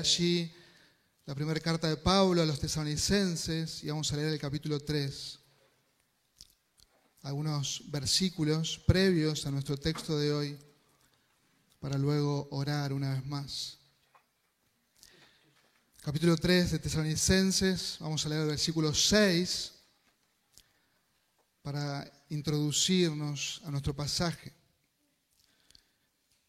allí 0.00 0.50
la 1.26 1.34
primera 1.34 1.60
carta 1.60 1.88
de 1.88 1.98
Pablo 1.98 2.40
a 2.40 2.46
los 2.46 2.58
tesalonicenses 2.58 3.84
y 3.84 3.88
vamos 3.88 4.10
a 4.12 4.16
leer 4.16 4.32
el 4.32 4.38
capítulo 4.40 4.80
3. 4.80 5.38
Algunos 7.22 7.82
versículos 7.88 8.80
previos 8.86 9.44
a 9.44 9.50
nuestro 9.50 9.76
texto 9.76 10.18
de 10.18 10.32
hoy 10.32 10.58
para 11.78 11.98
luego 11.98 12.48
orar 12.50 12.94
una 12.94 13.12
vez 13.12 13.26
más. 13.26 13.78
Capítulo 16.00 16.34
3 16.34 16.70
de 16.72 16.78
Tesalonicenses, 16.78 17.98
vamos 18.00 18.24
a 18.24 18.30
leer 18.30 18.40
el 18.40 18.48
versículo 18.48 18.94
6 18.94 19.72
para 21.60 22.10
introducirnos 22.30 23.60
a 23.66 23.70
nuestro 23.70 23.94
pasaje. 23.94 24.59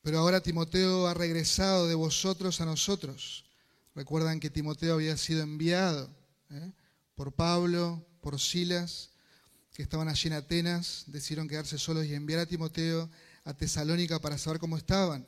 Pero 0.02 0.20
ahora 0.20 0.42
Timoteo 0.42 1.08
ha 1.08 1.14
regresado 1.14 1.88
de 1.88 1.96
vosotros 1.96 2.60
a 2.60 2.66
nosotros. 2.66 3.46
Recuerdan 3.94 4.40
que 4.40 4.50
Timoteo 4.50 4.96
había 4.96 5.16
sido 5.18 5.44
enviado 5.44 6.10
¿eh? 6.50 6.72
por 7.16 7.34
Pablo, 7.34 8.04
por 8.22 8.40
Silas, 8.40 9.10
que 9.74 9.84
estaban 9.84 10.08
allí 10.08 10.28
en 10.28 10.34
Atenas, 10.34 11.04
decidieron 11.08 11.48
quedarse 11.48 11.78
solos 11.78 12.06
y 12.06 12.14
enviar 12.14 12.40
a 12.40 12.46
Timoteo 12.46 13.10
a 13.44 13.54
Tesalónica 13.54 14.20
para 14.20 14.38
saber 14.38 14.60
cómo 14.60 14.78
estaban. 14.78 15.26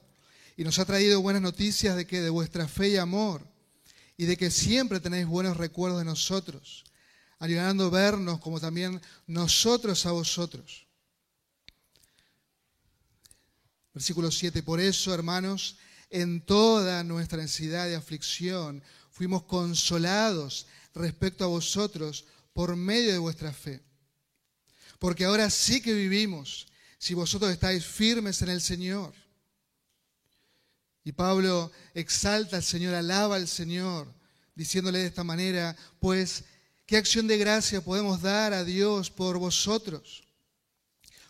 Y 0.58 0.64
nos 0.64 0.80
ha 0.80 0.86
traído 0.86 1.22
buenas 1.22 1.42
noticias 1.42 1.96
de 1.96 2.06
que 2.06 2.22
de 2.22 2.30
vuestra 2.30 2.68
fe 2.68 2.90
y 2.90 2.98
amor, 2.98 3.42
y 4.18 4.26
de 4.26 4.38
que 4.38 4.52
siempre 4.52 5.00
tenéis 5.00 5.26
buenos 5.26 5.58
recuerdos 5.58 6.00
de 6.00 6.06
nosotros, 6.06 6.84
ayudando 7.40 7.86
a 7.86 7.90
vernos 7.90 8.40
como 8.40 8.60
también 8.60 9.02
nosotros 9.28 10.06
a 10.06 10.12
vosotros. 10.12 10.86
Versículo 13.94 14.32
7, 14.32 14.64
por 14.64 14.80
eso, 14.80 15.14
hermanos, 15.14 15.78
en 16.10 16.42
toda 16.42 17.04
nuestra 17.04 17.40
necesidad 17.40 17.88
de 17.88 17.96
aflicción, 17.96 18.84
fuimos 19.12 19.44
consolados 19.44 20.68
respecto 20.94 21.44
a 21.44 21.48
vosotros 21.48 22.26
por 22.54 22.76
medio 22.76 23.12
de 23.12 23.18
vuestra 23.18 23.52
fe. 23.54 23.84
Porque 25.00 25.26
ahora 25.26 25.50
sí 25.50 25.82
que 25.82 25.94
vivimos 25.94 26.68
si 26.98 27.14
vosotros 27.14 27.52
estáis 27.52 27.86
firmes 27.86 28.42
en 28.42 28.50
el 28.50 28.62
Señor. 28.62 29.14
Y 31.04 31.12
Pablo 31.12 31.72
exalta 31.94 32.58
al 32.58 32.64
Señor, 32.64 32.96
alaba 32.96 33.36
al 33.36 33.48
Señor, 33.48 34.08
diciéndole 34.56 35.00
de 35.00 35.08
esta 35.08 35.24
manera, 35.24 35.76
pues, 36.00 36.46
¿qué 36.86 36.96
acción 36.96 37.28
de 37.28 37.38
gracia 37.38 37.84
podemos 37.84 38.22
dar 38.22 38.54
a 38.54 38.64
Dios 38.64 39.10
por 39.10 39.38
vosotros? 39.38 40.24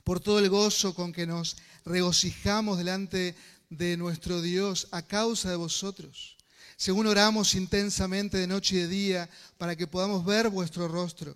Por 0.04 0.20
todo 0.20 0.40
el 0.40 0.50
gozo 0.50 0.94
con 0.94 1.12
que 1.12 1.26
nos 1.26 1.58
regocijamos 1.86 2.78
delante 2.78 3.36
de 3.70 3.98
nuestro 3.98 4.42
Dios 4.42 4.88
a 4.92 5.02
causa 5.02 5.50
de 5.50 5.56
vosotros, 5.56 6.38
según 6.78 7.08
oramos 7.08 7.56
intensamente 7.56 8.38
de 8.38 8.48
noche 8.48 8.76
y 8.76 8.80
de 8.80 8.88
día 8.88 9.30
para 9.58 9.76
que 9.76 9.88
podamos 9.88 10.26
ver 10.26 10.50
vuestro 10.50 10.88
rostro 10.88 11.36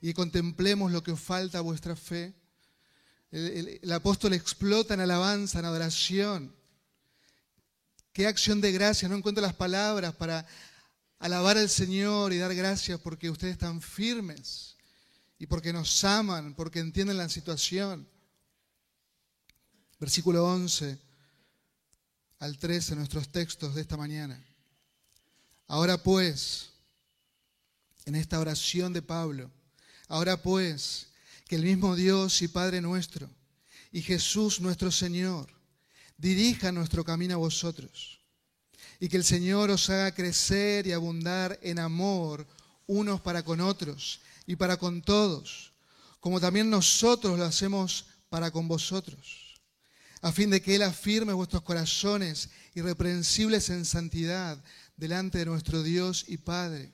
y 0.00 0.12
contemplemos 0.12 0.92
lo 0.92 1.02
que 1.02 1.12
os 1.12 1.20
falta 1.20 1.58
a 1.58 1.62
vuestra 1.62 1.96
fe. 1.96 2.34
El, 3.30 3.92
apóstol 3.92 4.32
explota 4.32 4.94
en 4.94 5.00
alabanza, 5.00 5.58
en 5.58 5.64
adoración. 5.64 6.54
Qué 8.12 8.26
acción 8.26 8.60
de 8.60 8.72
gracia, 8.72 9.08
no 9.08 9.16
encuentro 9.16 9.42
las 9.42 9.54
palabras 9.54 10.14
para 10.14 10.46
alabar 11.18 11.56
al 11.58 11.68
Señor 11.68 12.32
y 12.32 12.38
dar 12.38 12.54
gracias 12.54 12.98
porque 13.00 13.30
ustedes 13.30 13.52
están 13.52 13.80
firmes 13.80 14.76
y 15.38 15.46
porque 15.46 15.72
nos 15.72 16.02
aman, 16.04 16.54
porque 16.54 16.80
entienden 16.80 17.18
la 17.18 17.28
situación. 17.28 18.08
Versículo 20.00 20.46
11 20.46 20.98
al 22.38 22.56
13, 22.56 22.96
nuestros 22.96 23.28
textos 23.28 23.74
de 23.74 23.82
esta 23.82 23.98
mañana. 23.98 24.42
Ahora 25.66 26.02
pues, 26.02 26.70
en 28.06 28.14
esta 28.14 28.40
oración 28.40 28.94
de 28.94 29.02
Pablo, 29.02 29.50
ahora 30.08 30.40
pues, 30.40 31.08
que 31.46 31.56
el 31.56 31.64
mismo 31.64 31.96
Dios 31.96 32.40
y 32.40 32.48
Padre 32.48 32.80
nuestro 32.80 33.28
y 33.92 34.00
Jesús 34.00 34.60
nuestro 34.60 34.90
Señor 34.90 35.50
dirija 36.16 36.72
nuestro 36.72 37.04
camino 37.04 37.34
a 37.34 37.38
vosotros 37.38 38.20
y 39.00 39.08
que 39.08 39.18
el 39.18 39.24
Señor 39.24 39.70
os 39.70 39.90
haga 39.90 40.14
crecer 40.14 40.86
y 40.86 40.92
abundar 40.92 41.58
en 41.60 41.78
amor 41.78 42.46
unos 42.86 43.20
para 43.20 43.42
con 43.42 43.60
otros 43.60 44.20
y 44.46 44.56
para 44.56 44.78
con 44.78 45.02
todos, 45.02 45.72
como 46.20 46.40
también 46.40 46.70
nosotros 46.70 47.38
lo 47.38 47.44
hacemos 47.44 48.06
para 48.30 48.50
con 48.50 48.66
vosotros 48.66 49.49
a 50.22 50.32
fin 50.32 50.50
de 50.50 50.60
que 50.60 50.74
Él 50.74 50.82
afirme 50.82 51.32
vuestros 51.32 51.62
corazones 51.62 52.50
irreprensibles 52.74 53.70
en 53.70 53.84
santidad 53.84 54.62
delante 54.96 55.38
de 55.38 55.46
nuestro 55.46 55.82
Dios 55.82 56.24
y 56.28 56.36
Padre, 56.36 56.92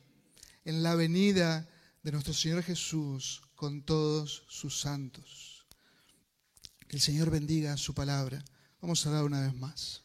en 0.65 0.83
la 0.83 0.95
venida 0.95 1.69
de 2.03 2.13
nuestro 2.13 2.33
Señor 2.33 2.63
Jesús 2.63 3.43
con 3.57 3.83
todos 3.83 4.45
sus 4.49 4.81
santos. 4.81 5.67
Que 6.87 6.97
el 6.97 7.03
Señor 7.03 7.31
bendiga 7.31 7.77
su 7.77 7.95
palabra. 7.95 8.45
Vamos 8.81 9.05
a 9.07 9.11
dar 9.11 9.25
una 9.25 9.41
vez 9.41 9.55
más. 9.55 10.03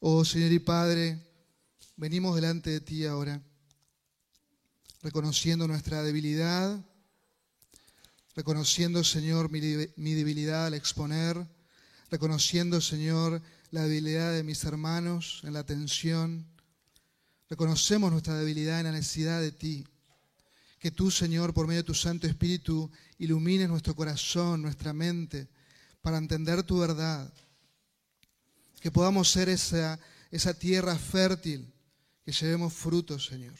Oh 0.00 0.24
Señor 0.24 0.52
y 0.52 0.58
Padre, 0.58 1.18
venimos 1.96 2.34
delante 2.34 2.70
de 2.70 2.80
ti 2.80 3.04
ahora, 3.04 3.42
reconociendo 5.02 5.68
nuestra 5.68 6.02
debilidad, 6.02 6.82
reconociendo, 8.34 9.04
Señor, 9.04 9.50
mi 9.50 10.14
debilidad 10.14 10.66
al 10.66 10.74
exponer 10.74 11.46
reconociendo, 12.10 12.80
Señor, 12.80 13.42
la 13.70 13.82
debilidad 13.82 14.32
de 14.32 14.42
mis 14.42 14.64
hermanos 14.64 15.42
en 15.44 15.52
la 15.52 15.64
tensión. 15.64 16.46
Reconocemos 17.48 18.10
nuestra 18.10 18.34
debilidad 18.34 18.80
en 18.80 18.86
la 18.86 18.92
necesidad 18.92 19.40
de 19.40 19.52
ti. 19.52 19.86
Que 20.78 20.90
tú, 20.90 21.10
Señor, 21.10 21.52
por 21.52 21.66
medio 21.66 21.82
de 21.82 21.86
tu 21.86 21.94
Santo 21.94 22.26
Espíritu, 22.26 22.90
ilumines 23.18 23.68
nuestro 23.68 23.94
corazón, 23.94 24.62
nuestra 24.62 24.92
mente, 24.92 25.48
para 26.00 26.18
entender 26.18 26.62
tu 26.62 26.78
verdad. 26.78 27.32
Que 28.80 28.90
podamos 28.90 29.28
ser 29.28 29.48
esa, 29.48 29.98
esa 30.30 30.54
tierra 30.54 30.96
fértil, 30.96 31.72
que 32.24 32.32
llevemos 32.32 32.72
frutos, 32.72 33.26
Señor. 33.26 33.56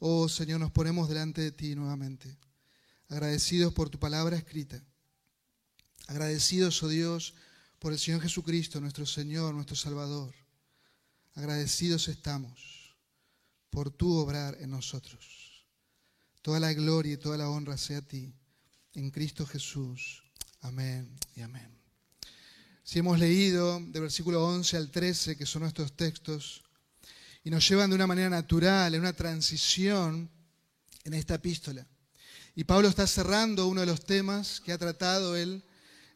Oh, 0.00 0.28
Señor, 0.28 0.58
nos 0.58 0.72
ponemos 0.72 1.08
delante 1.08 1.40
de 1.40 1.52
ti 1.52 1.76
nuevamente, 1.76 2.36
agradecidos 3.08 3.72
por 3.72 3.88
tu 3.88 4.00
palabra 4.00 4.36
escrita 4.36 4.82
Agradecidos, 6.06 6.82
oh 6.82 6.88
Dios, 6.88 7.34
por 7.78 7.92
el 7.92 7.98
Señor 7.98 8.20
Jesucristo, 8.22 8.80
nuestro 8.80 9.06
Señor, 9.06 9.54
nuestro 9.54 9.76
Salvador. 9.76 10.34
Agradecidos 11.34 12.08
estamos 12.08 12.96
por 13.70 13.90
tu 13.90 14.14
obrar 14.16 14.56
en 14.60 14.70
nosotros. 14.70 15.66
Toda 16.42 16.60
la 16.60 16.72
gloria 16.72 17.14
y 17.14 17.16
toda 17.16 17.38
la 17.38 17.48
honra 17.48 17.76
sea 17.78 17.98
a 17.98 18.02
ti, 18.02 18.32
en 18.94 19.10
Cristo 19.10 19.46
Jesús. 19.46 20.22
Amén 20.60 21.08
y 21.34 21.40
amén. 21.40 21.70
Si 22.84 22.98
hemos 22.98 23.18
leído 23.18 23.80
de 23.80 24.00
versículo 24.00 24.44
11 24.44 24.76
al 24.76 24.90
13, 24.90 25.36
que 25.36 25.46
son 25.46 25.62
nuestros 25.62 25.96
textos, 25.96 26.62
y 27.44 27.50
nos 27.50 27.66
llevan 27.68 27.90
de 27.90 27.96
una 27.96 28.06
manera 28.06 28.28
natural, 28.28 28.94
en 28.94 29.00
una 29.00 29.12
transición 29.12 30.30
en 31.04 31.14
esta 31.14 31.36
epístola. 31.36 31.86
Y 32.54 32.64
Pablo 32.64 32.88
está 32.88 33.06
cerrando 33.06 33.66
uno 33.66 33.80
de 33.80 33.86
los 33.86 34.04
temas 34.04 34.60
que 34.60 34.72
ha 34.72 34.78
tratado 34.78 35.36
él 35.36 35.64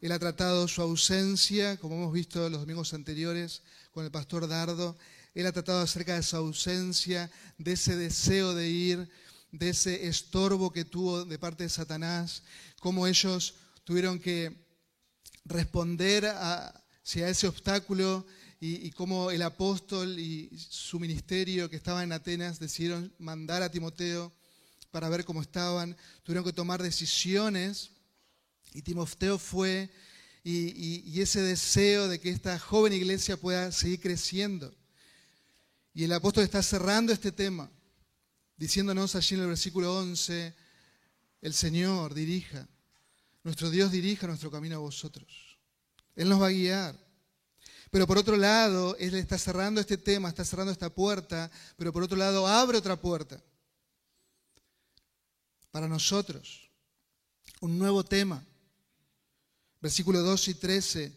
él 0.02 0.12
ha 0.12 0.18
tratado 0.18 0.68
su 0.68 0.82
ausencia, 0.82 1.76
como 1.78 1.96
hemos 1.96 2.12
visto 2.12 2.48
los 2.50 2.60
domingos 2.60 2.92
anteriores 2.92 3.62
con 3.92 4.04
el 4.04 4.10
pastor 4.10 4.46
Dardo. 4.46 4.96
Él 5.34 5.46
ha 5.46 5.52
tratado 5.52 5.80
acerca 5.80 6.14
de 6.14 6.22
su 6.22 6.36
ausencia, 6.36 7.30
de 7.58 7.72
ese 7.72 7.96
deseo 7.96 8.54
de 8.54 8.68
ir, 8.68 9.08
de 9.52 9.70
ese 9.70 10.06
estorbo 10.06 10.70
que 10.70 10.84
tuvo 10.84 11.24
de 11.24 11.38
parte 11.38 11.64
de 11.64 11.70
Satanás, 11.70 12.42
cómo 12.80 13.06
ellos 13.06 13.54
tuvieron 13.84 14.18
que 14.18 14.54
responder 15.44 16.26
a, 16.26 16.82
ese 17.04 17.46
obstáculo 17.46 18.26
y, 18.60 18.87
y, 18.87 18.90
cómo 18.90 19.31
el 19.31 19.42
apóstol 19.42 20.19
y 20.19 20.50
su 20.58 20.99
ministerio 20.99 21.70
que 21.70 21.76
estaba 21.76 22.02
en 22.02 22.12
Atenas 22.12 22.58
decidieron 22.58 23.12
mandar 23.19 23.62
a 23.62 23.70
Timoteo 23.70 24.32
para 24.90 25.08
ver 25.08 25.25
cómo 25.25 25.40
estaban. 25.40 25.96
Tuvieron 26.22 26.44
que 26.44 26.52
tomar 26.52 26.82
decisiones 26.82 27.90
y 28.72 28.82
Timoteo 28.82 29.38
fue 29.38 29.90
y, 30.48 31.20
ese 31.20 31.40
deseo 31.42 32.06
de 32.06 32.20
que 32.20 32.30
esta 32.30 32.56
joven 32.58 32.92
iglesia 32.92 33.36
pueda 33.36 33.72
seguir 33.72 34.00
creciendo. 34.00 34.72
Y 35.92 36.04
el 36.04 36.12
apóstol 36.12 36.44
está 36.44 36.62
cerrando 36.62 37.12
este 37.12 37.32
tema, 37.32 37.68
diciéndonos 38.56 39.16
allí 39.16 39.34
en 39.34 39.42
el 39.42 39.48
versículo 39.48 39.98
11, 39.98 40.54
el 41.40 41.54
Señor 41.54 42.14
dirija, 42.14 42.68
nuestro 43.42 43.70
Dios 43.70 43.90
dirija 43.90 44.28
nuestro 44.28 44.50
camino 44.50 44.76
a 44.76 44.80
vosotros. 44.80 45.58
Él 46.14 46.28
nos 46.28 46.40
va 46.40 46.48
a 46.48 46.50
guiar. 46.50 46.96
Pero 47.90 48.06
por 48.06 48.18
otro 48.18 48.36
lado, 48.36 48.96
Él 48.98 49.14
está 49.14 49.38
cerrando 49.38 49.80
este 49.80 49.96
tema, 49.96 50.28
está 50.28 50.44
cerrando 50.44 50.70
esta 50.70 50.90
puerta, 50.90 51.50
pero 51.76 51.92
por 51.92 52.02
otro 52.02 52.16
lado 52.16 52.46
abre 52.46 52.78
otra 52.78 53.00
puerta 53.00 53.42
para 55.70 55.88
nosotros, 55.88 56.70
un 57.60 57.78
nuevo 57.78 58.04
tema 58.04 58.44
Versículo 59.87 60.21
2 60.23 60.49
y 60.49 60.55
13. 60.55 61.12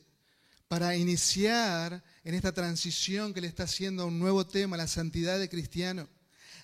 para 0.67 0.95
iniciar 0.95 2.03
en 2.23 2.35
esta 2.35 2.51
transición 2.51 3.33
que 3.33 3.41
le 3.41 3.47
está 3.47 3.63
haciendo 3.63 4.03
a 4.03 4.05
un 4.05 4.19
nuevo 4.19 4.45
tema, 4.45 4.77
la 4.77 4.85
santidad 4.85 5.39
del 5.39 5.49
cristiano, 5.49 6.07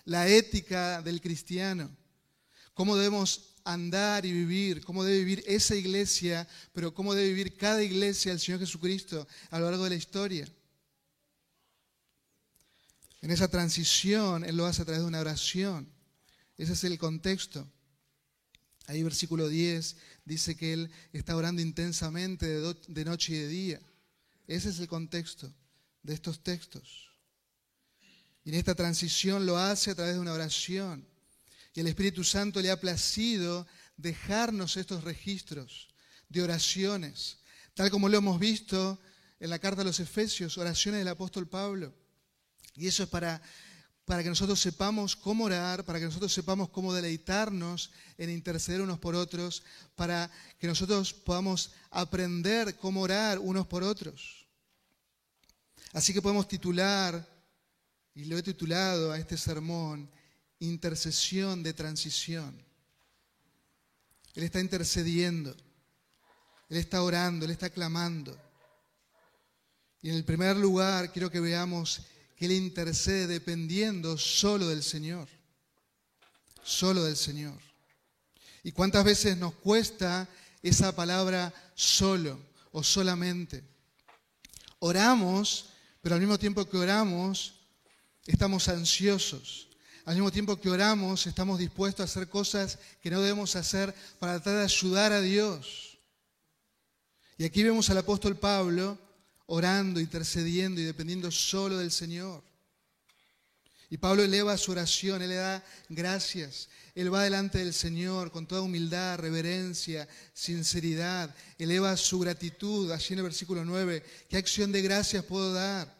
la 0.04 0.28
ética 0.28 1.02
del 1.02 1.20
cristiano, 1.20 1.90
cómo 2.74 2.94
debemos 2.94 3.56
andar 3.64 4.24
y 4.24 4.30
vivir, 4.30 4.84
cómo 4.84 5.02
debe 5.02 5.18
vivir 5.18 5.42
esa 5.48 5.74
iglesia, 5.74 6.46
pero 6.72 6.94
cómo 6.94 7.12
debe 7.12 7.30
vivir 7.30 7.56
cada 7.56 7.82
iglesia 7.82 8.30
del 8.30 8.38
Señor 8.38 8.60
Jesucristo 8.60 9.26
a 9.50 9.58
lo 9.58 9.68
largo 9.68 9.82
de 9.82 9.90
la 9.90 9.96
historia. 9.96 10.46
En 13.20 13.32
esa 13.32 13.48
transición, 13.48 14.44
Él 14.44 14.56
lo 14.56 14.66
hace 14.66 14.82
a 14.82 14.84
través 14.84 15.02
de 15.02 15.08
una 15.08 15.22
oración. 15.22 15.88
Ese 16.56 16.74
es 16.74 16.84
el 16.84 16.98
contexto. 16.98 17.68
Ahí 18.86 19.02
versículo 19.02 19.48
10 19.48 19.96
dice 20.26 20.56
que 20.56 20.74
Él 20.74 20.90
está 21.12 21.34
orando 21.34 21.62
intensamente 21.62 22.46
de, 22.46 23.04
noche 23.04 23.32
y 23.32 23.38
de 23.38 23.48
día. 23.48 23.80
Ese 24.46 24.68
es 24.68 24.78
el 24.80 24.88
contexto 24.88 25.50
de 26.02 26.12
estos 26.12 26.42
textos. 26.42 27.10
Y 28.44 28.50
en 28.50 28.56
esta 28.56 28.74
transición 28.74 29.46
lo 29.46 29.56
hace 29.56 29.90
a 29.90 29.94
través 29.94 30.14
de 30.14 30.20
una 30.20 30.32
oración. 30.32 31.06
Y 31.74 31.80
el 31.80 31.86
Espíritu 31.86 32.24
Santo 32.24 32.60
le 32.60 32.70
ha 32.70 32.80
placido 32.80 33.66
dejarnos 33.96 34.76
estos 34.76 35.04
registros 35.04 35.88
de 36.28 36.42
oraciones, 36.42 37.38
tal 37.74 37.90
como 37.90 38.08
lo 38.08 38.18
hemos 38.18 38.38
visto 38.38 39.00
en 39.38 39.50
la 39.50 39.58
carta 39.58 39.82
a 39.82 39.84
los 39.84 40.00
Efesios, 40.00 40.58
oraciones 40.58 41.00
del 41.00 41.08
apóstol 41.08 41.48
Pablo. 41.48 41.94
Y 42.74 42.88
eso 42.88 43.04
es 43.04 43.08
para, 43.08 43.40
para 44.06 44.22
que 44.22 44.28
nosotros 44.28 44.60
sepamos 44.60 45.16
cómo 45.16 45.44
orar, 45.44 45.84
para 45.84 45.98
que 45.98 46.04
nosotros 46.04 46.32
sepamos 46.32 46.70
cómo 46.70 46.94
deleitarnos 46.94 47.90
en 48.16 48.30
interceder 48.30 48.80
unos 48.80 49.00
por 49.00 49.16
otros, 49.16 49.64
para 49.96 50.30
que 50.60 50.68
nosotros 50.68 51.12
podamos 51.12 51.72
aprender 51.90 52.76
cómo 52.76 53.02
orar 53.02 53.40
unos 53.40 53.66
por 53.66 53.82
otros. 53.82 54.46
Así 55.92 56.14
que 56.14 56.22
podemos 56.22 56.46
titular, 56.46 57.26
y 58.14 58.24
lo 58.26 58.38
he 58.38 58.42
titulado 58.44 59.10
a 59.10 59.18
este 59.18 59.36
sermón, 59.36 60.08
intercesión 60.60 61.64
de 61.64 61.74
transición. 61.74 62.64
Él 64.34 64.44
está 64.44 64.60
intercediendo, 64.60 65.50
Él 66.68 66.76
está 66.76 67.02
orando, 67.02 67.44
Él 67.44 67.50
está 67.50 67.70
clamando. 67.70 68.38
Y 70.00 70.10
en 70.10 70.14
el 70.14 70.24
primer 70.24 70.56
lugar 70.56 71.12
quiero 71.12 71.28
que 71.28 71.40
veamos 71.40 72.06
que 72.36 72.46
Él 72.46 72.52
intercede 72.52 73.26
dependiendo 73.26 74.18
solo 74.18 74.68
del 74.68 74.82
Señor, 74.82 75.26
solo 76.62 77.02
del 77.04 77.16
Señor. 77.16 77.58
¿Y 78.62 78.72
cuántas 78.72 79.04
veces 79.04 79.36
nos 79.36 79.54
cuesta 79.54 80.28
esa 80.62 80.94
palabra 80.94 81.52
solo 81.74 82.38
o 82.72 82.82
solamente? 82.82 83.64
Oramos, 84.80 85.70
pero 86.02 86.14
al 86.14 86.20
mismo 86.20 86.38
tiempo 86.38 86.68
que 86.68 86.76
oramos, 86.76 87.54
estamos 88.26 88.68
ansiosos, 88.68 89.68
al 90.04 90.14
mismo 90.14 90.30
tiempo 90.30 90.60
que 90.60 90.68
oramos, 90.68 91.26
estamos 91.26 91.58
dispuestos 91.58 92.02
a 92.02 92.04
hacer 92.04 92.28
cosas 92.28 92.78
que 93.02 93.10
no 93.10 93.20
debemos 93.20 93.56
hacer 93.56 93.94
para 94.18 94.34
tratar 94.34 94.58
de 94.58 94.64
ayudar 94.64 95.12
a 95.12 95.20
Dios. 95.20 95.98
Y 97.38 97.44
aquí 97.44 97.62
vemos 97.62 97.88
al 97.88 97.98
apóstol 97.98 98.36
Pablo 98.36 98.98
orando, 99.46 100.00
intercediendo 100.00 100.80
y 100.80 100.84
dependiendo 100.84 101.30
solo 101.30 101.78
del 101.78 101.90
Señor. 101.90 102.42
Y 103.88 103.98
Pablo 103.98 104.22
eleva 104.24 104.56
su 104.56 104.72
oración, 104.72 105.22
él 105.22 105.28
le 105.28 105.36
da 105.36 105.64
gracias. 105.88 106.68
Él 106.94 107.12
va 107.12 107.22
delante 107.22 107.58
del 107.58 107.72
Señor 107.72 108.32
con 108.32 108.46
toda 108.46 108.62
humildad, 108.62 109.18
reverencia, 109.18 110.08
sinceridad. 110.32 111.34
Eleva 111.58 111.96
su 111.96 112.18
gratitud, 112.18 112.90
allí 112.90 113.12
en 113.12 113.18
el 113.18 113.24
versículo 113.24 113.64
9. 113.64 114.02
¿Qué 114.28 114.36
acción 114.38 114.72
de 114.72 114.82
gracias 114.82 115.24
puedo 115.24 115.52
dar? 115.52 115.94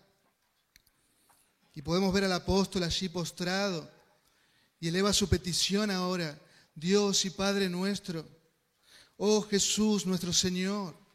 Y 1.74 1.82
podemos 1.82 2.12
ver 2.12 2.24
al 2.24 2.32
apóstol 2.32 2.82
allí 2.82 3.10
postrado, 3.10 3.88
y 4.80 4.88
eleva 4.88 5.12
su 5.12 5.28
petición 5.28 5.90
ahora, 5.90 6.38
Dios 6.74 7.24
y 7.26 7.30
Padre 7.30 7.68
nuestro, 7.68 8.26
oh 9.18 9.42
Jesús 9.42 10.06
nuestro 10.06 10.32
Señor. 10.32 11.05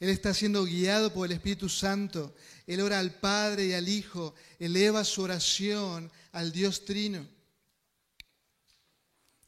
Él 0.00 0.10
está 0.10 0.32
siendo 0.32 0.64
guiado 0.64 1.12
por 1.12 1.26
el 1.26 1.32
Espíritu 1.32 1.68
Santo. 1.68 2.34
Él 2.66 2.80
ora 2.80 2.98
al 2.98 3.18
Padre 3.18 3.66
y 3.66 3.72
al 3.72 3.88
Hijo, 3.88 4.34
eleva 4.58 5.04
su 5.04 5.22
oración 5.22 6.10
al 6.32 6.52
Dios 6.52 6.84
Trino. 6.84 7.26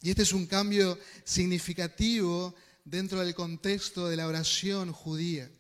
Y 0.02 0.10
este 0.10 0.22
es 0.22 0.32
un 0.32 0.46
cambio 0.46 0.98
significativo 1.24 2.54
dentro 2.84 3.20
del 3.20 3.34
contexto 3.34 4.08
de 4.08 4.16
la 4.16 4.26
oración 4.26 4.92
judía. 4.92 5.50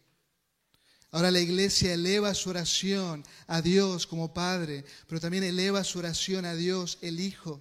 Ahora 1.12 1.30
la 1.30 1.40
iglesia 1.40 1.92
eleva 1.92 2.34
su 2.34 2.50
oración 2.50 3.24
a 3.46 3.60
Dios 3.62 4.06
como 4.06 4.32
Padre, 4.32 4.84
pero 5.08 5.20
también 5.20 5.44
eleva 5.44 5.84
su 5.84 5.98
oración 5.98 6.44
a 6.44 6.54
Dios 6.54 6.98
el 7.02 7.20
Hijo. 7.20 7.60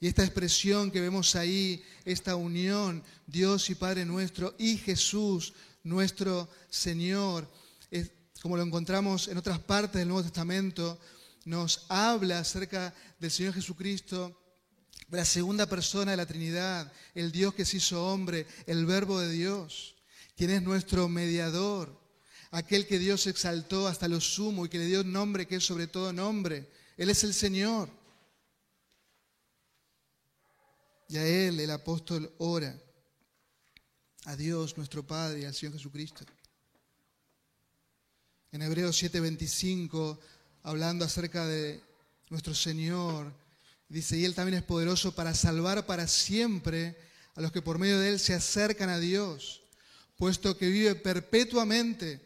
Y 0.00 0.06
esta 0.06 0.24
expresión 0.24 0.90
que 0.90 1.00
vemos 1.00 1.34
ahí, 1.34 1.82
esta 2.04 2.36
unión, 2.36 3.02
Dios 3.26 3.68
y 3.68 3.74
Padre 3.74 4.04
nuestro 4.04 4.54
y 4.58 4.76
Jesús, 4.76 5.52
nuestro 5.82 6.48
Señor, 6.68 7.48
como 8.42 8.56
lo 8.56 8.62
encontramos 8.62 9.28
en 9.28 9.38
otras 9.38 9.58
partes 9.58 9.98
del 9.98 10.08
Nuevo 10.08 10.22
Testamento, 10.22 10.98
nos 11.44 11.86
habla 11.88 12.40
acerca 12.40 12.94
del 13.18 13.30
Señor 13.30 13.54
Jesucristo, 13.54 14.38
la 15.10 15.24
segunda 15.24 15.66
persona 15.66 16.10
de 16.10 16.16
la 16.16 16.26
Trinidad, 16.26 16.92
el 17.14 17.32
Dios 17.32 17.54
que 17.54 17.64
se 17.64 17.78
hizo 17.78 18.06
hombre, 18.06 18.46
el 18.66 18.84
Verbo 18.84 19.18
de 19.18 19.30
Dios, 19.30 19.96
quien 20.36 20.50
es 20.50 20.62
nuestro 20.62 21.08
mediador, 21.08 21.98
aquel 22.50 22.86
que 22.86 22.98
Dios 22.98 23.26
exaltó 23.26 23.88
hasta 23.88 24.08
lo 24.08 24.20
sumo 24.20 24.66
y 24.66 24.68
que 24.68 24.78
le 24.78 24.86
dio 24.86 25.00
un 25.00 25.12
nombre 25.12 25.46
que 25.46 25.56
es 25.56 25.64
sobre 25.64 25.86
todo 25.86 26.12
nombre. 26.12 26.68
Él 26.96 27.10
es 27.10 27.24
el 27.24 27.34
Señor. 27.34 27.88
Y 31.08 31.16
a 31.16 31.26
Él 31.26 31.60
el 31.60 31.70
apóstol 31.70 32.30
ora, 32.38 32.78
a 34.28 34.36
Dios 34.36 34.76
nuestro 34.76 35.06
Padre 35.06 35.40
y 35.40 35.44
al 35.46 35.54
Señor 35.54 35.72
Jesucristo. 35.72 36.22
En 38.52 38.60
Hebreos 38.60 39.02
7:25, 39.02 40.18
hablando 40.64 41.06
acerca 41.06 41.46
de 41.46 41.82
nuestro 42.28 42.54
Señor, 42.54 43.32
dice, 43.88 44.18
y 44.18 44.26
Él 44.26 44.34
también 44.34 44.58
es 44.58 44.64
poderoso 44.64 45.14
para 45.14 45.32
salvar 45.32 45.86
para 45.86 46.06
siempre 46.06 46.94
a 47.36 47.40
los 47.40 47.52
que 47.52 47.62
por 47.62 47.78
medio 47.78 47.98
de 47.98 48.10
Él 48.10 48.20
se 48.20 48.34
acercan 48.34 48.90
a 48.90 48.98
Dios, 48.98 49.62
puesto 50.18 50.58
que 50.58 50.68
vive 50.68 50.94
perpetuamente 50.94 52.20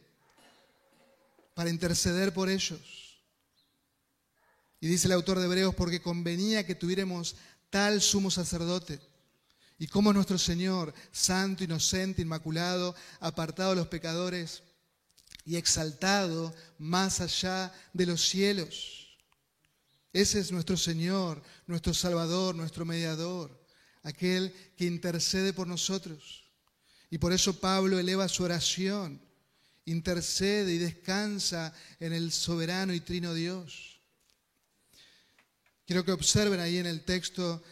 para 1.54 1.70
interceder 1.70 2.34
por 2.34 2.48
ellos. 2.48 3.20
Y 4.80 4.88
dice 4.88 5.06
el 5.06 5.12
autor 5.12 5.38
de 5.38 5.44
Hebreos, 5.44 5.76
porque 5.76 6.02
convenía 6.02 6.66
que 6.66 6.74
tuviéramos 6.74 7.36
tal 7.70 8.02
sumo 8.02 8.28
sacerdote. 8.28 9.11
Y 9.82 9.88
como 9.88 10.12
nuestro 10.12 10.38
Señor, 10.38 10.94
santo, 11.10 11.64
inocente, 11.64 12.22
inmaculado, 12.22 12.94
apartado 13.18 13.70
de 13.70 13.76
los 13.78 13.88
pecadores 13.88 14.62
y 15.44 15.56
exaltado 15.56 16.54
más 16.78 17.20
allá 17.20 17.74
de 17.92 18.06
los 18.06 18.22
cielos. 18.22 19.18
Ese 20.12 20.38
es 20.38 20.52
nuestro 20.52 20.76
Señor, 20.76 21.42
nuestro 21.66 21.92
Salvador, 21.94 22.54
nuestro 22.54 22.84
mediador, 22.84 23.60
aquel 24.04 24.54
que 24.76 24.84
intercede 24.84 25.52
por 25.52 25.66
nosotros. 25.66 26.44
Y 27.10 27.18
por 27.18 27.32
eso 27.32 27.58
Pablo 27.58 27.98
eleva 27.98 28.28
su 28.28 28.44
oración 28.44 29.20
intercede 29.84 30.74
y 30.74 30.78
descansa 30.78 31.74
en 31.98 32.12
el 32.12 32.30
soberano 32.30 32.94
y 32.94 33.00
trino 33.00 33.34
Dios. 33.34 33.98
Quiero 35.84 36.04
que 36.04 36.12
observen 36.12 36.60
ahí 36.60 36.78
en 36.78 36.86
el 36.86 37.04
texto 37.04 37.64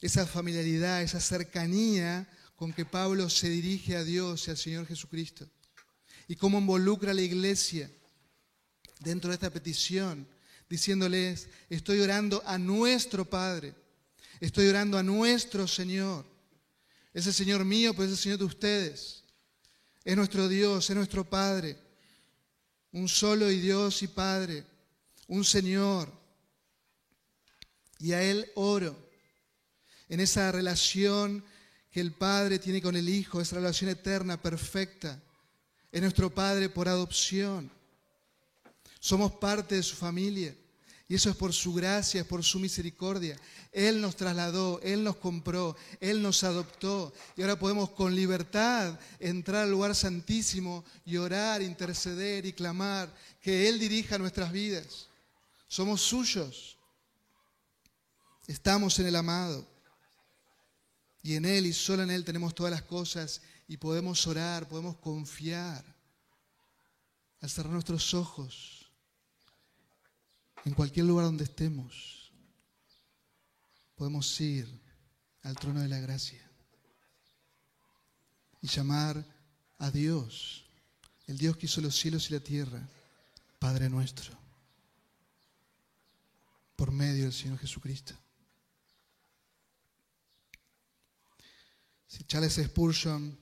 esa 0.00 0.26
familiaridad, 0.26 1.02
esa 1.02 1.20
cercanía 1.20 2.28
con 2.56 2.72
que 2.72 2.84
Pablo 2.84 3.30
se 3.30 3.48
dirige 3.48 3.96
a 3.96 4.04
Dios 4.04 4.46
y 4.46 4.50
al 4.50 4.56
Señor 4.56 4.86
Jesucristo. 4.86 5.48
Y 6.26 6.36
cómo 6.36 6.58
involucra 6.58 7.12
a 7.12 7.14
la 7.14 7.22
iglesia 7.22 7.90
dentro 9.00 9.30
de 9.30 9.34
esta 9.34 9.50
petición, 9.50 10.26
diciéndoles, 10.68 11.48
estoy 11.70 12.00
orando 12.00 12.42
a 12.44 12.58
nuestro 12.58 13.24
Padre, 13.24 13.74
estoy 14.40 14.68
orando 14.68 14.98
a 14.98 15.02
nuestro 15.02 15.66
Señor. 15.66 16.26
Ese 17.14 17.32
Señor 17.32 17.64
mío, 17.64 17.94
pues 17.94 18.08
es 18.08 18.18
el 18.18 18.22
Señor 18.22 18.38
de 18.38 18.44
ustedes. 18.44 19.24
Es 20.04 20.16
nuestro 20.16 20.48
Dios, 20.48 20.88
es 20.88 20.96
nuestro 20.96 21.28
Padre. 21.28 21.76
Un 22.92 23.08
solo 23.08 23.50
y 23.50 23.60
Dios 23.60 24.02
y 24.02 24.08
Padre. 24.08 24.64
Un 25.26 25.44
Señor. 25.44 26.12
Y 27.98 28.12
a 28.12 28.22
Él 28.22 28.50
oro. 28.54 29.07
En 30.08 30.20
esa 30.20 30.50
relación 30.52 31.44
que 31.90 32.00
el 32.00 32.12
Padre 32.12 32.58
tiene 32.58 32.82
con 32.82 32.96
el 32.96 33.08
Hijo, 33.08 33.40
esa 33.40 33.56
relación 33.56 33.90
eterna, 33.90 34.40
perfecta. 34.40 35.20
Es 35.90 36.00
nuestro 36.00 36.30
Padre 36.30 36.68
por 36.68 36.88
adopción. 36.88 37.70
Somos 39.00 39.32
parte 39.32 39.76
de 39.76 39.82
su 39.82 39.96
familia. 39.96 40.54
Y 41.10 41.14
eso 41.14 41.30
es 41.30 41.36
por 41.36 41.54
su 41.54 41.72
gracia, 41.72 42.20
es 42.20 42.26
por 42.26 42.44
su 42.44 42.58
misericordia. 42.60 43.38
Él 43.72 43.98
nos 43.98 44.14
trasladó, 44.14 44.78
Él 44.82 45.02
nos 45.02 45.16
compró, 45.16 45.74
Él 46.00 46.20
nos 46.20 46.44
adoptó. 46.44 47.14
Y 47.34 47.40
ahora 47.40 47.58
podemos 47.58 47.90
con 47.90 48.14
libertad 48.14 49.00
entrar 49.18 49.62
al 49.62 49.70
lugar 49.70 49.94
santísimo 49.94 50.84
y 51.06 51.16
orar, 51.16 51.62
interceder 51.62 52.44
y 52.44 52.52
clamar 52.52 53.10
que 53.40 53.70
Él 53.70 53.78
dirija 53.78 54.18
nuestras 54.18 54.52
vidas. 54.52 55.08
Somos 55.66 56.02
suyos. 56.02 56.76
Estamos 58.46 58.98
en 58.98 59.06
el 59.06 59.16
amado. 59.16 59.66
Y 61.22 61.34
en 61.34 61.44
Él 61.44 61.66
y 61.66 61.72
solo 61.72 62.02
en 62.02 62.10
Él 62.10 62.24
tenemos 62.24 62.54
todas 62.54 62.72
las 62.72 62.82
cosas 62.82 63.42
y 63.66 63.76
podemos 63.76 64.26
orar, 64.26 64.68
podemos 64.68 64.96
confiar. 64.96 65.84
Al 67.40 67.50
cerrar 67.50 67.72
nuestros 67.72 68.14
ojos 68.14 68.90
en 70.64 70.74
cualquier 70.74 71.06
lugar 71.06 71.26
donde 71.26 71.44
estemos, 71.44 72.32
podemos 73.94 74.40
ir 74.40 74.68
al 75.42 75.54
trono 75.56 75.80
de 75.80 75.88
la 75.88 76.00
gracia 76.00 76.48
y 78.60 78.66
llamar 78.66 79.24
a 79.78 79.90
Dios, 79.90 80.64
el 81.26 81.38
Dios 81.38 81.56
que 81.56 81.66
hizo 81.66 81.80
los 81.80 81.96
cielos 81.96 82.30
y 82.30 82.34
la 82.34 82.40
tierra, 82.40 82.88
Padre 83.58 83.88
nuestro, 83.88 84.36
por 86.76 86.90
medio 86.90 87.24
del 87.24 87.32
Señor 87.32 87.58
Jesucristo. 87.58 88.14
Charles 92.26 92.54
Spurgeon 92.54 93.38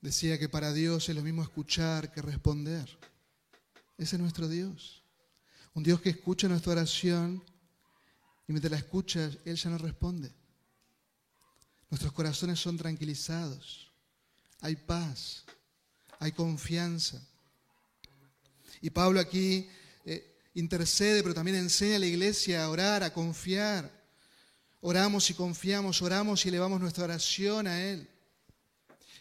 decía 0.00 0.38
que 0.38 0.48
para 0.48 0.72
Dios 0.72 1.08
es 1.08 1.14
lo 1.14 1.22
mismo 1.22 1.42
escuchar 1.42 2.12
que 2.12 2.20
responder. 2.20 2.88
Ese 3.96 4.16
es 4.16 4.20
nuestro 4.20 4.48
Dios. 4.48 5.02
Un 5.74 5.84
Dios 5.84 6.00
que 6.00 6.10
escucha 6.10 6.48
nuestra 6.48 6.72
oración 6.72 7.42
y 8.48 8.52
mientras 8.52 8.72
la 8.72 8.78
escucha, 8.78 9.30
Él 9.44 9.56
ya 9.56 9.70
no 9.70 9.78
responde. 9.78 10.32
Nuestros 11.88 12.12
corazones 12.12 12.58
son 12.58 12.76
tranquilizados. 12.76 13.92
Hay 14.60 14.76
paz, 14.76 15.44
hay 16.18 16.32
confianza. 16.32 17.20
Y 18.80 18.90
Pablo 18.90 19.20
aquí 19.20 19.68
eh, 20.04 20.38
intercede, 20.54 21.22
pero 21.22 21.34
también 21.34 21.56
enseña 21.56 21.96
a 21.96 22.00
la 22.00 22.06
iglesia 22.06 22.64
a 22.64 22.70
orar, 22.70 23.02
a 23.02 23.12
confiar. 23.12 24.01
Oramos 24.84 25.30
y 25.30 25.34
confiamos, 25.34 26.02
oramos 26.02 26.44
y 26.44 26.48
elevamos 26.48 26.80
nuestra 26.80 27.04
oración 27.04 27.68
a 27.68 27.80
Él. 27.80 28.08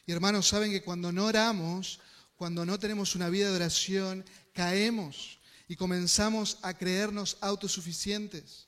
Y 0.07 0.11
hermanos, 0.11 0.47
saben 0.47 0.71
que 0.71 0.81
cuando 0.81 1.11
no 1.11 1.27
oramos, 1.27 1.99
cuando 2.35 2.65
no 2.65 2.79
tenemos 2.79 3.15
una 3.15 3.29
vida 3.29 3.47
de 3.47 3.57
oración, 3.57 4.25
caemos 4.53 5.37
y 5.67 5.75
comenzamos 5.75 6.57
a 6.63 6.73
creernos 6.73 7.37
autosuficientes. 7.41 8.67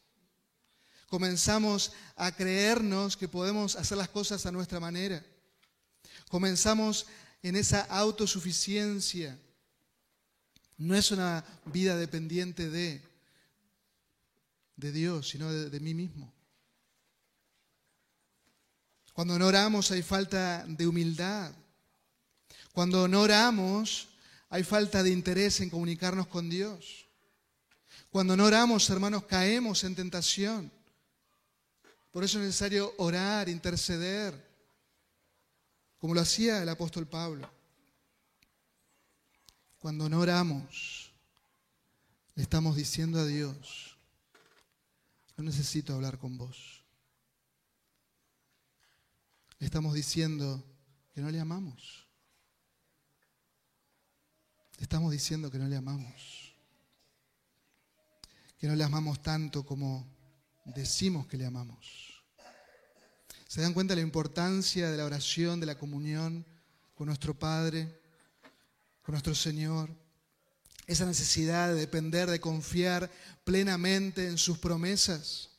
Comenzamos 1.08 1.94
a 2.16 2.32
creernos 2.32 3.18
que 3.18 3.28
podemos 3.28 3.76
hacer 3.76 3.98
las 3.98 4.10
cosas 4.10 4.46
a 4.46 4.52
nuestra 4.52 4.80
manera. 4.80 5.26
Comenzamos 6.30 7.08
en 7.42 7.56
esa 7.56 7.82
autosuficiencia. 7.82 9.40
No 10.78 10.96
es 10.96 11.10
una 11.10 11.44
vida 11.66 11.98
dependiente 11.98 12.70
de, 12.70 13.02
de 14.76 14.92
Dios, 14.92 15.30
sino 15.30 15.52
de, 15.52 15.72
de 15.72 15.80
mí 15.80 15.96
mismo. 15.96 16.33
Cuando 19.14 19.38
no 19.38 19.48
oramos 19.48 19.92
hay 19.92 20.02
falta 20.02 20.66
de 20.68 20.88
humildad. 20.88 21.52
Cuando 22.74 23.08
no 23.08 23.22
oramos 23.22 24.10
hay 24.50 24.64
falta 24.64 25.02
de 25.02 25.12
interés 25.12 25.62
en 25.62 25.70
comunicarnos 25.70 26.28
con 26.28 26.50
Dios. 26.50 27.06
Cuando 28.10 28.38
no 28.38 28.46
oramos, 28.46 28.88
hermanos, 28.92 29.24
caemos 29.24 29.84
en 29.84 29.96
tentación. 29.96 30.72
Por 32.12 32.24
eso 32.24 32.38
es 32.38 32.46
necesario 32.46 32.94
orar, 32.98 33.50
interceder, 33.50 34.36
como 35.98 36.14
lo 36.14 36.22
hacía 36.22 36.62
el 36.62 36.70
apóstol 36.70 37.08
Pablo. 37.08 37.50
Cuando 39.80 40.08
no 40.08 40.20
oramos, 40.20 41.12
le 42.36 42.44
estamos 42.44 42.76
diciendo 42.76 43.20
a 43.20 43.26
Dios, 43.26 43.98
no 45.36 45.44
necesito 45.44 45.96
hablar 45.96 46.20
con 46.20 46.38
vos. 46.38 46.83
Estamos 49.64 49.94
diciendo 49.94 50.62
que 51.14 51.22
no 51.22 51.32
le 51.32 51.40
amamos. 51.40 52.06
Estamos 54.78 55.10
diciendo 55.10 55.50
que 55.50 55.58
no 55.58 55.68
le 55.68 55.78
amamos. 55.78 56.54
Que 58.58 58.68
no 58.68 58.76
le 58.76 58.84
amamos 58.84 59.22
tanto 59.24 59.66
como 59.66 60.06
decimos 60.66 61.28
que 61.28 61.38
le 61.38 61.46
amamos. 61.46 62.22
¿Se 63.48 63.62
dan 63.62 63.74
cuenta 63.74 63.94
de 63.94 64.02
la 64.02 64.06
importancia 64.06 64.92
de 64.92 64.98
la 64.98 65.06
oración, 65.06 65.62
de 65.62 65.66
la 65.66 65.78
comunión 65.78 66.46
con 66.94 67.08
nuestro 67.08 67.34
Padre, 67.34 68.02
con 69.02 69.14
nuestro 69.14 69.34
Señor? 69.34 69.90
Esa 70.88 71.06
necesidad 71.06 71.70
de 71.70 71.76
depender, 71.76 72.30
de 72.30 72.42
confiar 72.42 73.10
plenamente 73.46 74.28
en 74.28 74.38
sus 74.38 74.58
promesas. 74.58 75.52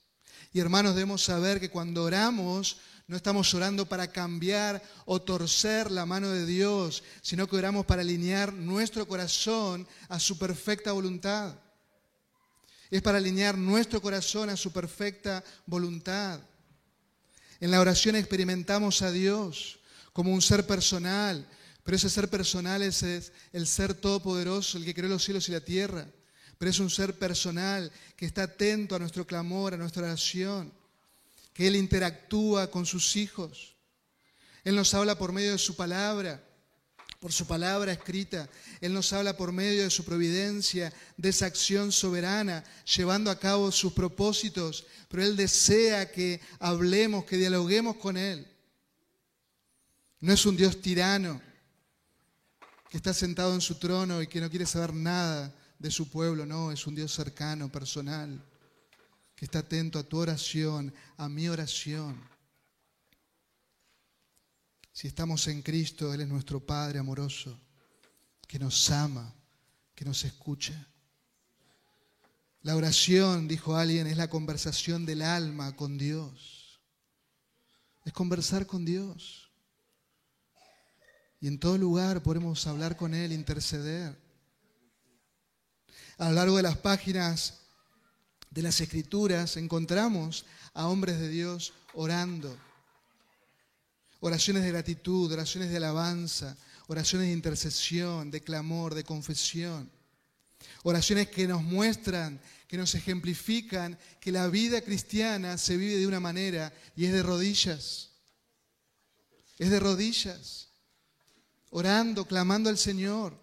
Y 0.52 0.60
hermanos, 0.60 0.94
debemos 0.94 1.24
saber 1.24 1.58
que 1.58 1.70
cuando 1.70 2.04
oramos 2.04 2.78
no 3.06 3.16
estamos 3.16 3.52
orando 3.52 3.86
para 3.86 4.10
cambiar 4.10 4.82
o 5.04 5.20
torcer 5.20 5.90
la 5.90 6.06
mano 6.06 6.30
de 6.30 6.46
Dios, 6.46 7.02
sino 7.20 7.46
que 7.46 7.56
oramos 7.56 7.84
para 7.84 8.00
alinear 8.00 8.52
nuestro 8.52 9.06
corazón 9.06 9.86
a 10.08 10.18
su 10.18 10.38
perfecta 10.38 10.92
voluntad. 10.92 11.54
Es 12.90 13.02
para 13.02 13.18
alinear 13.18 13.58
nuestro 13.58 14.00
corazón 14.00 14.48
a 14.48 14.56
su 14.56 14.72
perfecta 14.72 15.44
voluntad. 15.66 16.40
En 17.60 17.70
la 17.70 17.80
oración 17.80 18.16
experimentamos 18.16 19.02
a 19.02 19.10
Dios 19.10 19.80
como 20.14 20.32
un 20.32 20.40
ser 20.40 20.66
personal, 20.66 21.46
pero 21.82 21.96
ese 21.96 22.08
ser 22.08 22.30
personal 22.30 22.80
es 22.82 23.02
el 23.52 23.66
ser 23.66 23.92
todopoderoso, 23.92 24.78
el 24.78 24.84
que 24.84 24.94
creó 24.94 25.10
los 25.10 25.24
cielos 25.24 25.46
y 25.48 25.52
la 25.52 25.60
tierra. 25.60 26.06
Pero 26.56 26.70
es 26.70 26.78
un 26.78 26.88
ser 26.88 27.18
personal 27.18 27.92
que 28.16 28.24
está 28.24 28.44
atento 28.44 28.94
a 28.94 28.98
nuestro 28.98 29.26
clamor, 29.26 29.74
a 29.74 29.76
nuestra 29.76 30.04
oración 30.04 30.72
que 31.54 31.68
Él 31.68 31.76
interactúa 31.76 32.70
con 32.70 32.84
sus 32.84 33.16
hijos. 33.16 33.76
Él 34.64 34.74
nos 34.74 34.92
habla 34.92 35.16
por 35.16 35.32
medio 35.32 35.52
de 35.52 35.58
su 35.58 35.76
palabra, 35.76 36.44
por 37.20 37.32
su 37.32 37.46
palabra 37.46 37.92
escrita. 37.92 38.50
Él 38.80 38.92
nos 38.92 39.12
habla 39.12 39.36
por 39.36 39.52
medio 39.52 39.84
de 39.84 39.90
su 39.90 40.04
providencia, 40.04 40.92
de 41.16 41.28
esa 41.28 41.46
acción 41.46 41.92
soberana, 41.92 42.64
llevando 42.96 43.30
a 43.30 43.38
cabo 43.38 43.70
sus 43.70 43.92
propósitos. 43.92 44.84
Pero 45.08 45.22
Él 45.22 45.36
desea 45.36 46.10
que 46.10 46.40
hablemos, 46.58 47.24
que 47.24 47.36
dialoguemos 47.36 47.96
con 47.96 48.16
Él. 48.16 48.46
No 50.20 50.32
es 50.32 50.44
un 50.46 50.56
Dios 50.56 50.82
tirano 50.82 51.40
que 52.90 52.96
está 52.96 53.14
sentado 53.14 53.54
en 53.54 53.60
su 53.60 53.76
trono 53.76 54.22
y 54.22 54.26
que 54.26 54.40
no 54.40 54.50
quiere 54.50 54.66
saber 54.66 54.92
nada 54.92 55.54
de 55.78 55.90
su 55.90 56.10
pueblo. 56.10 56.46
No, 56.46 56.72
es 56.72 56.84
un 56.86 56.96
Dios 56.96 57.14
cercano, 57.14 57.70
personal 57.70 58.42
que 59.34 59.44
está 59.44 59.60
atento 59.60 59.98
a 59.98 60.04
tu 60.04 60.18
oración, 60.18 60.94
a 61.16 61.28
mi 61.28 61.48
oración. 61.48 62.20
Si 64.92 65.08
estamos 65.08 65.48
en 65.48 65.62
Cristo, 65.62 66.14
Él 66.14 66.20
es 66.20 66.28
nuestro 66.28 66.60
Padre 66.60 67.00
amoroso, 67.00 67.58
que 68.46 68.58
nos 68.58 68.90
ama, 68.90 69.34
que 69.94 70.04
nos 70.04 70.24
escucha. 70.24 70.88
La 72.62 72.76
oración, 72.76 73.48
dijo 73.48 73.76
alguien, 73.76 74.06
es 74.06 74.16
la 74.16 74.30
conversación 74.30 75.04
del 75.04 75.22
alma 75.22 75.74
con 75.76 75.98
Dios. 75.98 76.80
Es 78.04 78.12
conversar 78.12 78.66
con 78.66 78.84
Dios. 78.84 79.50
Y 81.40 81.48
en 81.48 81.58
todo 81.58 81.76
lugar 81.76 82.22
podemos 82.22 82.66
hablar 82.66 82.96
con 82.96 83.14
Él, 83.14 83.32
interceder. 83.32 84.16
A 86.18 86.28
lo 86.28 86.36
largo 86.36 86.56
de 86.56 86.62
las 86.62 86.78
páginas 86.78 87.63
de 88.54 88.62
las 88.62 88.80
escrituras 88.80 89.56
encontramos 89.56 90.44
a 90.74 90.86
hombres 90.86 91.18
de 91.18 91.28
Dios 91.28 91.72
orando. 91.92 92.56
Oraciones 94.20 94.62
de 94.62 94.70
gratitud, 94.70 95.32
oraciones 95.32 95.70
de 95.70 95.78
alabanza, 95.78 96.56
oraciones 96.86 97.26
de 97.26 97.34
intercesión, 97.34 98.30
de 98.30 98.42
clamor, 98.42 98.94
de 98.94 99.02
confesión. 99.02 99.90
Oraciones 100.84 101.28
que 101.28 101.48
nos 101.48 101.64
muestran, 101.64 102.40
que 102.68 102.76
nos 102.76 102.94
ejemplifican 102.94 103.98
que 104.20 104.30
la 104.30 104.46
vida 104.46 104.82
cristiana 104.82 105.58
se 105.58 105.76
vive 105.76 105.96
de 105.96 106.06
una 106.06 106.20
manera 106.20 106.72
y 106.94 107.06
es 107.06 107.12
de 107.12 107.24
rodillas. 107.24 108.10
Es 109.58 109.68
de 109.68 109.80
rodillas. 109.80 110.68
Orando, 111.70 112.24
clamando 112.24 112.70
al 112.70 112.78
Señor. 112.78 113.36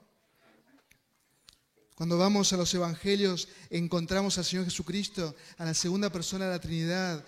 Cuando 2.01 2.17
vamos 2.17 2.51
a 2.51 2.57
los 2.57 2.73
evangelios 2.73 3.47
encontramos 3.69 4.35
al 4.39 4.43
Señor 4.43 4.65
Jesucristo, 4.65 5.35
a 5.59 5.65
la 5.65 5.75
segunda 5.75 6.11
persona 6.11 6.45
de 6.45 6.51
la 6.51 6.59
Trinidad. 6.59 7.23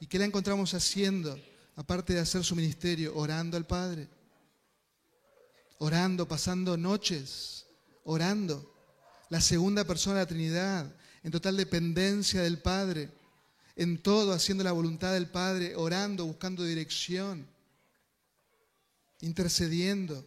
¿Y 0.00 0.06
qué 0.06 0.18
la 0.18 0.26
encontramos 0.26 0.74
haciendo? 0.74 1.40
Aparte 1.76 2.12
de 2.12 2.20
hacer 2.20 2.44
su 2.44 2.54
ministerio, 2.54 3.16
orando 3.16 3.56
al 3.56 3.66
Padre. 3.66 4.06
Orando, 5.78 6.28
pasando 6.28 6.76
noches, 6.76 7.64
orando. 8.04 8.70
La 9.30 9.40
segunda 9.40 9.84
persona 9.84 10.16
de 10.16 10.24
la 10.24 10.28
Trinidad, 10.28 10.94
en 11.22 11.30
total 11.32 11.56
dependencia 11.56 12.42
del 12.42 12.58
Padre, 12.58 13.10
en 13.76 13.96
todo 13.96 14.34
haciendo 14.34 14.62
la 14.62 14.72
voluntad 14.72 15.14
del 15.14 15.30
Padre, 15.30 15.74
orando, 15.74 16.26
buscando 16.26 16.64
dirección, 16.64 17.46
intercediendo, 19.22 20.22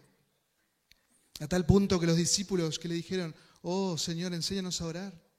a 1.40 1.48
tal 1.48 1.68
punto 1.68 2.00
que 2.00 2.08
los 2.08 2.18
discípulos 2.18 2.80
que 2.80 2.88
le 2.88 2.96
dijeron, 2.96 3.36
oh 3.62 3.98
Señor, 3.98 4.34
enséñanos 4.34 4.82
a 4.82 4.86
orar. 4.86 5.32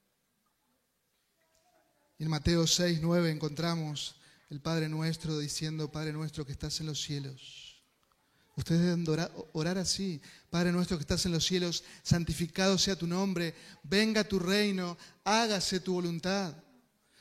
En 2.19 2.29
Mateo 2.29 2.67
6, 2.67 3.01
9 3.03 3.31
encontramos 3.31 4.17
el 4.49 4.61
Padre 4.61 4.89
nuestro 4.89 5.39
diciendo, 5.39 5.91
Padre 5.91 6.13
nuestro 6.13 6.47
que 6.47 6.53
estás 6.53 6.79
en 6.81 6.87
los 6.87 7.01
cielos. 7.01 7.83
Ustedes 8.55 8.83
deben 8.83 9.09
orar, 9.09 9.33
orar, 9.55 9.79
así. 9.79 10.21
Padre 10.51 10.73
nuestro 10.73 10.99
que 10.99 11.03
estás 11.03 11.25
en 11.25 11.33
los 11.33 11.45
cielos, 11.45 11.85
santificado 12.03 12.77
sea 12.77 12.97
tu 12.97 13.07
nombre, 13.07 13.55
venga 13.83 14.25
tu 14.25 14.39
reino, 14.39 14.99
hágase 15.25 15.81
tu 15.81 15.95
voluntad. 15.95 16.55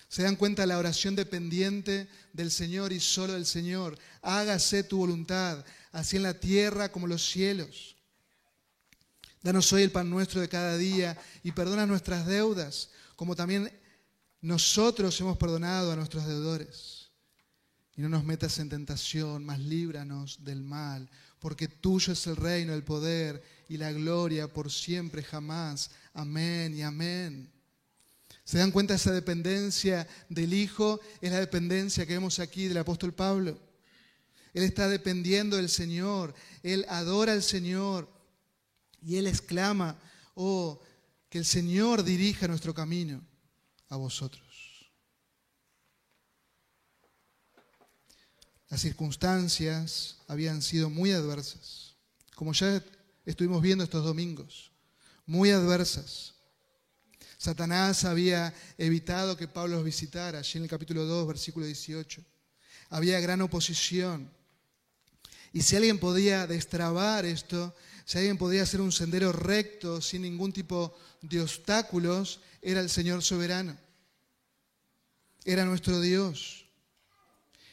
Se 0.10 0.24
dan 0.24 0.36
cuenta 0.36 0.65
la 0.65 0.77
oración 0.77 1.15
dependiente 1.15 2.10
del 2.34 2.51
Señor 2.51 2.91
y 2.91 3.00
solo 3.00 3.34
del 3.34 3.46
Señor. 3.46 3.98
Hágase 4.22 4.84
tu 4.84 4.98
voluntad, 4.98 5.63
así 5.93 6.17
en 6.17 6.24
la 6.24 6.34
tierra 6.34 6.91
como 6.91 7.05
en 7.05 7.12
los 7.12 7.25
cielos. 7.25 7.96
Danos 9.41 9.74
hoy 9.74 9.81
el 9.81 9.91
pan 9.91 10.10
nuestro 10.10 10.39
de 10.39 10.50
cada 10.50 10.77
día 10.77 11.17
y 11.43 11.51
perdona 11.51 11.88
nuestras 11.88 12.27
deudas, 12.27 12.91
como 13.15 13.36
también 13.36 13.71
nosotros 14.39 15.19
hemos 15.19 15.38
perdonado 15.38 15.91
a 15.91 15.95
nuestros 15.95 16.27
deudores. 16.27 17.10
Y 17.95 18.01
no 18.01 18.10
nos 18.10 18.24
metas 18.24 18.60
en 18.60 18.69
tentación, 18.69 19.43
mas 19.43 19.60
líbranos 19.60 20.43
del 20.43 20.62
mal, 20.62 21.10
porque 21.39 21.67
tuyo 21.67 22.13
es 22.13 22.27
el 22.27 22.36
reino, 22.36 22.74
el 22.74 22.83
poder 22.83 23.43
y 23.67 23.77
la 23.77 23.91
gloria 23.91 24.48
por 24.48 24.71
siempre, 24.71 25.24
jamás. 25.24 25.89
Amén 26.13 26.75
y 26.75 26.83
amén. 26.83 27.51
¿Se 28.43 28.60
dan 28.60 28.71
cuenta 28.71 28.93
de 28.93 28.98
esa 28.98 29.12
dependencia 29.12 30.07
del 30.29 30.53
Hijo? 30.53 31.00
Es 31.19 31.31
la 31.31 31.39
dependencia 31.39 32.05
que 32.05 32.13
vemos 32.13 32.39
aquí 32.39 32.67
del 32.67 32.77
apóstol 32.77 33.13
Pablo. 33.13 33.57
Él 34.53 34.63
está 34.63 34.88
dependiendo 34.88 35.57
del 35.57 35.69
Señor, 35.69 36.36
él 36.62 36.86
adora 36.89 37.33
al 37.33 37.41
Señor 37.41 38.21
y 39.01 39.17
él 39.17 39.27
exclama, 39.27 39.98
oh, 40.36 40.79
que 41.29 41.38
el 41.39 41.46
Señor 41.46 42.03
dirija 42.03 42.48
nuestro 42.48 42.74
camino 42.74 43.22
a 43.89 43.96
vosotros. 43.96 44.43
Las 48.70 48.81
circunstancias 48.81 50.17
habían 50.27 50.62
sido 50.62 50.89
muy 50.89 51.12
adversas, 51.12 51.96
como 52.36 52.53
ya 52.53 52.84
estuvimos 53.25 53.62
viendo 53.62 53.84
estos 53.84 54.03
domingos, 54.03 54.72
muy 55.25 55.51
adversas. 55.51 56.36
Satanás 57.38 58.05
había 58.05 58.53
evitado 58.77 59.36
que 59.36 59.48
Pablo 59.48 59.77
los 59.77 59.86
visitara, 59.86 60.39
allí 60.39 60.58
en 60.58 60.63
el 60.63 60.70
capítulo 60.70 61.05
2, 61.05 61.27
versículo 61.27 61.65
18. 61.65 62.24
Había 62.91 63.20
gran 63.20 63.41
oposición. 63.41 64.31
Y 65.51 65.63
si 65.63 65.75
alguien 65.75 66.00
podía 66.00 66.48
destrabar 66.48 67.25
esto, 67.25 67.75
si 68.05 68.17
alguien 68.17 68.38
podía 68.38 68.63
hacer 68.63 68.81
un 68.81 68.91
sendero 68.91 69.31
recto 69.31 70.01
sin 70.01 70.24
ningún 70.24 70.51
tipo 70.51 70.98
de 71.22 71.41
obstáculos, 71.41 72.39
era 72.62 72.79
el 72.79 72.89
Señor 72.89 73.24
soberano. 73.24 73.77
Era 75.43 75.65
nuestro 75.65 76.00
Dios. 76.00 76.65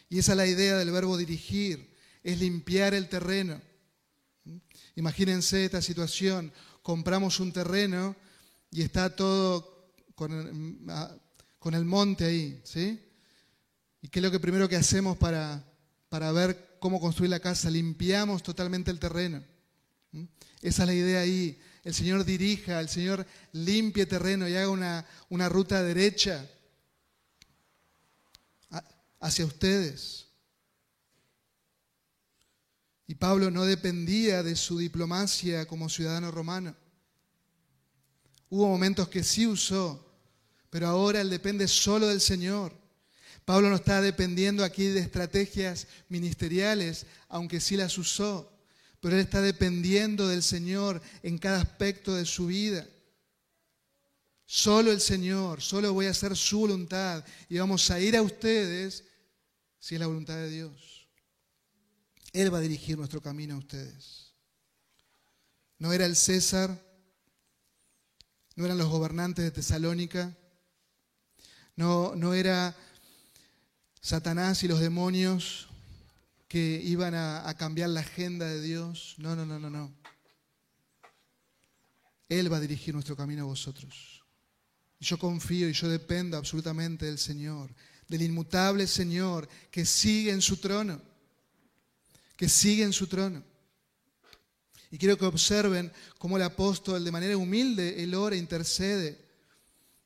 Y 0.08 0.18
esa 0.18 0.32
es 0.32 0.38
la 0.38 0.46
idea 0.46 0.76
del 0.76 0.90
verbo 0.90 1.16
dirigir, 1.16 1.94
es 2.22 2.38
limpiar 2.40 2.94
el 2.94 3.08
terreno. 3.08 3.60
Imagínense 4.96 5.64
esta 5.64 5.82
situación, 5.82 6.52
compramos 6.82 7.40
un 7.40 7.52
terreno 7.52 8.16
y 8.70 8.82
está 8.82 9.14
todo 9.14 9.92
con 10.14 10.32
el, 11.74 11.84
monte 11.84 12.24
ahí, 12.24 12.60
¿sí? 12.64 12.98
¿Y 14.00 14.08
qué 14.08 14.18
es 14.18 14.22
lo 14.22 14.30
que 14.30 14.40
primero 14.40 14.68
que 14.68 14.76
hacemos 14.76 15.16
para, 15.16 15.64
para 16.08 16.32
ver 16.32 16.76
cómo 16.80 17.00
construir 17.00 17.30
la 17.30 17.40
casa? 17.40 17.70
Limpiamos 17.70 18.42
totalmente 18.42 18.90
el 18.90 18.98
terreno. 18.98 19.44
Esa 20.12 20.82
es 20.82 20.86
la 20.86 20.94
idea 20.94 21.20
ahí. 21.20 21.60
El 21.84 21.94
Señor 21.94 22.24
dirija, 22.24 22.80
el 22.80 22.88
Señor 22.88 23.26
limpie 23.52 24.06
terreno 24.06 24.48
y 24.48 24.56
haga 24.56 24.68
una, 24.68 25.06
una 25.28 25.48
ruta 25.48 25.82
derecha 25.82 26.48
hacia 29.20 29.46
ustedes. 29.46 30.26
Y 33.06 33.14
Pablo 33.14 33.50
no 33.50 33.64
dependía 33.64 34.42
de 34.42 34.54
su 34.54 34.78
diplomacia 34.78 35.66
como 35.66 35.88
ciudadano 35.88 36.30
romano. 36.30 36.76
Hubo 38.50 38.68
momentos 38.68 39.08
que 39.08 39.24
sí 39.24 39.46
usó, 39.46 40.12
pero 40.70 40.88
ahora 40.88 41.20
él 41.20 41.30
depende 41.30 41.68
solo 41.68 42.08
del 42.08 42.20
Señor. 42.20 42.76
Pablo 43.44 43.70
no 43.70 43.76
está 43.76 44.02
dependiendo 44.02 44.62
aquí 44.62 44.84
de 44.84 45.00
estrategias 45.00 45.86
ministeriales, 46.10 47.06
aunque 47.28 47.60
sí 47.60 47.76
las 47.78 47.96
usó, 47.96 48.57
pero 49.00 49.14
él 49.14 49.20
está 49.20 49.40
dependiendo 49.40 50.26
del 50.26 50.42
Señor 50.42 51.00
en 51.22 51.38
cada 51.38 51.60
aspecto 51.60 52.14
de 52.14 52.24
su 52.24 52.46
vida. 52.46 52.86
Solo 54.44 54.90
el 54.90 55.00
Señor, 55.00 55.60
solo 55.60 55.92
voy 55.92 56.06
a 56.06 56.10
hacer 56.10 56.36
su 56.36 56.60
voluntad 56.60 57.24
y 57.48 57.58
vamos 57.58 57.90
a 57.90 58.00
ir 58.00 58.16
a 58.16 58.22
ustedes 58.22 59.04
si 59.78 59.94
es 59.94 60.00
la 60.00 60.06
voluntad 60.06 60.36
de 60.36 60.50
Dios. 60.50 61.06
Él 62.32 62.52
va 62.52 62.58
a 62.58 62.62
dirigir 62.62 62.96
nuestro 62.96 63.20
camino 63.20 63.54
a 63.54 63.58
ustedes. 63.58 64.32
No 65.78 65.92
era 65.92 66.06
el 66.06 66.16
César, 66.16 66.82
no 68.56 68.64
eran 68.64 68.78
los 68.78 68.88
gobernantes 68.88 69.44
de 69.44 69.50
Tesalónica, 69.50 70.36
no, 71.76 72.16
no 72.16 72.34
era 72.34 72.74
Satanás 74.00 74.64
y 74.64 74.68
los 74.68 74.80
demonios 74.80 75.67
que 76.48 76.80
iban 76.82 77.14
a, 77.14 77.54
cambiar 77.58 77.90
la 77.90 78.00
agenda 78.00 78.46
de 78.46 78.60
Dios. 78.60 79.14
No, 79.18 79.36
no, 79.36 79.46
no, 79.46 79.58
no, 79.58 79.70
no. 79.70 79.94
Él 82.28 82.52
va 82.52 82.56
a 82.56 82.60
dirigir 82.60 82.94
nuestro 82.94 83.16
camino 83.16 83.42
a 83.42 83.46
vosotros. 83.46 84.24
Yo 85.00 85.18
confío 85.18 85.68
y 85.68 85.72
yo 85.72 85.88
dependo 85.88 86.36
absolutamente 86.36 87.06
del 87.06 87.18
Señor 87.18 87.70
del 88.08 88.22
inmutable 88.22 88.86
Señor 88.86 89.48
que 89.70 89.84
sigue 89.84 90.32
en 90.32 90.40
su 90.40 90.56
trono, 90.56 91.00
que 92.36 92.48
sigue 92.48 92.82
en 92.82 92.92
su 92.92 93.06
trono. 93.06 93.44
Y 94.90 94.96
quiero 94.96 95.18
que 95.18 95.26
observen 95.26 95.92
cómo 96.16 96.38
el 96.38 96.42
apóstol 96.42 97.04
de 97.04 97.12
manera 97.12 97.36
humilde, 97.36 98.02
él 98.02 98.14
ora, 98.14 98.34
intercede, 98.34 99.28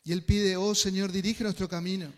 y 0.04 0.10
él 0.10 0.24
pide, 0.24 0.56
oh 0.56 0.74
Señor, 0.74 1.12
dirige 1.12 1.44
nuestro 1.44 1.68
camino. 1.68 2.12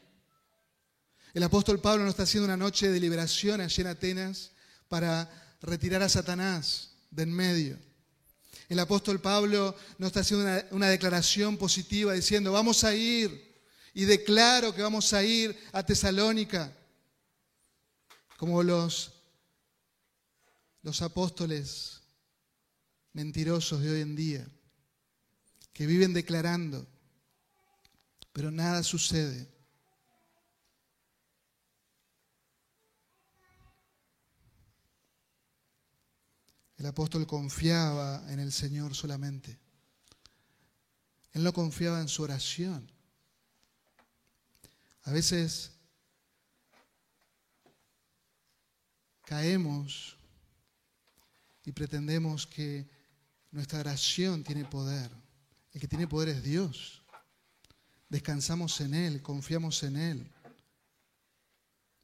El 1.35 1.43
apóstol 1.43 1.81
Pablo 1.81 2.05
no 2.05 2.11
está 2.11 2.23
haciendo 2.23 2.45
una 2.45 2.57
noche 2.57 2.89
de 2.89 3.01
liberación 3.01 3.61
allí 3.61 3.83
en 3.83 3.89
Atenas 3.89 4.53
para 4.89 5.29
retirar 5.61 6.01
a 6.01 6.09
Satanás 6.09 6.93
de 7.11 7.25
en 7.25 7.33
medio. 7.33 7.77
El 8.69 8.79
apóstol 8.79 9.21
Pablo 9.21 9.77
no 9.99 10.07
está 10.07 10.21
haciendo 10.21 10.45
una, 10.45 10.65
una 10.71 10.89
declaración 10.89 11.57
positiva 11.57 12.13
diciendo, 12.13 12.53
vamos 12.53 12.85
a 12.85 12.95
ir 12.95 13.53
y 13.93 14.05
declaro 14.05 14.73
que 14.73 14.83
vamos 14.83 15.13
a 15.13 15.25
ir 15.25 15.59
a 15.73 15.85
Tesalónica, 15.85 16.73
como 18.37 18.63
los, 18.63 19.13
los 20.83 21.03
apóstoles 21.03 22.01
mentirosos 23.13 23.81
de 23.81 23.91
hoy 23.91 24.01
en 24.03 24.15
día, 24.15 24.47
que 25.73 25.87
viven 25.87 26.13
declarando, 26.13 26.87
pero 28.33 28.53
nada 28.53 28.85
sucede. 28.85 29.54
El 36.85 36.91
apóstol 36.91 37.27
confiaba 37.27 38.23
en 38.31 38.41
el 38.41 38.53
Señor 38.53 38.95
solamente. 38.95 39.59
Él 41.33 41.43
no 41.43 41.51
confiaba 41.51 41.99
en 42.03 42.09
su 42.09 42.23
oración. 42.23 42.93
A 45.05 45.11
veces 45.11 45.73
caemos 49.25 50.19
y 51.65 51.73
pretendemos 51.73 52.47
que 52.47 52.87
nuestra 53.51 53.81
oración 53.81 54.45
tiene 54.45 54.67
poder. 54.67 55.11
El 55.73 55.81
que 55.81 55.89
tiene 55.89 56.07
poder 56.07 56.29
es 56.29 56.43
Dios. 56.43 57.03
Descansamos 58.11 58.79
en 58.83 58.93
Él, 58.93 59.23
confiamos 59.23 59.83
en 59.85 59.97
Él. 59.97 60.31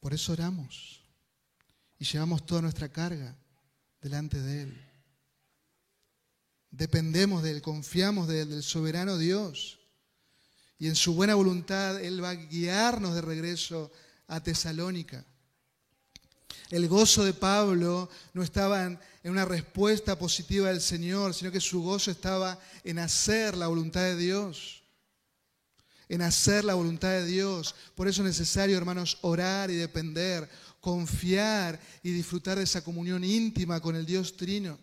Por 0.01 0.15
eso 0.15 0.33
oramos 0.33 1.05
y 1.99 2.07
llevamos 2.07 2.47
toda 2.47 2.63
nuestra 2.63 2.89
carga 2.89 3.37
delante 4.01 4.41
de 4.41 4.63
Él. 4.63 4.87
Dependemos 6.71 7.43
de 7.43 7.51
Él, 7.53 7.63
confiamos 7.63 8.29
de 8.29 8.43
Él, 8.43 8.51
del 8.51 8.63
soberano 8.63 9.19
Dios 9.19 9.81
y 10.81 10.89
en 10.89 10.97
su 10.97 11.15
buena 11.15 11.35
voluntad 11.35 12.03
Él 12.03 12.25
va 12.25 12.31
a 12.31 12.35
guiarnos 12.35 13.15
de 13.15 13.21
regreso 13.21 13.93
a 14.27 14.43
Tesalónica. 14.43 15.25
El 16.71 16.89
gozo 16.89 17.25
de 17.25 17.35
Pablo 17.35 18.09
no 18.33 18.43
estaba 18.43 18.87
en, 18.87 18.99
una 19.25 19.45
respuesta 19.45 20.19
positiva 20.19 20.69
del 20.69 20.81
Señor, 20.81 21.35
sino 21.35 21.53
que 21.53 21.61
su 21.61 21.83
gozo 21.83 22.11
estaba 22.11 22.59
en 22.83 22.99
hacer 22.99 23.57
la 23.57 23.67
voluntad 23.67 24.03
de 24.03 24.17
Dios. 24.17 24.79
en 26.09 26.23
hacer 26.23 26.65
la 26.65 26.75
voluntad 26.75 27.11
de 27.11 27.25
Dios. 27.25 27.77
Por 27.95 28.09
eso 28.09 28.23
es 28.23 28.29
necesario, 28.29 28.77
hermanos, 28.77 29.19
orar 29.21 29.71
y 29.71 29.77
depender, 29.77 30.49
confiar 30.81 31.79
y 32.03 32.11
disfrutar 32.11 32.59
de 32.59 32.65
esa 32.65 32.83
comunión 32.83 33.23
íntima 33.23 33.81
con 33.81 33.97
el 33.97 34.07
Dios 34.07 34.37
Trino. 34.37 34.79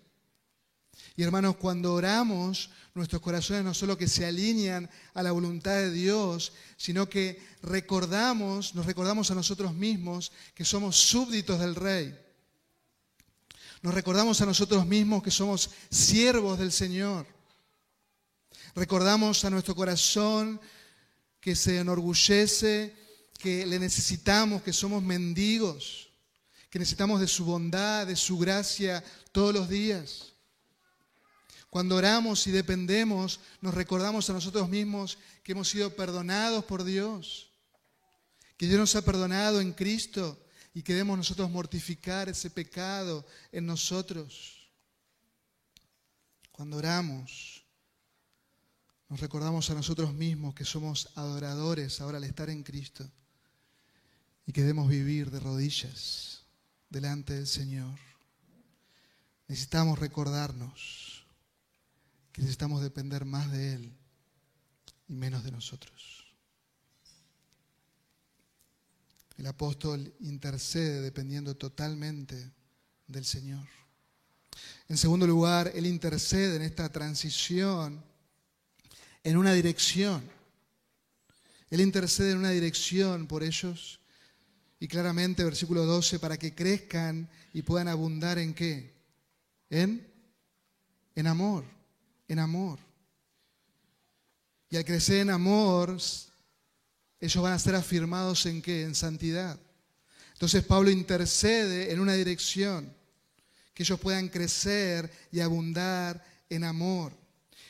Y 1.16 1.24
hermanos, 1.24 1.58
cuando 1.58 1.94
oramos, 1.94 2.70
nuestros 2.94 3.22
corazones 3.22 3.64
no 3.64 3.74
solo 3.74 3.98
que 3.98 4.08
se 4.08 4.26
alinean 4.26 4.90
a 5.14 5.24
la 5.24 5.32
voluntad 5.32 5.76
de 5.76 5.92
Dios, 5.92 6.54
sino 6.78 7.10
que 7.10 7.42
recordamos, 7.62 8.76
nos 8.76 8.86
recordamos 8.86 9.32
a 9.32 9.36
nosotros 9.36 9.74
mismos 9.74 10.32
que 10.54 10.66
somos 10.66 10.96
súbditos 10.96 11.60
del 11.60 11.76
Rey. 11.76 12.16
Nos 13.82 13.94
recordamos 13.94 14.42
a 14.42 14.46
nosotros 14.46 14.86
mismos 14.86 15.24
que 15.24 15.32
somos 15.32 15.70
siervos 15.90 16.60
del 16.60 16.72
Señor. 16.72 17.28
Recordamos 18.76 19.44
a 19.46 19.50
nuestro 19.50 19.76
corazón 19.76 20.60
que 21.40 21.56
se 21.56 21.80
enorgullece, 21.80 22.96
que 23.38 23.66
le 23.66 23.80
necesitamos, 23.80 24.62
que 24.64 24.74
somos 24.74 25.04
mendigos, 25.04 26.10
que 26.70 26.80
necesitamos 26.80 27.20
de 27.20 27.28
su 27.28 27.46
bondad, 27.46 28.08
de 28.08 28.16
su 28.16 28.38
gracia 28.38 29.04
todos 29.32 29.54
los 29.54 29.70
días. 29.70 30.34
Cuando 31.70 31.96
oramos 31.96 32.48
y 32.48 32.52
dependemos, 32.52 33.40
nos 33.62 33.74
recordamos 33.74 34.30
a 34.30 34.34
nosotros 34.34 34.68
mismos 34.70 35.18
que 35.44 35.52
hemos 35.52 35.70
sido 35.70 35.96
perdonados 35.96 36.66
por 36.66 36.84
Dios, 36.84 37.52
que 38.58 38.68
Dios 38.68 38.80
nos 38.80 38.96
ha 38.96 39.04
perdonado 39.04 39.62
en 39.62 39.74
Cristo 39.74 40.44
y 40.74 40.82
que 40.82 40.94
debemos 40.94 41.18
nosotros 41.18 41.50
mortificar 41.50 42.30
ese 42.30 42.50
pecado 42.50 43.26
en 43.52 43.66
nosotros. 43.66 44.72
Cuando 46.52 46.78
oramos, 46.78 47.64
nos 49.10 49.20
recordamos 49.20 49.70
a 49.70 49.76
nosotros 49.76 50.14
mismos 50.14 50.56
que 50.56 50.66
somos 50.66 51.10
adoradores 51.16 52.02
ahora 52.02 52.18
al 52.18 52.24
estar 52.24 52.50
en 52.50 52.64
Cristo 52.64 53.10
y 54.48 54.54
que 54.54 54.62
debemos 54.62 54.90
vivir 54.90 55.30
de 55.30 55.40
rodillas 55.40 56.42
delante 56.90 57.34
del 57.34 57.46
Señor. 57.48 58.00
Necesitamos 59.48 60.00
recordarnos 60.00 61.26
que 62.32 62.42
necesitamos 62.42 62.82
depender 62.82 63.26
más 63.26 63.52
de 63.52 63.74
Él 63.74 63.94
y 65.08 65.14
menos 65.14 65.44
de 65.44 65.52
nosotros. 65.52 66.26
El 69.38 69.46
apóstol 69.46 70.14
intercede 70.22 71.02
dependiendo 71.02 71.56
totalmente 71.56 72.52
del 73.06 73.26
Señor. 73.26 73.68
En 74.88 74.98
segundo 74.98 75.28
lugar, 75.28 75.72
Él 75.76 75.86
intercede 75.86 76.56
en 76.56 76.62
esta 76.64 76.90
transición 76.90 78.04
en 79.24 79.38
una 79.38 79.54
dirección. 79.54 80.24
Él 81.70 81.82
intercede 81.82 82.32
en 82.32 82.38
una 82.38 82.52
dirección 82.52 83.28
por 83.28 83.44
ellos. 83.44 84.00
Y 84.80 84.88
claramente, 84.88 85.44
versículo 85.44 85.86
12, 85.86 86.20
para 86.20 86.38
que 86.38 86.54
crezcan 86.54 87.28
y 87.54 87.64
puedan 87.64 87.88
abundar 87.88 88.38
en 88.38 88.54
qué? 88.54 88.94
En, 89.70 90.06
en 91.16 91.28
amor, 91.28 91.66
en 92.28 92.40
amor. 92.40 92.80
Y 94.70 94.78
al 94.78 94.86
crecer 94.86 95.22
en 95.22 95.30
amor, 95.30 95.98
ellos 97.20 97.44
van 97.44 97.54
a 97.54 97.60
ser 97.60 97.76
afirmados 97.76 98.46
en 98.46 98.62
qué? 98.62 98.84
En 98.84 98.94
santidad. 98.94 99.60
Entonces 100.34 100.64
Pablo 100.64 100.92
intercede 100.92 101.92
en 101.92 102.00
una 102.00 102.14
dirección, 102.14 102.94
que 103.74 103.84
ellos 103.84 104.00
puedan 104.00 104.30
crecer 104.30 105.12
y 105.32 105.40
abundar 105.40 106.24
en 106.50 106.64
amor. 106.64 107.12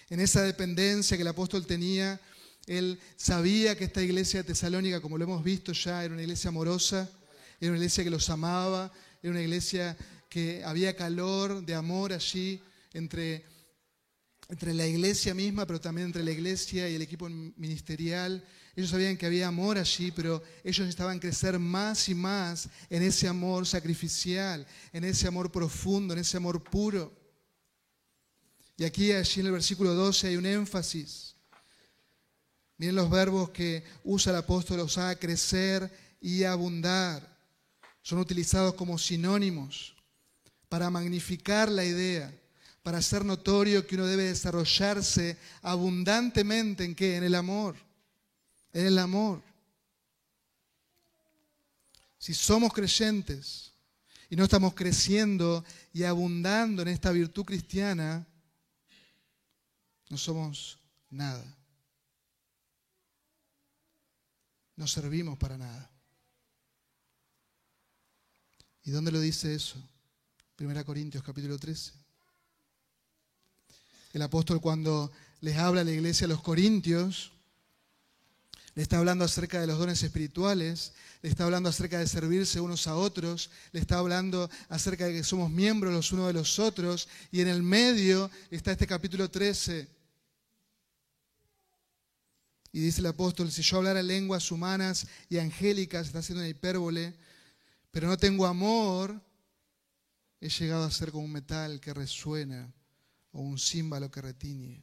En 0.09 0.19
esa 0.19 0.41
dependencia 0.41 1.15
que 1.15 1.21
el 1.21 1.29
apóstol 1.29 1.65
tenía, 1.65 2.19
él 2.67 2.99
sabía 3.15 3.75
que 3.75 3.85
esta 3.85 4.03
iglesia 4.03 4.43
de 4.43 4.49
Tesalónica, 4.49 5.01
como 5.01 5.17
lo 5.17 5.23
hemos 5.23 5.43
visto 5.43 5.71
ya, 5.71 6.03
era 6.03 6.13
una 6.13 6.21
iglesia 6.21 6.49
amorosa, 6.49 7.09
era 7.59 7.71
una 7.71 7.79
iglesia 7.79 8.03
que 8.03 8.09
los 8.11 8.29
amaba, 8.29 8.91
era 9.23 9.31
una 9.31 9.41
iglesia 9.41 9.97
que 10.29 10.63
había 10.63 10.95
calor 10.95 11.65
de 11.65 11.73
amor 11.73 12.13
allí 12.13 12.61
entre 12.93 13.43
entre 14.49 14.73
la 14.73 14.87
iglesia 14.87 15.33
misma, 15.33 15.65
pero 15.65 15.81
también 15.81 16.07
entre 16.07 16.23
la 16.23 16.31
iglesia 16.31 16.89
y 16.89 16.95
el 16.95 17.01
equipo 17.01 17.27
ministerial. 17.29 18.43
Ellos 18.75 18.91
sabían 18.91 19.17
que 19.17 19.25
había 19.25 19.47
amor 19.47 19.77
allí, 19.77 20.11
pero 20.11 20.41
ellos 20.63 20.87
estaban 20.87 21.19
crecer 21.19 21.59
más 21.59 22.07
y 22.09 22.15
más 22.15 22.69
en 22.89 23.03
ese 23.03 23.27
amor 23.27 23.65
sacrificial, 23.65 24.65
en 24.93 25.03
ese 25.03 25.27
amor 25.27 25.51
profundo, 25.51 26.13
en 26.13 26.19
ese 26.19 26.37
amor 26.37 26.63
puro. 26.63 27.11
Y 28.77 28.85
aquí, 28.85 29.11
allí 29.11 29.41
en 29.41 29.47
el 29.47 29.51
versículo 29.51 29.93
12, 29.95 30.27
hay 30.27 30.37
un 30.37 30.45
énfasis. 30.45 31.35
Miren 32.77 32.95
los 32.95 33.09
verbos 33.09 33.49
que 33.49 33.83
usa 34.03 34.31
el 34.31 34.37
apóstol, 34.37 34.77
los 34.77 34.97
haga 34.97 35.17
crecer 35.17 35.91
y 36.21 36.43
abundar. 36.43 37.27
Son 38.01 38.19
utilizados 38.19 38.75
como 38.75 38.97
sinónimos 38.97 39.95
para 40.69 40.89
magnificar 40.89 41.69
la 41.69 41.83
idea 41.83 42.31
para 42.87 42.99
hacer 42.99 43.25
notorio 43.25 43.85
que 43.85 43.95
uno 43.95 44.05
debe 44.05 44.23
desarrollarse 44.23 45.37
abundantemente 45.61 46.85
en 46.85 46.95
qué? 46.95 47.17
En 47.17 47.25
el 47.25 47.35
amor. 47.35 47.75
En 48.71 48.85
el 48.85 48.97
amor. 48.97 49.43
Si 52.17 52.33
somos 52.33 52.71
creyentes 52.71 53.73
y 54.29 54.37
no 54.37 54.45
estamos 54.45 54.73
creciendo 54.73 55.65
y 55.91 56.03
abundando 56.03 56.81
en 56.81 56.87
esta 56.87 57.11
virtud 57.11 57.43
cristiana, 57.43 58.25
no 60.07 60.17
somos 60.17 60.79
nada. 61.09 61.56
No 64.77 64.87
servimos 64.87 65.37
para 65.37 65.57
nada. 65.57 65.91
¿Y 68.83 68.91
dónde 68.91 69.11
lo 69.11 69.19
dice 69.19 69.53
eso? 69.53 69.75
1 70.59 70.85
Corintios 70.85 71.23
capítulo 71.23 71.57
13. 71.57 71.91
El 74.13 74.21
apóstol 74.21 74.61
cuando 74.61 75.11
les 75.41 75.57
habla 75.57 75.81
a 75.81 75.83
la 75.83 75.91
iglesia 75.91 76.25
a 76.25 76.29
los 76.29 76.41
corintios, 76.41 77.31
le 78.75 78.83
está 78.83 78.99
hablando 78.99 79.25
acerca 79.25 79.59
de 79.59 79.65
los 79.65 79.79
dones 79.79 80.01
espirituales, 80.03 80.93
le 81.23 81.29
está 81.29 81.45
hablando 81.45 81.69
acerca 81.69 81.97
de 81.97 82.07
servirse 82.07 82.61
unos 82.61 82.85
a 82.85 82.95
otros, 82.95 83.49
le 83.71 83.79
está 83.79 83.97
hablando 83.97 84.47
acerca 84.69 85.07
de 85.07 85.13
que 85.13 85.23
somos 85.23 85.49
miembros 85.49 85.91
los 85.91 86.11
unos 86.11 86.27
de 86.27 86.33
los 86.33 86.59
otros, 86.59 87.09
y 87.31 87.41
en 87.41 87.47
el 87.47 87.63
medio 87.63 88.29
está 88.51 88.71
este 88.71 88.85
capítulo 88.85 89.31
13. 89.31 89.96
Y 92.77 92.79
dice 92.79 93.01
el 93.01 93.07
apóstol, 93.07 93.51
si 93.51 93.63
yo 93.63 93.77
hablara 93.77 94.03
lenguas 94.03 94.51
humanas 94.51 95.07
y 95.29 95.39
angélicas, 95.39 96.05
está 96.05 96.19
haciendo 96.19 96.41
una 96.41 96.47
hipérbole, 96.47 97.15
pero 97.89 98.07
no 98.07 98.17
tengo 98.17 98.45
amor, 98.45 99.19
he 100.39 100.47
llegado 100.47 100.83
a 100.83 100.91
ser 100.91 101.11
como 101.11 101.25
un 101.25 101.31
metal 101.31 101.79
que 101.79 101.91
resuena 101.91 102.71
o 103.31 103.41
un 103.41 103.57
símbolo 103.57 104.11
que 104.11 104.21
retiñe. 104.21 104.79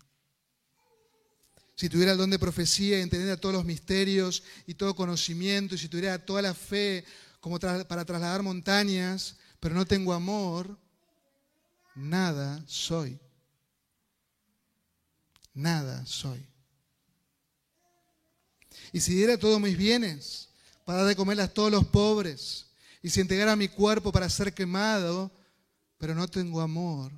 Si 1.76 1.88
tuviera 1.88 2.11
el 2.11 2.18
don 2.18 2.30
de 2.30 2.38
profecía 2.40 2.98
y 2.98 3.02
entendiera 3.02 3.37
todos 3.37 3.54
los 3.54 3.64
misterios 3.64 4.42
y 4.66 4.74
todo 4.74 4.96
conocimiento, 4.96 5.76
y 5.76 5.78
si 5.78 5.88
tuviera 5.88 6.18
toda 6.18 6.42
la 6.42 6.52
fe 6.52 7.04
como 7.38 7.61
para 7.61 8.04
trasladar 8.04 8.42
montañas, 8.42 9.37
pero 9.61 9.76
no 9.76 9.87
tengo 9.87 10.12
amor, 10.12 10.76
nada 11.94 12.61
soy. 12.66 13.20
Nada 15.52 16.04
soy. 16.07 16.53
Y 18.94 19.00
si 19.00 19.12
diera 19.12 19.37
todos 19.37 19.61
mis 19.61 19.76
bienes 19.76 20.50
para 20.85 20.98
dar 20.98 21.09
de 21.09 21.16
comer 21.16 21.40
a 21.40 21.48
todos 21.48 21.68
los 21.68 21.85
pobres, 21.85 22.66
y 23.02 23.11
si 23.11 23.20
entregara 23.20 23.57
mi 23.57 23.66
cuerpo 23.66 24.12
para 24.12 24.30
ser 24.30 24.54
quemado, 24.54 25.33
pero 25.98 26.14
no 26.14 26.28
tengo 26.28 26.61
amor, 26.61 27.11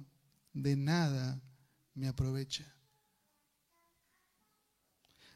de 0.55 0.75
nada 0.75 1.39
me 1.93 2.09
aprovecha. 2.09 2.65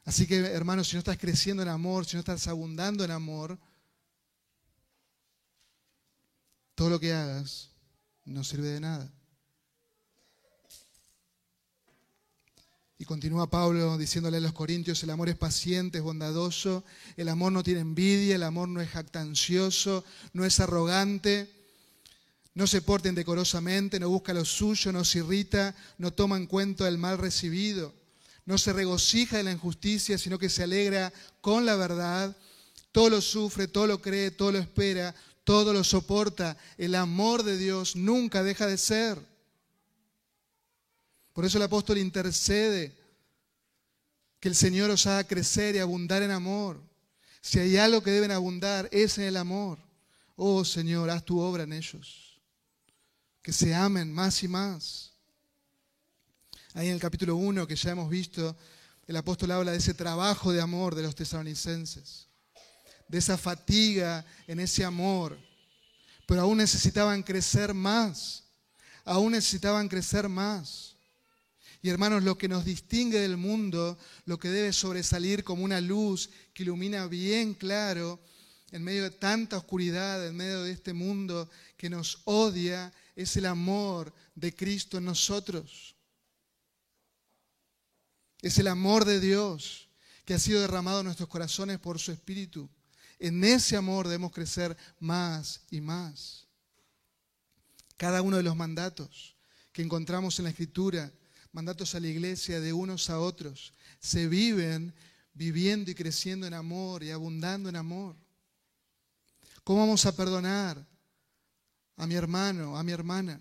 Así 0.07 0.27
que, 0.27 0.39
hermanos, 0.39 0.89
si 0.89 0.95
no 0.95 1.01
estás 1.01 1.19
creciendo 1.19 1.63
en 1.63 1.69
amor, 1.69 2.07
si 2.07 2.17
no 2.17 2.21
estás 2.21 2.49
abundando 2.49 3.05
en 3.05 3.11
amor, 3.11 3.59
todo 6.75 6.89
lo 6.89 6.99
que 6.99 7.13
hagas 7.13 7.69
no 8.25 8.45
sirve 8.45 8.69
de 8.69 8.81
nada. 8.81 9.13
Y 13.01 13.05
continúa 13.05 13.51
Pablo 13.51 13.99
diciéndole 13.99 14.37
a 14.37 14.41
los 14.41 14.53
corintios, 14.53 15.03
el 15.03 15.11
amor 15.11 15.29
es 15.29 15.37
paciente, 15.37 15.99
es 15.99 16.05
bondadoso, 16.05 16.85
el 17.17 17.29
amor 17.29 17.51
no 17.51 17.65
tiene 17.65 17.81
envidia, 17.81 18.37
el 18.37 18.45
amor 18.45 18.69
no 18.69 18.81
es 18.81 18.91
jactancioso, 18.91 20.05
no 20.35 20.45
es 20.45 20.61
arrogante 20.61 21.49
no 22.55 22.67
se 22.67 22.83
porten 22.83 23.15
decorosamente, 23.15 24.01
no 24.01 24.09
busca 24.09 24.35
lo 24.35 24.45
suyo, 24.45 24.93
no 24.93 25.05
se 25.05 25.21
irrita, 25.21 25.75
no 25.99 26.13
toma 26.13 26.37
en 26.37 26.47
cuenta 26.47 26.89
el 26.89 26.99
mal 26.99 27.17
recibido, 27.17 27.95
no 28.45 28.59
se 28.59 28.73
regocija 28.73 29.37
de 29.37 29.45
la 29.45 29.53
injusticia, 29.53 30.19
sino 30.19 30.39
que 30.39 30.49
se 30.49 30.65
alegra 30.65 31.13
con 31.41 31.65
la 31.65 31.77
verdad. 31.77 32.37
Todo 32.93 33.09
lo 33.09 33.21
sufre, 33.21 33.69
todo 33.69 33.87
lo 33.87 34.03
cree, 34.03 34.33
todo 34.33 34.53
lo 34.53 34.59
espera, 34.59 35.15
todo 35.45 35.73
lo 35.73 35.85
soporta. 35.85 36.57
El 36.77 36.97
amor 36.97 37.45
de 37.45 37.57
Dios 37.57 37.95
nunca 37.95 38.43
deja 38.43 38.67
de 38.67 38.77
ser. 38.77 39.30
Por 41.41 41.47
eso 41.47 41.57
el 41.57 41.65
apóstol 41.65 41.97
intercede 41.97 42.95
Que 44.41 44.49
el 44.51 44.55
Señor 44.55 44.91
os 44.91 45.07
haga 45.07 45.25
crecer 45.25 45.75
y 45.75 45.79
abundar 45.79 46.23
en 46.23 46.33
amor. 46.33 46.79
Si 47.41 47.59
hay 47.59 47.79
algo 47.79 48.03
que 48.03 48.11
deben 48.11 48.31
abundar, 48.31 48.91
es 48.93 49.17
en 49.17 49.25
el 49.25 49.39
amor. 49.39 49.79
Oh 50.37 50.67
Señor, 50.67 51.09
haz 51.09 51.25
tu 51.25 51.41
obra 51.41 51.63
en 51.63 51.73
ellos. 51.73 52.39
Que 53.41 53.55
se 53.55 53.75
amen 53.75 54.13
más 54.13 54.43
y 54.43 54.49
más. 54.49 55.15
Ahí 56.75 56.89
en 56.89 56.93
el 56.93 57.01
capítulo 57.01 57.37
1 57.37 57.67
que 57.67 57.75
ya 57.75 57.93
hemos 57.93 58.11
visto, 58.11 58.55
el 59.07 59.17
apóstol 59.17 59.53
habla 59.53 59.73
de 59.73 59.79
ese 59.79 59.95
trabajo 59.95 60.53
de 60.53 60.61
amor 60.61 60.95
de 60.95 61.05
los 61.05 61.15
tesalonicenses, 61.15 62.29
de 63.09 63.17
esa 63.17 63.39
fatiga 63.39 64.27
en 64.47 64.61
ese 64.61 64.85
amor, 64.85 65.39
pero 66.27 66.43
aún 66.43 66.59
necesitaban 66.59 67.23
crecer 67.23 67.73
más, 67.73 68.45
aún 69.07 69.33
necesitaban 69.33 69.89
crecer 69.89 70.29
más. 70.29 70.90
Y 71.83 71.89
hermanos, 71.89 72.23
lo 72.23 72.37
que 72.37 72.49
nos 72.49 72.65
distingue 72.65 73.21
del 73.21 73.37
mundo, 73.37 73.99
lo 74.27 74.39
que 74.39 74.49
debe 74.49 74.73
sobresalir 74.73 75.45
como 75.45 75.65
una 75.65 75.81
luz 75.81 76.31
que 76.53 76.63
ilumina 76.63 77.07
bien 77.07 77.55
claro 77.55 78.21
en 78.71 78.85
medio 78.85 79.05
de 79.05 79.11
tanta 79.11 79.57
oscuridad, 79.57 80.27
en 80.27 80.37
medio 80.37 80.63
de 80.63 80.73
este 80.73 80.93
mundo 80.93 81.49
que 81.77 81.89
nos 81.89 82.21
odia, 82.25 82.93
es 83.17 83.37
el 83.37 83.47
amor 83.47 84.13
de 84.35 84.55
Cristo 84.55 84.99
en 84.99 85.07
nosotros. 85.07 85.97
Es 88.43 88.59
el 88.59 88.69
amor 88.69 89.05
de 89.05 89.19
Dios 89.19 89.89
que 90.25 90.35
ha 90.35 90.39
sido 90.39 90.61
derramado 90.61 91.01
en 91.01 91.07
nuestros 91.07 91.29
corazones 91.29 91.79
por 91.79 91.99
su 91.99 92.13
Espíritu. 92.13 92.69
En 93.19 93.43
ese 93.43 93.77
amor 93.77 94.07
debemos 94.07 94.33
crecer 94.33 94.77
más 94.99 95.63
y 95.71 95.81
más. 95.81 96.47
Cada 97.97 98.23
uno 98.23 98.37
de 98.37 98.43
los 98.43 98.57
mandatos 98.57 99.37
que 99.73 99.83
encontramos 99.83 100.39
en 100.39 100.45
la 100.45 100.51
Escritura, 100.51 101.13
mandatos 101.53 101.95
a 101.95 102.01
la 102.01 102.09
iglesia 102.09 102.61
de 102.61 102.73
unos 102.73 103.11
a 103.11 103.19
otros, 103.19 103.73
se 103.99 104.29
viven 104.29 104.95
viviendo 105.33 105.91
y 105.91 105.95
creciendo 105.95 106.47
en 106.47 106.55
amor 106.55 107.03
y 107.03 107.11
abundando 107.11 107.69
en 107.69 107.77
amor. 107.77 108.17
¿Cómo 109.65 109.81
vamos 109.81 110.07
a 110.07 110.17
perdonar 110.17 110.85
a 111.97 112.07
mi 112.07 112.15
hermano, 112.15 112.77
a 112.77 112.83
mi 112.83 112.93
hermana, 112.93 113.41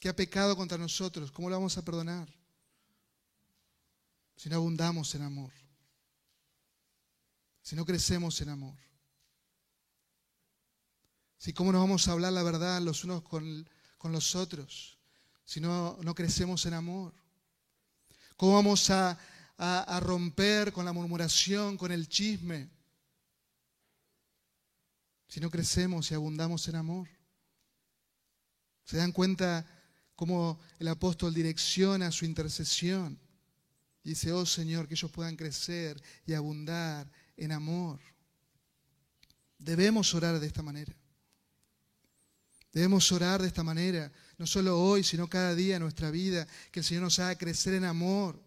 que 0.00 0.08
ha 0.08 0.16
pecado 0.16 0.56
contra 0.56 0.78
nosotros? 0.78 1.30
¿Cómo 1.30 1.48
lo 1.48 1.56
vamos 1.56 1.76
a 1.78 1.84
perdonar? 1.84 2.28
si 4.36 4.48
no 4.48 4.56
abundamos 4.56 5.14
en 5.14 5.22
amor, 5.22 5.52
si 7.62 7.76
no 7.76 7.84
crecemos 7.84 8.40
en 8.40 8.50
amor. 8.50 8.76
Si 11.38 11.52
cómo 11.52 11.72
nos 11.72 11.80
vamos 11.80 12.08
a 12.08 12.12
hablar 12.12 12.32
la 12.32 12.42
verdad 12.42 12.80
los 12.80 13.04
unos 13.04 13.22
con, 13.22 13.66
los 14.02 14.34
otros, 14.34 14.98
si 15.44 15.60
no, 15.60 15.98
no 16.02 16.14
crecemos 16.14 16.64
en 16.66 16.74
amor. 16.74 17.14
¿Cómo 18.36 18.54
vamos 18.54 18.90
a, 18.90 19.18
romper 20.00 20.72
con 20.72 20.84
la 20.84 20.92
murmuración, 20.92 21.76
con 21.76 21.92
el 21.92 22.08
chisme, 22.08 22.68
si 25.28 25.40
no 25.40 25.50
crecemos 25.50 26.10
y 26.10 26.14
abundamos 26.14 26.66
en 26.68 26.76
amor? 26.76 27.08
¿Se 28.84 28.96
dan 28.96 29.12
cuenta 29.12 29.64
cómo 30.16 30.58
el 30.78 30.88
apóstol 30.88 31.32
direcciona 31.32 32.10
su 32.10 32.24
intercesión? 32.24 33.18
dice, 34.02 34.32
oh 34.32 34.44
Señor, 34.44 34.86
que 34.86 34.94
ellos 34.94 35.10
puedan 35.10 35.34
crecer 35.34 36.00
y 36.26 36.34
abundar 36.34 37.10
en 37.38 37.52
amor. 37.52 37.98
Debemos 39.58 40.14
orar 40.14 40.38
de 40.38 40.46
esta 40.46 40.62
manera. 40.62 40.94
Debemos 42.74 43.12
orar 43.12 43.40
de 43.40 43.46
esta 43.46 43.62
manera, 43.62 44.10
no 44.36 44.48
solo 44.48 44.82
hoy, 44.82 45.04
sino 45.04 45.28
cada 45.28 45.54
día 45.54 45.76
en 45.76 45.82
nuestra 45.82 46.10
vida, 46.10 46.44
que 46.72 46.80
el 46.80 46.84
Señor 46.84 47.04
nos 47.04 47.20
haga 47.20 47.38
crecer 47.38 47.74
en 47.74 47.84
amor, 47.84 48.42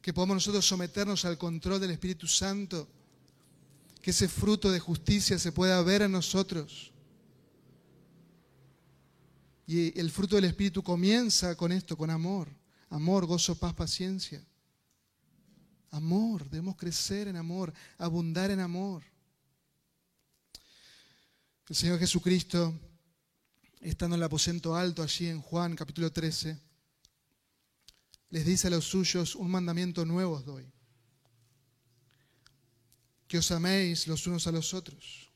que 0.00 0.12
podamos 0.14 0.36
nosotros 0.36 0.64
someternos 0.64 1.24
al 1.24 1.36
control 1.36 1.80
del 1.80 1.90
Espíritu 1.90 2.28
Santo, 2.28 2.88
que 4.00 4.12
ese 4.12 4.28
fruto 4.28 4.70
de 4.70 4.78
justicia 4.78 5.40
se 5.40 5.50
pueda 5.50 5.82
ver 5.82 6.02
en 6.02 6.12
nosotros. 6.12 6.92
Y 9.66 9.98
el 9.98 10.12
fruto 10.12 10.36
del 10.36 10.44
Espíritu 10.44 10.84
comienza 10.84 11.56
con 11.56 11.72
esto, 11.72 11.96
con 11.96 12.10
amor. 12.10 12.48
Amor, 12.90 13.26
gozo, 13.26 13.58
paz, 13.58 13.74
paciencia. 13.74 14.40
Amor, 15.90 16.48
debemos 16.48 16.76
crecer 16.76 17.26
en 17.26 17.34
amor, 17.34 17.74
abundar 17.98 18.52
en 18.52 18.60
amor. 18.60 19.02
El 21.68 21.74
Señor 21.74 21.98
Jesucristo, 21.98 22.72
estando 23.80 24.16
en 24.16 24.20
el 24.20 24.26
aposento 24.26 24.74
alto 24.74 25.02
allí 25.02 25.28
en 25.28 25.40
Juan 25.40 25.76
capítulo 25.76 26.10
13, 26.10 26.58
les 28.30 28.44
dice 28.44 28.66
a 28.66 28.70
los 28.70 28.84
suyos, 28.84 29.34
un 29.34 29.50
mandamiento 29.50 30.04
nuevo 30.04 30.34
os 30.34 30.44
doy, 30.44 30.66
que 33.28 33.38
os 33.38 33.50
améis 33.50 34.06
los 34.06 34.26
unos 34.26 34.46
a 34.46 34.52
los 34.52 34.74
otros. 34.74 35.30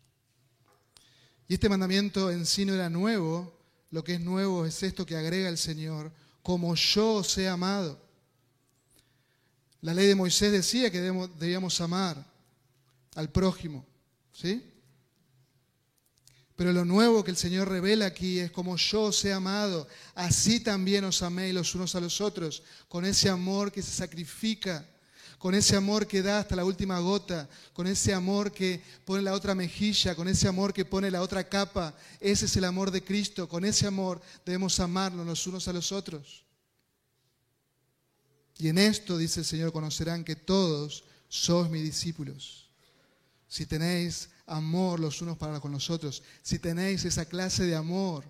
Y 1.48 1.54
este 1.54 1.68
mandamiento 1.68 2.30
en 2.30 2.46
sí 2.46 2.64
no 2.64 2.74
era 2.74 2.88
nuevo, 2.88 3.58
lo 3.90 4.04
que 4.04 4.14
es 4.14 4.20
nuevo 4.20 4.64
es 4.66 4.82
esto 4.82 5.04
que 5.04 5.16
agrega 5.16 5.48
el 5.48 5.58
Señor, 5.58 6.12
como 6.42 6.74
yo 6.74 7.14
os 7.14 7.38
he 7.38 7.48
amado. 7.48 8.00
La 9.82 9.94
ley 9.94 10.06
de 10.06 10.14
Moisés 10.14 10.52
decía 10.52 10.90
que 10.90 11.00
debíamos 11.00 11.80
amar 11.80 12.24
al 13.14 13.30
prójimo, 13.30 13.84
¿sí? 14.32 14.69
Pero 16.60 16.74
lo 16.74 16.84
nuevo 16.84 17.24
que 17.24 17.30
el 17.30 17.38
Señor 17.38 17.70
revela 17.70 18.04
aquí 18.04 18.38
es 18.38 18.50
como 18.50 18.76
yo 18.76 19.04
os 19.04 19.24
he 19.24 19.32
amado, 19.32 19.88
así 20.14 20.60
también 20.60 21.04
os 21.04 21.22
améis 21.22 21.54
los 21.54 21.74
unos 21.74 21.94
a 21.94 22.00
los 22.00 22.20
otros, 22.20 22.62
con 22.86 23.06
ese 23.06 23.30
amor 23.30 23.72
que 23.72 23.80
se 23.80 23.90
sacrifica, 23.90 24.86
con 25.38 25.54
ese 25.54 25.74
amor 25.74 26.06
que 26.06 26.20
da 26.20 26.40
hasta 26.40 26.54
la 26.54 26.66
última 26.66 26.98
gota, 26.98 27.48
con 27.72 27.86
ese 27.86 28.12
amor 28.12 28.52
que 28.52 28.82
pone 29.06 29.22
la 29.22 29.32
otra 29.32 29.54
mejilla, 29.54 30.14
con 30.14 30.28
ese 30.28 30.48
amor 30.48 30.74
que 30.74 30.84
pone 30.84 31.10
la 31.10 31.22
otra 31.22 31.48
capa. 31.48 31.96
Ese 32.20 32.44
es 32.44 32.54
el 32.58 32.66
amor 32.66 32.90
de 32.90 33.02
Cristo, 33.02 33.48
con 33.48 33.64
ese 33.64 33.86
amor 33.86 34.20
debemos 34.44 34.78
amarnos 34.80 35.26
los 35.26 35.46
unos 35.46 35.66
a 35.66 35.72
los 35.72 35.92
otros. 35.92 36.44
Y 38.58 38.68
en 38.68 38.76
esto, 38.76 39.16
dice 39.16 39.40
el 39.40 39.46
Señor, 39.46 39.72
conocerán 39.72 40.24
que 40.24 40.36
todos 40.36 41.04
sois 41.26 41.70
mis 41.70 41.84
discípulos. 41.84 42.68
Si 43.48 43.64
tenéis 43.64 44.28
amor 44.50 45.00
los 45.00 45.22
unos 45.22 45.38
para 45.38 45.60
con 45.60 45.72
los 45.72 45.90
otros, 45.90 46.22
si 46.42 46.58
tenéis 46.58 47.04
esa 47.04 47.24
clase 47.24 47.64
de 47.64 47.76
amor, 47.76 48.24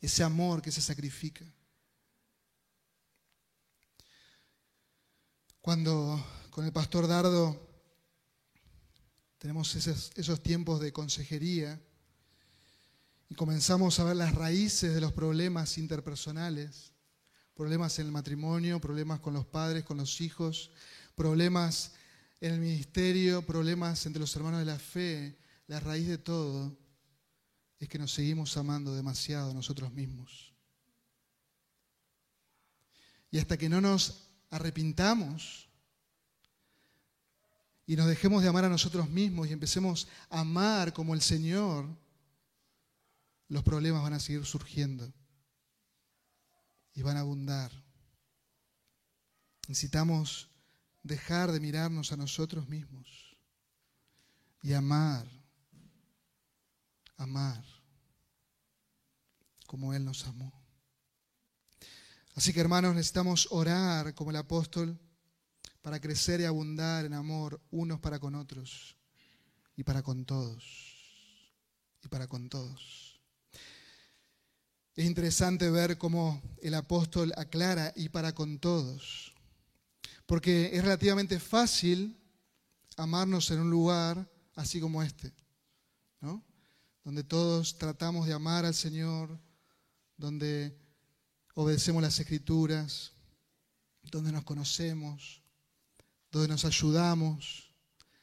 ese 0.00 0.22
amor 0.22 0.60
que 0.60 0.72
se 0.72 0.80
sacrifica. 0.80 1.44
Cuando 5.60 6.22
con 6.50 6.64
el 6.66 6.72
pastor 6.72 7.06
Dardo 7.06 7.58
tenemos 9.38 9.74
esos, 9.76 10.10
esos 10.16 10.42
tiempos 10.42 10.80
de 10.80 10.92
consejería 10.92 11.80
y 13.28 13.34
comenzamos 13.34 13.98
a 13.98 14.04
ver 14.04 14.16
las 14.16 14.34
raíces 14.34 14.94
de 14.94 15.00
los 15.00 15.12
problemas 15.12 15.78
interpersonales, 15.78 16.92
problemas 17.54 17.98
en 17.98 18.06
el 18.06 18.12
matrimonio, 18.12 18.80
problemas 18.80 19.20
con 19.20 19.32
los 19.32 19.46
padres, 19.46 19.84
con 19.84 19.96
los 19.96 20.20
hijos, 20.20 20.70
problemas 21.14 21.92
en 22.44 22.52
el 22.52 22.60
ministerio, 22.60 23.40
problemas 23.40 24.04
entre 24.04 24.20
los 24.20 24.36
hermanos 24.36 24.60
de 24.60 24.66
la 24.66 24.78
fe, 24.78 25.34
la 25.66 25.80
raíz 25.80 26.06
de 26.06 26.18
todo 26.18 26.76
es 27.78 27.88
que 27.88 27.98
nos 27.98 28.12
seguimos 28.12 28.54
amando 28.58 28.94
demasiado 28.94 29.54
nosotros 29.54 29.90
mismos. 29.90 30.52
Y 33.30 33.38
hasta 33.38 33.56
que 33.56 33.70
no 33.70 33.80
nos 33.80 34.28
arrepintamos 34.50 35.70
y 37.86 37.96
nos 37.96 38.08
dejemos 38.08 38.42
de 38.42 38.50
amar 38.50 38.66
a 38.66 38.68
nosotros 38.68 39.08
mismos 39.08 39.48
y 39.48 39.54
empecemos 39.54 40.06
a 40.28 40.40
amar 40.40 40.92
como 40.92 41.14
el 41.14 41.22
Señor, 41.22 41.88
los 43.48 43.62
problemas 43.62 44.02
van 44.02 44.12
a 44.12 44.20
seguir 44.20 44.44
surgiendo 44.44 45.10
y 46.92 47.00
van 47.00 47.16
a 47.16 47.20
abundar. 47.20 47.72
Necesitamos 49.66 50.50
dejar 51.04 51.52
de 51.52 51.60
mirarnos 51.60 52.10
a 52.10 52.16
nosotros 52.16 52.68
mismos 52.68 53.36
y 54.62 54.72
amar, 54.72 55.26
amar 57.16 57.62
como 59.66 59.94
Él 59.94 60.04
nos 60.04 60.26
amó. 60.26 60.52
Así 62.34 62.52
que 62.52 62.60
hermanos, 62.60 62.94
necesitamos 62.94 63.46
orar 63.50 64.14
como 64.14 64.30
el 64.30 64.36
apóstol 64.36 64.98
para 65.82 66.00
crecer 66.00 66.40
y 66.40 66.44
abundar 66.44 67.04
en 67.04 67.12
amor 67.12 67.60
unos 67.70 68.00
para 68.00 68.18
con 68.18 68.34
otros 68.34 68.96
y 69.76 69.84
para 69.84 70.02
con 70.02 70.24
todos. 70.24 70.64
Y 72.02 72.08
para 72.08 72.26
con 72.26 72.48
todos. 72.48 73.20
Es 74.96 75.04
interesante 75.04 75.70
ver 75.70 75.98
cómo 75.98 76.40
el 76.62 76.74
apóstol 76.74 77.32
aclara 77.36 77.92
y 77.96 78.08
para 78.08 78.34
con 78.34 78.58
todos, 78.58 79.33
porque 80.26 80.70
es 80.72 80.82
relativamente 80.82 81.38
fácil 81.38 82.18
amarnos 82.96 83.50
en 83.50 83.60
un 83.60 83.70
lugar 83.70 84.30
así 84.54 84.80
como 84.80 85.02
este, 85.02 85.32
¿no? 86.20 86.44
donde 87.04 87.22
todos 87.22 87.76
tratamos 87.76 88.26
de 88.26 88.32
amar 88.32 88.64
al 88.64 88.74
Señor, 88.74 89.38
donde 90.16 90.76
obedecemos 91.54 92.02
las 92.02 92.18
escrituras, 92.18 93.12
donde 94.10 94.32
nos 94.32 94.44
conocemos, 94.44 95.42
donde 96.30 96.48
nos 96.48 96.64
ayudamos, 96.64 97.70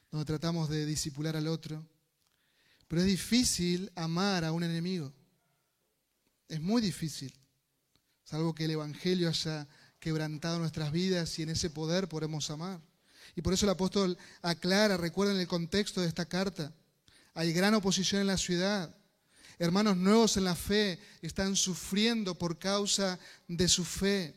donde 0.10 0.26
tratamos 0.26 0.70
de 0.70 0.86
disipular 0.86 1.36
al 1.36 1.48
otro. 1.48 1.86
Pero 2.88 3.02
es 3.02 3.08
difícil 3.08 3.92
amar 3.96 4.44
a 4.44 4.52
un 4.52 4.64
enemigo. 4.64 5.14
Es 6.48 6.60
muy 6.60 6.82
difícil. 6.82 7.34
Salvo 8.24 8.54
que 8.54 8.66
el 8.66 8.72
Evangelio 8.72 9.30
haya 9.30 9.68
quebrantado 10.02 10.60
nuestras 10.60 10.92
vidas 10.92 11.40
y 11.40 11.44
en 11.44 11.50
ese 11.50 11.70
poder 11.70 12.10
podemos 12.10 12.50
amar. 12.50 12.82
Y 13.36 13.42
por 13.42 13.54
eso 13.54 13.66
el 13.66 13.70
apóstol 13.70 14.18
aclara, 14.42 14.98
recuerden 14.98 15.40
el 15.40 15.48
contexto 15.48 16.02
de 16.02 16.08
esta 16.08 16.26
carta, 16.26 16.74
hay 17.34 17.54
gran 17.54 17.74
oposición 17.76 18.20
en 18.20 18.28
la 18.28 18.36
ciudad. 18.36 18.94
Hermanos 19.60 19.96
nuevos 19.96 20.36
en 20.36 20.44
la 20.44 20.56
fe 20.56 21.00
están 21.22 21.56
sufriendo 21.56 22.36
por 22.36 22.58
causa 22.58 23.20
de 23.48 23.70
su 23.70 23.86
fe. 23.86 24.36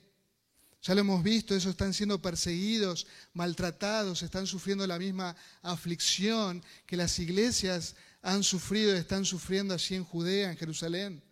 Ya 0.83 0.94
lo 0.94 1.00
hemos 1.00 1.24
visto, 1.24 1.55
ellos 1.55 1.70
están 1.70 1.94
siendo 1.94 2.20
perseguidos, 2.20 3.07
maltratados, 3.33 4.22
están 4.22 4.46
sufriendo 4.46 4.87
la 4.87 4.98
misma 4.98 5.35
aflicción 5.62 6.62
que 6.87 6.98
las 6.98 7.18
iglesias 7.18 7.96
han 8.20 8.44
sufrido 8.44 8.94
y 8.94 8.98
están 8.98 9.24
sufriendo 9.24 9.72
allí 9.72 9.94
en 9.94 10.05
Judea, 10.05 10.50
en 10.50 10.59
Jerusalén. 10.59 11.24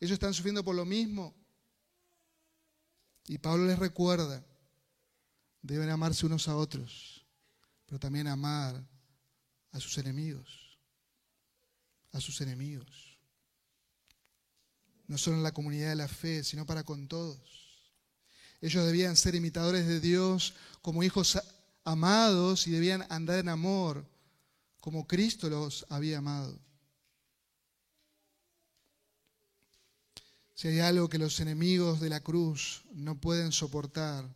Ellos 0.00 0.12
están 0.14 0.32
sufriendo 0.32 0.64
por 0.64 0.74
lo 0.74 0.86
mismo. 0.86 1.34
Y 3.26 3.38
Pablo 3.38 3.66
les 3.66 3.78
recuerda, 3.78 4.44
deben 5.62 5.88
amarse 5.88 6.26
unos 6.26 6.48
a 6.48 6.56
otros, 6.56 7.24
pero 7.86 7.98
también 7.98 8.26
amar 8.26 8.82
a 9.72 9.80
sus 9.80 9.96
enemigos, 9.98 10.78
a 12.12 12.20
sus 12.20 12.40
enemigos. 12.40 13.18
No 15.06 15.18
solo 15.18 15.36
en 15.36 15.42
la 15.42 15.52
comunidad 15.52 15.90
de 15.90 15.96
la 15.96 16.08
fe, 16.08 16.44
sino 16.44 16.66
para 16.66 16.84
con 16.84 17.08
todos. 17.08 17.40
Ellos 18.60 18.86
debían 18.86 19.16
ser 19.16 19.34
imitadores 19.34 19.86
de 19.86 20.00
Dios 20.00 20.54
como 20.80 21.02
hijos 21.02 21.38
amados 21.84 22.66
y 22.66 22.70
debían 22.70 23.06
andar 23.10 23.38
en 23.38 23.48
amor 23.48 24.06
como 24.80 25.06
Cristo 25.06 25.48
los 25.48 25.86
había 25.88 26.18
amado. 26.18 26.58
Si 30.54 30.68
hay 30.68 30.80
algo 30.80 31.08
que 31.08 31.18
los 31.18 31.40
enemigos 31.40 32.00
de 32.00 32.08
la 32.08 32.20
cruz 32.20 32.84
no 32.92 33.20
pueden 33.20 33.50
soportar, 33.50 34.28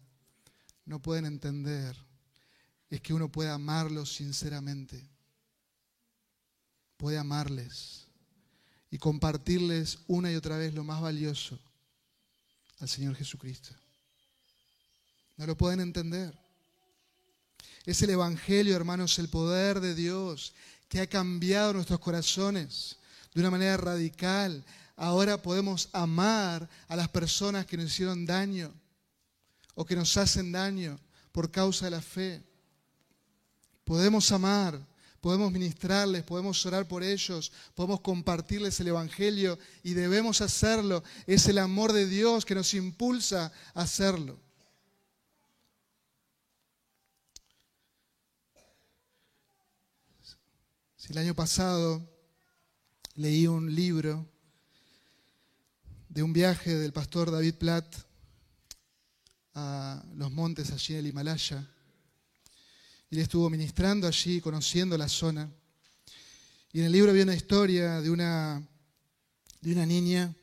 no 0.84 1.00
pueden 1.00 1.26
entender, 1.26 1.96
es 2.90 3.00
que 3.00 3.14
uno 3.14 3.30
pueda 3.30 3.54
amarlos 3.54 4.14
sinceramente. 4.14 5.08
Puede 6.96 7.18
amarles 7.18 8.06
y 8.90 8.98
compartirles 8.98 9.98
una 10.06 10.32
y 10.32 10.34
otra 10.34 10.56
vez 10.56 10.74
lo 10.74 10.82
más 10.82 11.00
valioso 11.00 11.58
al 12.80 12.88
Señor 12.88 13.14
Jesucristo. 13.14 13.70
No 15.36 15.46
lo 15.46 15.56
pueden 15.56 15.80
entender. 15.80 16.36
Es 17.84 18.02
el 18.02 18.10
Evangelio, 18.10 18.74
hermanos, 18.74 19.18
el 19.18 19.28
poder 19.28 19.80
de 19.80 19.94
Dios 19.94 20.52
que 20.88 21.00
ha 21.00 21.06
cambiado 21.06 21.74
nuestros 21.74 22.00
corazones 22.00 22.96
de 23.34 23.40
una 23.40 23.50
manera 23.50 23.76
radical. 23.76 24.64
Ahora 25.00 25.40
podemos 25.40 25.88
amar 25.92 26.68
a 26.88 26.96
las 26.96 27.08
personas 27.08 27.64
que 27.66 27.76
nos 27.76 27.86
hicieron 27.86 28.26
daño 28.26 28.74
o 29.76 29.86
que 29.86 29.94
nos 29.94 30.16
hacen 30.16 30.50
daño 30.50 30.98
por 31.30 31.52
causa 31.52 31.84
de 31.84 31.92
la 31.92 32.02
fe. 32.02 32.42
Podemos 33.84 34.32
amar, 34.32 34.84
podemos 35.20 35.52
ministrarles, 35.52 36.24
podemos 36.24 36.66
orar 36.66 36.88
por 36.88 37.04
ellos, 37.04 37.52
podemos 37.76 38.00
compartirles 38.00 38.80
el 38.80 38.88
Evangelio 38.88 39.56
y 39.84 39.94
debemos 39.94 40.40
hacerlo. 40.40 41.04
Es 41.28 41.46
el 41.46 41.58
amor 41.58 41.92
de 41.92 42.08
Dios 42.08 42.44
que 42.44 42.56
nos 42.56 42.74
impulsa 42.74 43.52
a 43.74 43.82
hacerlo. 43.82 44.40
Si 50.96 51.12
el 51.12 51.18
año 51.18 51.36
pasado 51.36 52.02
leí 53.14 53.46
un 53.46 53.72
libro 53.72 54.26
de 56.08 56.22
un 56.22 56.32
viaje 56.32 56.74
del 56.74 56.92
pastor 56.92 57.30
David 57.30 57.54
Platt 57.54 57.94
a 59.54 60.02
los 60.14 60.30
montes 60.30 60.70
allí 60.70 60.94
en 60.94 61.00
el 61.00 61.06
Himalaya, 61.06 61.68
y 63.10 63.16
él 63.16 63.22
estuvo 63.22 63.48
ministrando 63.48 64.06
allí, 64.06 64.40
conociendo 64.40 64.98
la 64.98 65.08
zona. 65.08 65.50
Y 66.72 66.80
en 66.80 66.86
el 66.86 66.92
libro 66.92 67.10
había 67.10 67.22
una 67.22 67.34
historia 67.34 68.00
de 68.00 68.10
una, 68.10 68.62
de 69.60 69.72
una 69.72 69.86
niña, 69.86 70.34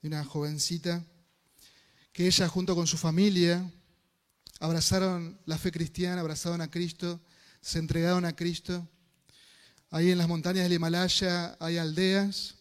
de 0.00 0.08
una 0.08 0.24
jovencita, 0.24 1.04
que 2.12 2.26
ella 2.26 2.48
junto 2.48 2.74
con 2.74 2.86
su 2.86 2.96
familia 2.96 3.70
abrazaron 4.60 5.38
la 5.46 5.58
fe 5.58 5.70
cristiana, 5.70 6.20
abrazaron 6.20 6.60
a 6.60 6.70
Cristo, 6.70 7.20
se 7.60 7.78
entregaron 7.78 8.24
a 8.24 8.34
Cristo 8.34 8.88
Ahí 9.94 10.10
en 10.10 10.16
las 10.16 10.26
montañas 10.26 10.62
del 10.62 10.72
Himalaya 10.72 11.54
hay 11.60 11.76
aldeas 11.76 12.54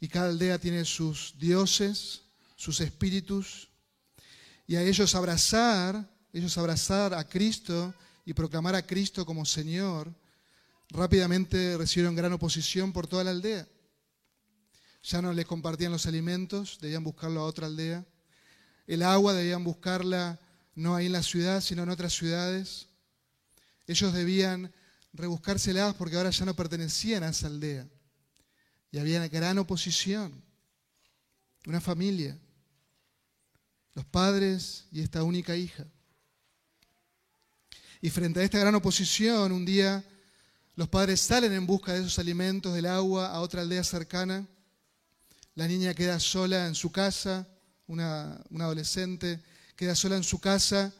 y 0.00 0.08
cada 0.08 0.28
aldea 0.28 0.58
tiene 0.58 0.84
sus 0.84 1.34
dioses, 1.38 2.22
sus 2.56 2.80
espíritus. 2.80 3.68
Y 4.66 4.76
a 4.76 4.82
ellos 4.82 5.14
abrazar, 5.14 6.08
ellos 6.32 6.56
abrazar 6.58 7.14
a 7.14 7.24
Cristo 7.24 7.94
y 8.24 8.34
proclamar 8.34 8.74
a 8.74 8.86
Cristo 8.86 9.24
como 9.24 9.46
Señor, 9.46 10.12
rápidamente 10.90 11.76
recibieron 11.76 12.14
gran 12.14 12.32
oposición 12.32 12.92
por 12.92 13.06
toda 13.06 13.24
la 13.24 13.30
aldea. 13.30 13.66
Ya 15.02 15.22
no 15.22 15.32
les 15.32 15.46
compartían 15.46 15.92
los 15.92 16.06
alimentos, 16.06 16.78
debían 16.80 17.04
buscarlo 17.04 17.40
a 17.40 17.44
otra 17.44 17.66
aldea. 17.66 18.04
El 18.86 19.02
agua 19.02 19.32
debían 19.32 19.64
buscarla 19.64 20.38
no 20.74 20.94
ahí 20.94 21.06
en 21.06 21.12
la 21.12 21.22
ciudad, 21.22 21.60
sino 21.60 21.82
en 21.82 21.90
otras 21.90 22.12
ciudades. 22.12 22.88
Ellos 23.86 24.12
debían 24.12 24.72
rebuscárselas 25.12 25.94
porque 25.94 26.16
ahora 26.16 26.30
ya 26.30 26.44
no 26.44 26.54
pertenecían 26.54 27.22
a 27.22 27.30
esa 27.30 27.46
aldea. 27.46 27.88
Y 28.90 28.98
había 28.98 29.18
una 29.18 29.28
gran 29.28 29.58
oposición. 29.58 30.42
Una 31.66 31.80
familia. 31.80 32.38
Los 33.94 34.04
padres 34.06 34.86
y 34.90 35.00
esta 35.00 35.22
única 35.22 35.56
hija. 35.56 35.86
Y 38.00 38.10
frente 38.10 38.40
a 38.40 38.44
esta 38.44 38.58
gran 38.58 38.74
oposición, 38.74 39.52
un 39.52 39.64
día 39.64 40.04
los 40.76 40.88
padres 40.88 41.20
salen 41.20 41.52
en 41.52 41.66
busca 41.66 41.92
de 41.92 42.00
esos 42.00 42.18
alimentos, 42.20 42.72
del 42.72 42.86
agua, 42.86 43.32
a 43.32 43.40
otra 43.40 43.62
aldea 43.62 43.82
cercana. 43.82 44.46
La 45.56 45.66
niña 45.66 45.92
queda 45.94 46.20
sola 46.20 46.68
en 46.68 46.76
su 46.76 46.92
casa, 46.92 47.48
una, 47.88 48.34
adolescente 48.60 49.42
queda 49.74 49.94
sola 49.94 50.16
en 50.16 50.24
su 50.24 50.40
casa 50.40 50.92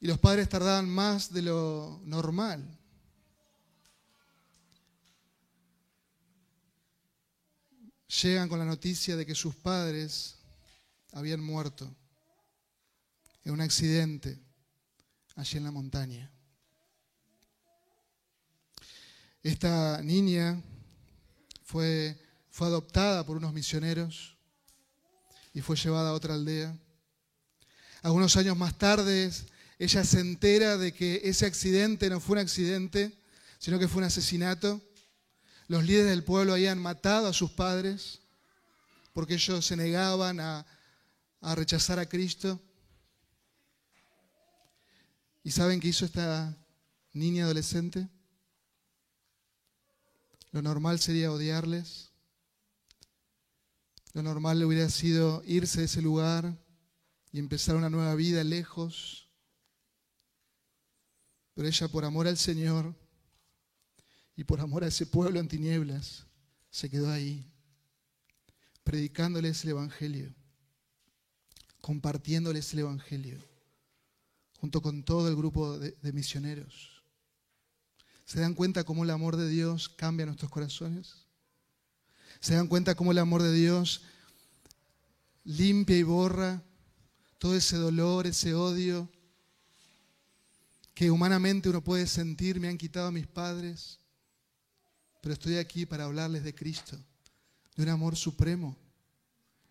y 0.00 0.06
los 0.06 0.18
padres 0.18 0.48
tardaban 0.48 0.88
más 0.88 1.32
de 1.32 1.42
lo 1.42 2.00
normal 2.04 2.79
llegan 8.10 8.48
con 8.48 8.58
la 8.58 8.64
noticia 8.64 9.16
de 9.16 9.24
que 9.24 9.34
sus 9.34 9.54
padres 9.54 10.36
habían 11.12 11.40
muerto 11.40 11.94
en 13.44 13.52
un 13.52 13.60
accidente 13.60 14.38
allí 15.36 15.58
en 15.58 15.64
la 15.64 15.70
montaña. 15.70 16.30
Esta 19.42 20.02
niña 20.02 20.60
fue, 21.62 22.20
fue 22.50 22.66
adoptada 22.66 23.24
por 23.24 23.36
unos 23.36 23.52
misioneros 23.52 24.36
y 25.54 25.60
fue 25.60 25.76
llevada 25.76 26.10
a 26.10 26.14
otra 26.14 26.34
aldea. 26.34 26.76
Algunos 28.02 28.36
años 28.36 28.56
más 28.56 28.76
tarde, 28.76 29.30
ella 29.78 30.04
se 30.04 30.20
entera 30.20 30.76
de 30.76 30.92
que 30.92 31.20
ese 31.24 31.46
accidente 31.46 32.10
no 32.10 32.20
fue 32.20 32.34
un 32.34 32.40
accidente, 32.40 33.16
sino 33.58 33.78
que 33.78 33.88
fue 33.88 33.98
un 33.98 34.08
asesinato 34.08 34.80
los 35.70 35.84
líderes 35.84 36.10
del 36.10 36.24
pueblo 36.24 36.54
habían 36.54 36.80
matado 36.80 37.28
a 37.28 37.32
sus 37.32 37.52
padres 37.52 38.18
porque 39.12 39.34
ellos 39.34 39.64
se 39.64 39.76
negaban 39.76 40.40
a, 40.40 40.66
rechazar 41.54 42.00
a 42.00 42.08
Cristo. 42.08 42.60
¿Y 45.44 45.52
saben 45.52 45.78
qué 45.78 45.86
hizo 45.86 46.06
esta 46.06 46.58
niña 47.12 47.44
adolescente? 47.44 48.08
Lo 50.50 50.60
normal 50.60 50.98
sería 50.98 51.30
odiarles. 51.30 52.10
Lo 54.12 54.24
normal 54.24 54.58
le 54.58 54.64
hubiera 54.64 54.90
sido 54.90 55.40
irse 55.46 55.78
de 55.78 55.86
ese 55.86 56.02
lugar 56.02 56.52
y 57.30 57.38
empezar 57.38 57.76
una 57.76 57.90
nueva 57.90 58.16
vida 58.16 58.42
lejos. 58.42 59.28
Pero 61.54 61.68
ella, 61.68 61.86
por 61.86 62.04
amor 62.04 62.26
al 62.26 62.38
Señor, 62.38 62.92
y 64.40 64.44
por 64.44 64.58
amor 64.58 64.84
a 64.84 64.86
ese 64.86 65.04
pueblo 65.04 65.38
en 65.38 65.48
tinieblas, 65.48 66.24
se 66.70 66.88
quedó 66.88 67.10
ahí, 67.10 67.46
predicándoles 68.84 69.62
el 69.64 69.72
Evangelio, 69.72 70.34
compartiéndoles 71.82 72.72
el 72.72 72.78
Evangelio, 72.78 73.38
junto 74.56 74.80
con 74.80 75.02
todo 75.02 75.28
el 75.28 75.36
grupo 75.36 75.78
de, 75.78 76.12
misioneros. 76.14 77.02
¿Se 78.24 78.40
dan 78.40 78.54
cuenta 78.54 78.82
cómo 78.82 79.04
el 79.04 79.10
amor 79.10 79.36
de 79.36 79.46
Dios 79.46 79.90
cambia 79.90 80.24
nuestros 80.24 80.50
corazones? 80.50 81.26
¿Se 82.40 82.54
dan 82.54 82.66
cuenta 82.66 82.94
cómo 82.94 83.12
el 83.12 83.18
amor 83.18 83.42
de 83.42 83.52
Dios 83.52 84.04
limpia 85.44 85.98
y 85.98 86.02
borra 86.02 86.62
todo 87.36 87.54
ese 87.54 87.76
dolor, 87.76 88.26
ese 88.26 88.54
odio 88.54 89.06
que 90.94 91.10
humanamente 91.10 91.68
uno 91.68 91.84
puede 91.84 92.06
sentir, 92.06 92.58
me 92.58 92.68
han 92.68 92.78
quitado 92.78 93.08
a 93.08 93.12
mis 93.12 93.26
padres, 93.26 93.99
pero 95.20 95.34
estoy 95.34 95.56
aquí 95.56 95.86
para 95.86 96.04
hablarles 96.04 96.44
de 96.44 96.54
Cristo, 96.54 96.96
de 97.76 97.82
un 97.82 97.88
amor 97.88 98.16
supremo. 98.16 98.76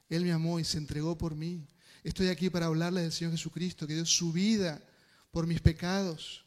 Él 0.09 0.23
me 0.23 0.31
amó 0.31 0.59
y 0.59 0.63
se 0.63 0.77
entregó 0.77 1.17
por 1.17 1.35
mí. 1.35 1.67
Estoy 2.03 2.27
aquí 2.27 2.49
para 2.49 2.67
hablarles 2.67 3.03
del 3.03 3.11
Señor 3.11 3.33
Jesucristo, 3.33 3.85
que 3.87 3.95
dio 3.95 4.05
su 4.05 4.31
vida 4.31 4.81
por 5.31 5.47
mis 5.47 5.59
pecados. 5.59 6.45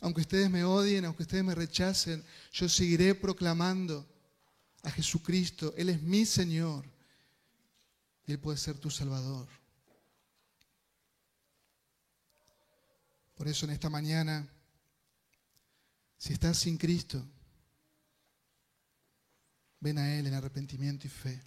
Aunque 0.00 0.22
ustedes 0.22 0.50
me 0.50 0.64
odien, 0.64 1.04
aunque 1.04 1.22
ustedes 1.22 1.44
me 1.44 1.54
rechacen, 1.54 2.24
yo 2.52 2.68
seguiré 2.68 3.14
proclamando 3.14 4.08
a 4.82 4.90
Jesucristo. 4.90 5.74
Él 5.76 5.90
es 5.90 6.02
mi 6.02 6.26
Señor 6.26 6.84
y 8.26 8.32
Él 8.32 8.38
puede 8.38 8.58
ser 8.58 8.78
tu 8.78 8.90
Salvador. 8.90 9.48
Por 13.34 13.48
eso 13.48 13.66
en 13.66 13.72
esta 13.72 13.90
mañana, 13.90 14.48
si 16.16 16.32
estás 16.32 16.58
sin 16.58 16.78
Cristo, 16.78 17.24
ven 19.82 19.98
a 19.98 20.16
Él 20.16 20.28
en 20.28 20.34
arrepentimiento 20.34 21.08
y 21.08 21.10
fe. 21.10 21.42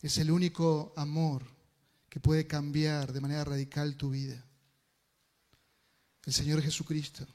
Es 0.00 0.16
el 0.16 0.30
único 0.30 0.94
amor 0.96 1.44
que 2.08 2.18
puede 2.18 2.46
cambiar 2.46 3.12
de 3.12 3.20
manera 3.20 3.44
radical 3.44 3.94
tu 3.96 4.10
vida. 4.10 4.42
El 6.24 6.32
Señor 6.32 6.62
Jesucristo, 6.62 7.26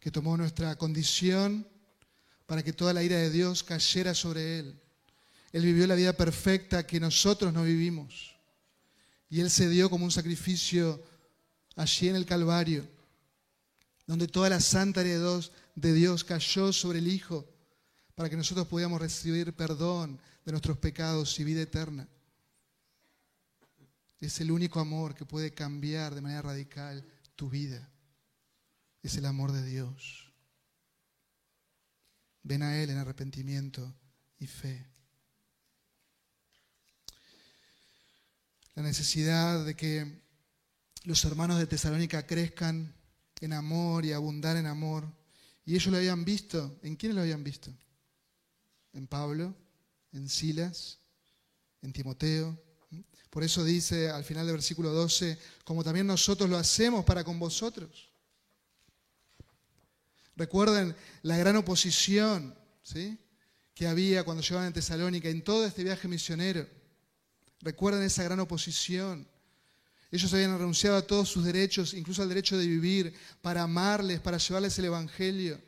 que 0.00 0.10
tomó 0.10 0.36
nuestra 0.36 0.76
condición 0.76 1.68
para 2.46 2.62
que 2.62 2.72
toda 2.72 2.94
la 2.94 3.02
ira 3.02 3.18
de 3.18 3.30
Dios 3.30 3.62
cayera 3.62 4.14
sobre 4.14 4.60
Él. 4.60 4.80
Él 5.52 5.62
vivió 5.62 5.86
la 5.86 5.94
vida 5.94 6.14
perfecta 6.14 6.86
que 6.86 6.98
nosotros 6.98 7.52
no 7.52 7.64
vivimos. 7.64 8.34
Y 9.28 9.40
Él 9.40 9.50
se 9.50 9.68
dio 9.68 9.90
como 9.90 10.06
un 10.06 10.10
sacrificio 10.10 11.04
allí 11.76 12.08
en 12.08 12.16
el 12.16 12.24
Calvario, 12.24 12.88
donde 14.06 14.26
toda 14.26 14.48
la 14.48 14.60
santa 14.60 15.02
heredad 15.02 15.44
de 15.74 15.92
Dios 15.92 16.24
cayó 16.24 16.72
sobre 16.72 17.00
el 17.00 17.08
Hijo 17.08 17.57
para 18.18 18.28
que 18.28 18.36
nosotros 18.36 18.66
pudiéramos 18.66 19.00
recibir 19.00 19.52
perdón 19.52 20.20
de 20.44 20.50
nuestros 20.50 20.76
pecados 20.76 21.38
y 21.38 21.44
vida 21.44 21.62
eterna. 21.62 22.08
Es 24.18 24.40
el 24.40 24.50
único 24.50 24.80
amor 24.80 25.14
que 25.14 25.24
puede 25.24 25.54
cambiar 25.54 26.16
de 26.16 26.20
manera 26.20 26.42
radical 26.42 27.06
tu 27.36 27.48
vida. 27.48 27.88
Es 29.04 29.16
el 29.16 29.24
amor 29.24 29.52
de 29.52 29.64
Dios. 29.64 30.32
Ven 32.42 32.64
a 32.64 32.82
Él 32.82 32.90
en 32.90 32.98
arrepentimiento 32.98 33.94
y 34.40 34.48
fe. 34.48 34.84
La 38.74 38.82
necesidad 38.82 39.64
de 39.64 39.76
que 39.76 40.22
los 41.04 41.24
hermanos 41.24 41.60
de 41.60 41.68
Tesalónica 41.68 42.26
crezcan 42.26 42.92
en 43.40 43.52
amor 43.52 44.04
y 44.04 44.12
abundar 44.12 44.56
en 44.56 44.66
amor. 44.66 45.08
Y 45.64 45.76
ellos 45.76 45.92
lo 45.92 45.98
habían 45.98 46.24
visto. 46.24 46.80
¿En 46.82 46.96
quiénes 46.96 47.14
lo 47.14 47.22
habían 47.22 47.44
visto? 47.44 47.72
En 48.92 49.06
Pablo, 49.06 49.54
en 50.12 50.28
Silas, 50.28 50.98
en 51.82 51.92
Timoteo. 51.92 52.58
Por 53.30 53.44
eso 53.44 53.64
dice 53.64 54.10
al 54.10 54.24
final 54.24 54.46
del 54.46 54.56
versículo 54.56 54.90
12, 54.90 55.38
como 55.64 55.84
también 55.84 56.06
nosotros 56.06 56.48
lo 56.48 56.56
hacemos 56.56 57.04
para 57.04 57.24
con 57.24 57.38
vosotros. 57.38 58.10
Recuerden 60.34 60.96
la 61.22 61.36
gran 61.36 61.56
oposición 61.56 62.54
que 63.74 63.86
había 63.86 64.24
cuando 64.24 64.42
llegaban 64.42 64.68
a 64.68 64.72
Tesalónica 64.72 65.28
en 65.28 65.42
todo 65.42 65.66
este 65.66 65.84
viaje 65.84 66.08
misionero. 66.08 66.66
Recuerden 67.60 68.02
esa 68.02 68.22
gran 68.22 68.40
oposición. 68.40 69.28
Ellos 70.10 70.32
habían 70.32 70.56
renunciado 70.56 70.96
a 70.96 71.06
todos 71.06 71.28
sus 71.28 71.44
derechos, 71.44 71.92
incluso 71.92 72.22
al 72.22 72.28
derecho 72.28 72.56
de 72.56 72.66
vivir, 72.66 73.14
para 73.42 73.62
amarles, 73.62 74.20
para 74.20 74.38
llevarles 74.38 74.78
el 74.78 74.86
Evangelio. 74.86 75.60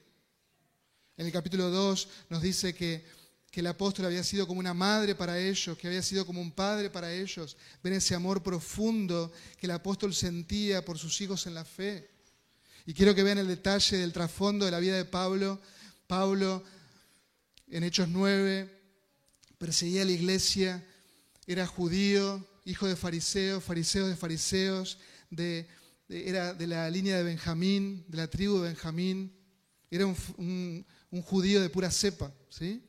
En 1.20 1.26
el 1.26 1.32
capítulo 1.32 1.68
2 1.68 2.08
nos 2.30 2.40
dice 2.40 2.74
que, 2.74 3.04
que 3.50 3.60
el 3.60 3.66
apóstol 3.66 4.06
había 4.06 4.24
sido 4.24 4.46
como 4.46 4.58
una 4.58 4.72
madre 4.72 5.14
para 5.14 5.38
ellos, 5.38 5.76
que 5.76 5.86
había 5.86 6.00
sido 6.00 6.24
como 6.24 6.40
un 6.40 6.50
padre 6.50 6.88
para 6.88 7.12
ellos. 7.12 7.58
Ven 7.82 7.92
ese 7.92 8.14
amor 8.14 8.42
profundo 8.42 9.30
que 9.58 9.66
el 9.66 9.72
apóstol 9.72 10.14
sentía 10.14 10.82
por 10.82 10.96
sus 10.96 11.20
hijos 11.20 11.46
en 11.46 11.52
la 11.52 11.66
fe. 11.66 12.08
Y 12.86 12.94
quiero 12.94 13.14
que 13.14 13.22
vean 13.22 13.36
el 13.36 13.48
detalle 13.48 13.98
del 13.98 14.14
trasfondo 14.14 14.64
de 14.64 14.70
la 14.70 14.78
vida 14.78 14.96
de 14.96 15.04
Pablo. 15.04 15.60
Pablo, 16.06 16.64
en 17.68 17.84
Hechos 17.84 18.08
9, 18.08 18.80
perseguía 19.58 20.00
a 20.00 20.06
la 20.06 20.12
iglesia, 20.12 20.82
era 21.46 21.66
judío, 21.66 22.48
hijo 22.64 22.88
de 22.88 22.96
fariseos, 22.96 23.62
fariseos 23.62 24.08
de 24.08 24.16
fariseos, 24.16 24.96
de, 25.28 25.68
era 26.08 26.54
de 26.54 26.66
la 26.66 26.88
línea 26.88 27.18
de 27.18 27.24
Benjamín, 27.24 28.06
de 28.08 28.16
la 28.16 28.30
tribu 28.30 28.60
de 28.60 28.68
Benjamín. 28.68 29.36
Era 29.90 30.06
un 30.06 30.16
un 30.38 30.86
judío 31.22 31.60
de 31.60 31.70
pura 31.70 31.90
cepa, 31.90 32.32
¿sí? 32.48 32.82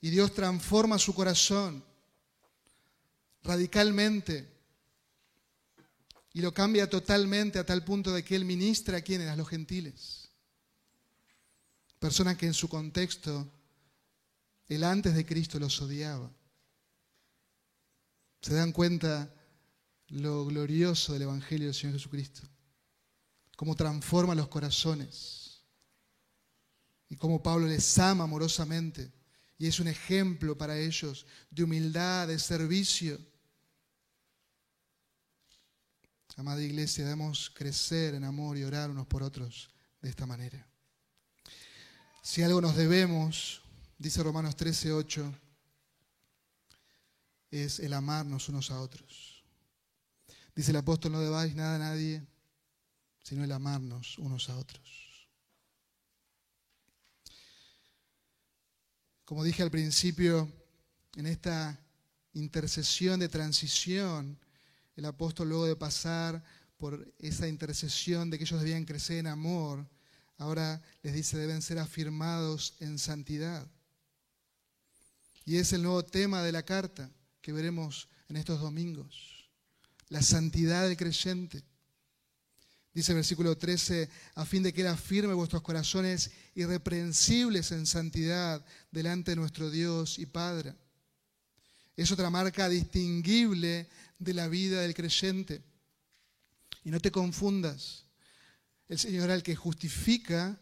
Y 0.00 0.10
Dios 0.10 0.32
transforma 0.34 0.98
su 0.98 1.14
corazón 1.14 1.82
radicalmente 3.42 4.46
y 6.34 6.42
lo 6.42 6.52
cambia 6.52 6.88
totalmente 6.88 7.58
a 7.58 7.64
tal 7.64 7.82
punto 7.82 8.12
de 8.12 8.22
que 8.22 8.36
él 8.36 8.44
ministra 8.44 8.98
a 8.98 9.00
quienes, 9.00 9.28
a 9.28 9.36
los 9.36 9.48
gentiles. 9.48 10.28
Personas 11.98 12.36
que 12.36 12.46
en 12.46 12.52
su 12.52 12.68
contexto, 12.68 13.50
el 14.68 14.84
antes 14.84 15.14
de 15.14 15.24
Cristo 15.24 15.58
los 15.58 15.80
odiaba. 15.80 16.30
Se 18.42 18.52
dan 18.54 18.72
cuenta 18.72 19.32
lo 20.08 20.44
glorioso 20.44 21.14
del 21.14 21.22
Evangelio 21.22 21.68
del 21.68 21.74
Señor 21.74 21.94
Jesucristo, 21.94 22.42
cómo 23.56 23.74
transforma 23.74 24.34
los 24.34 24.48
corazones 24.48 25.45
y 27.08 27.16
cómo 27.16 27.42
Pablo 27.42 27.66
les 27.66 27.98
ama 27.98 28.24
amorosamente 28.24 29.12
y 29.58 29.66
es 29.66 29.80
un 29.80 29.88
ejemplo 29.88 30.56
para 30.56 30.78
ellos 30.78 31.26
de 31.50 31.64
humildad, 31.64 32.28
de 32.28 32.38
servicio. 32.38 33.18
Amada 36.36 36.62
iglesia, 36.62 37.04
debemos 37.04 37.48
crecer 37.48 38.14
en 38.14 38.24
amor 38.24 38.58
y 38.58 38.64
orar 38.64 38.90
unos 38.90 39.06
por 39.06 39.22
otros 39.22 39.70
de 40.02 40.10
esta 40.10 40.26
manera. 40.26 40.68
Si 42.22 42.42
algo 42.42 42.60
nos 42.60 42.76
debemos, 42.76 43.62
dice 43.96 44.22
Romanos 44.22 44.54
13, 44.56 44.92
8, 44.92 45.34
es 47.50 47.78
el 47.80 47.94
amarnos 47.94 48.50
unos 48.50 48.70
a 48.70 48.80
otros. 48.80 49.42
Dice 50.54 50.72
el 50.72 50.76
apóstol, 50.76 51.12
no 51.12 51.20
debáis 51.20 51.54
nada 51.54 51.76
a 51.76 51.78
nadie, 51.78 52.26
sino 53.22 53.44
el 53.44 53.52
amarnos 53.52 54.18
unos 54.18 54.50
a 54.50 54.58
otros. 54.58 55.05
Como 59.26 59.42
dije 59.42 59.64
al 59.64 59.72
principio, 59.72 60.48
en 61.16 61.26
esta 61.26 61.76
intercesión 62.34 63.18
de 63.18 63.28
transición, 63.28 64.38
el 64.94 65.04
apóstol 65.04 65.48
luego 65.48 65.66
de 65.66 65.74
pasar 65.74 66.44
por 66.78 67.12
esa 67.18 67.48
intercesión 67.48 68.30
de 68.30 68.38
que 68.38 68.44
ellos 68.44 68.60
debían 68.60 68.84
crecer 68.84 69.18
en 69.18 69.26
amor, 69.26 69.84
ahora 70.38 70.80
les 71.02 71.12
dice 71.12 71.36
deben 71.38 71.60
ser 71.60 71.80
afirmados 71.80 72.74
en 72.78 73.00
santidad. 73.00 73.66
Y 75.44 75.56
es 75.56 75.72
el 75.72 75.82
nuevo 75.82 76.04
tema 76.04 76.44
de 76.44 76.52
la 76.52 76.62
carta 76.62 77.10
que 77.42 77.50
veremos 77.50 78.08
en 78.28 78.36
estos 78.36 78.60
domingos, 78.60 79.50
la 80.08 80.22
santidad 80.22 80.86
del 80.86 80.96
creyente. 80.96 81.64
Dice 82.96 83.12
el 83.12 83.16
versículo 83.16 83.58
13, 83.58 84.08
a 84.36 84.46
fin 84.46 84.62
de 84.62 84.72
que 84.72 84.80
Él 84.80 84.86
afirme 84.86 85.34
vuestros 85.34 85.60
corazones 85.60 86.30
irreprensibles 86.54 87.70
en 87.72 87.84
santidad 87.84 88.64
delante 88.90 89.32
de 89.32 89.36
nuestro 89.36 89.70
Dios 89.70 90.18
y 90.18 90.24
Padre. 90.24 90.74
Es 91.94 92.10
otra 92.10 92.30
marca 92.30 92.70
distinguible 92.70 93.86
de 94.18 94.32
la 94.32 94.48
vida 94.48 94.80
del 94.80 94.94
creyente. 94.94 95.62
Y 96.84 96.90
no 96.90 96.98
te 96.98 97.10
confundas, 97.10 98.06
el 98.88 98.98
Señor 98.98 99.30
al 99.30 99.42
que 99.42 99.54
justifica, 99.54 100.58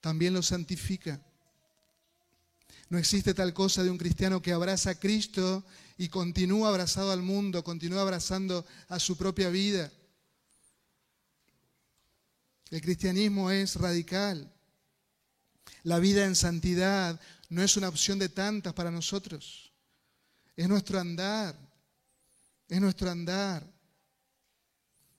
también 0.00 0.34
lo 0.34 0.42
santifica. 0.42 1.22
No 2.88 2.98
existe 2.98 3.34
tal 3.34 3.54
cosa 3.54 3.84
de 3.84 3.90
un 3.90 3.98
cristiano 3.98 4.42
que 4.42 4.50
abraza 4.50 4.90
a 4.90 4.98
Cristo 4.98 5.64
y 5.96 6.08
continúa 6.08 6.70
abrazado 6.70 7.12
al 7.12 7.22
mundo, 7.22 7.62
continúa 7.62 8.02
abrazando 8.02 8.66
a 8.88 8.98
su 8.98 9.16
propia 9.16 9.48
vida. 9.48 9.92
El 12.70 12.82
cristianismo 12.82 13.50
es 13.50 13.76
radical. 13.76 14.52
La 15.84 15.98
vida 15.98 16.24
en 16.24 16.34
santidad 16.34 17.20
no 17.48 17.62
es 17.62 17.76
una 17.76 17.88
opción 17.88 18.18
de 18.18 18.28
tantas 18.28 18.74
para 18.74 18.90
nosotros. 18.90 19.72
Es 20.56 20.68
nuestro 20.68 20.98
andar. 20.98 21.56
Es 22.68 22.80
nuestro 22.80 23.10
andar. 23.10 23.66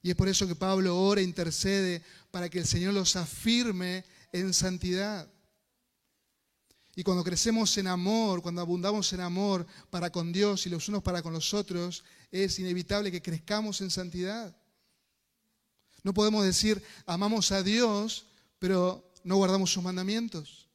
Y 0.02 0.12
es 0.12 0.16
por 0.16 0.28
eso 0.28 0.48
que 0.48 0.56
Pablo 0.56 0.98
ora 0.98 1.22
e 1.22 1.24
intercede 1.24 2.04
para 2.32 2.50
que 2.50 2.60
el 2.60 2.66
Señor 2.66 2.94
los 2.94 3.16
afirme 3.16 4.06
en 4.32 4.54
santidad. 4.54 5.28
Y 6.96 7.04
cuando 7.04 7.24
crecemos 7.24 7.78
en 7.78 7.88
amor, 7.88 8.42
cuando 8.42 8.62
abundamos 8.62 9.12
en 9.14 9.22
amor 9.22 9.66
para 9.90 10.12
con 10.12 10.32
Dios 10.32 10.66
y 10.66 10.70
los 10.70 10.88
unos 10.90 11.02
para 11.02 11.22
con 11.22 11.34
los 11.34 11.54
otros, 11.54 12.04
es 12.32 12.60
inevitable 12.60 13.12
que 13.12 13.22
crezcamos 13.22 13.82
en 13.82 13.90
santidad. 13.90 14.56
No 16.04 16.14
podemos 16.14 16.44
decir 16.46 16.84
amamos 17.06 17.52
a 17.52 17.64
Dios, 17.64 18.28
pero 18.60 19.12
no 19.24 19.38
guardamos 19.38 19.72
sus 19.72 19.84
mandamientos. 19.84 20.70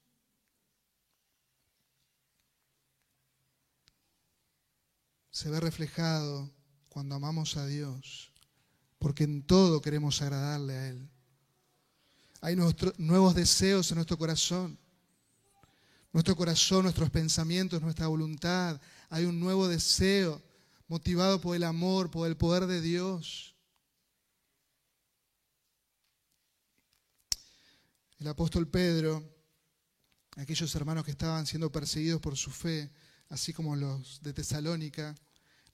Se 5.30 5.50
ve 5.50 5.60
reflejado 5.60 6.50
cuando 6.88 7.16
amamos 7.16 7.56
a 7.56 7.66
Dios, 7.66 8.30
porque 8.98 9.24
en 9.24 9.42
todo 9.42 9.82
queremos 9.82 10.22
agradarle 10.22 10.74
a 10.74 10.88
Él. 10.88 11.08
Hay 12.40 12.56
nuevos 12.98 13.34
deseos 13.34 13.90
en 13.90 13.96
nuestro 13.96 14.18
corazón. 14.18 14.78
Nuestro 16.12 16.36
corazón, 16.36 16.82
nuestros 16.82 17.10
pensamientos, 17.10 17.82
nuestra 17.82 18.06
voluntad. 18.06 18.80
Hay 19.08 19.24
un 19.24 19.40
nuevo 19.40 19.66
deseo 19.66 20.40
motivado 20.86 21.40
por 21.40 21.56
el 21.56 21.64
amor, 21.64 22.10
por 22.10 22.28
el 22.28 22.36
poder 22.36 22.66
de 22.66 22.80
Dios. 22.80 23.53
El 28.24 28.30
apóstol 28.30 28.66
Pedro, 28.66 29.22
aquellos 30.36 30.74
hermanos 30.74 31.04
que 31.04 31.10
estaban 31.10 31.44
siendo 31.44 31.70
perseguidos 31.70 32.22
por 32.22 32.38
su 32.38 32.50
fe, 32.50 32.90
así 33.28 33.52
como 33.52 33.76
los 33.76 34.22
de 34.22 34.32
Tesalónica, 34.32 35.14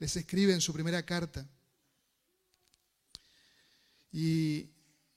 les 0.00 0.16
escribe 0.16 0.52
en 0.52 0.60
su 0.60 0.72
primera 0.72 1.00
carta. 1.06 1.48
Y, 4.10 4.68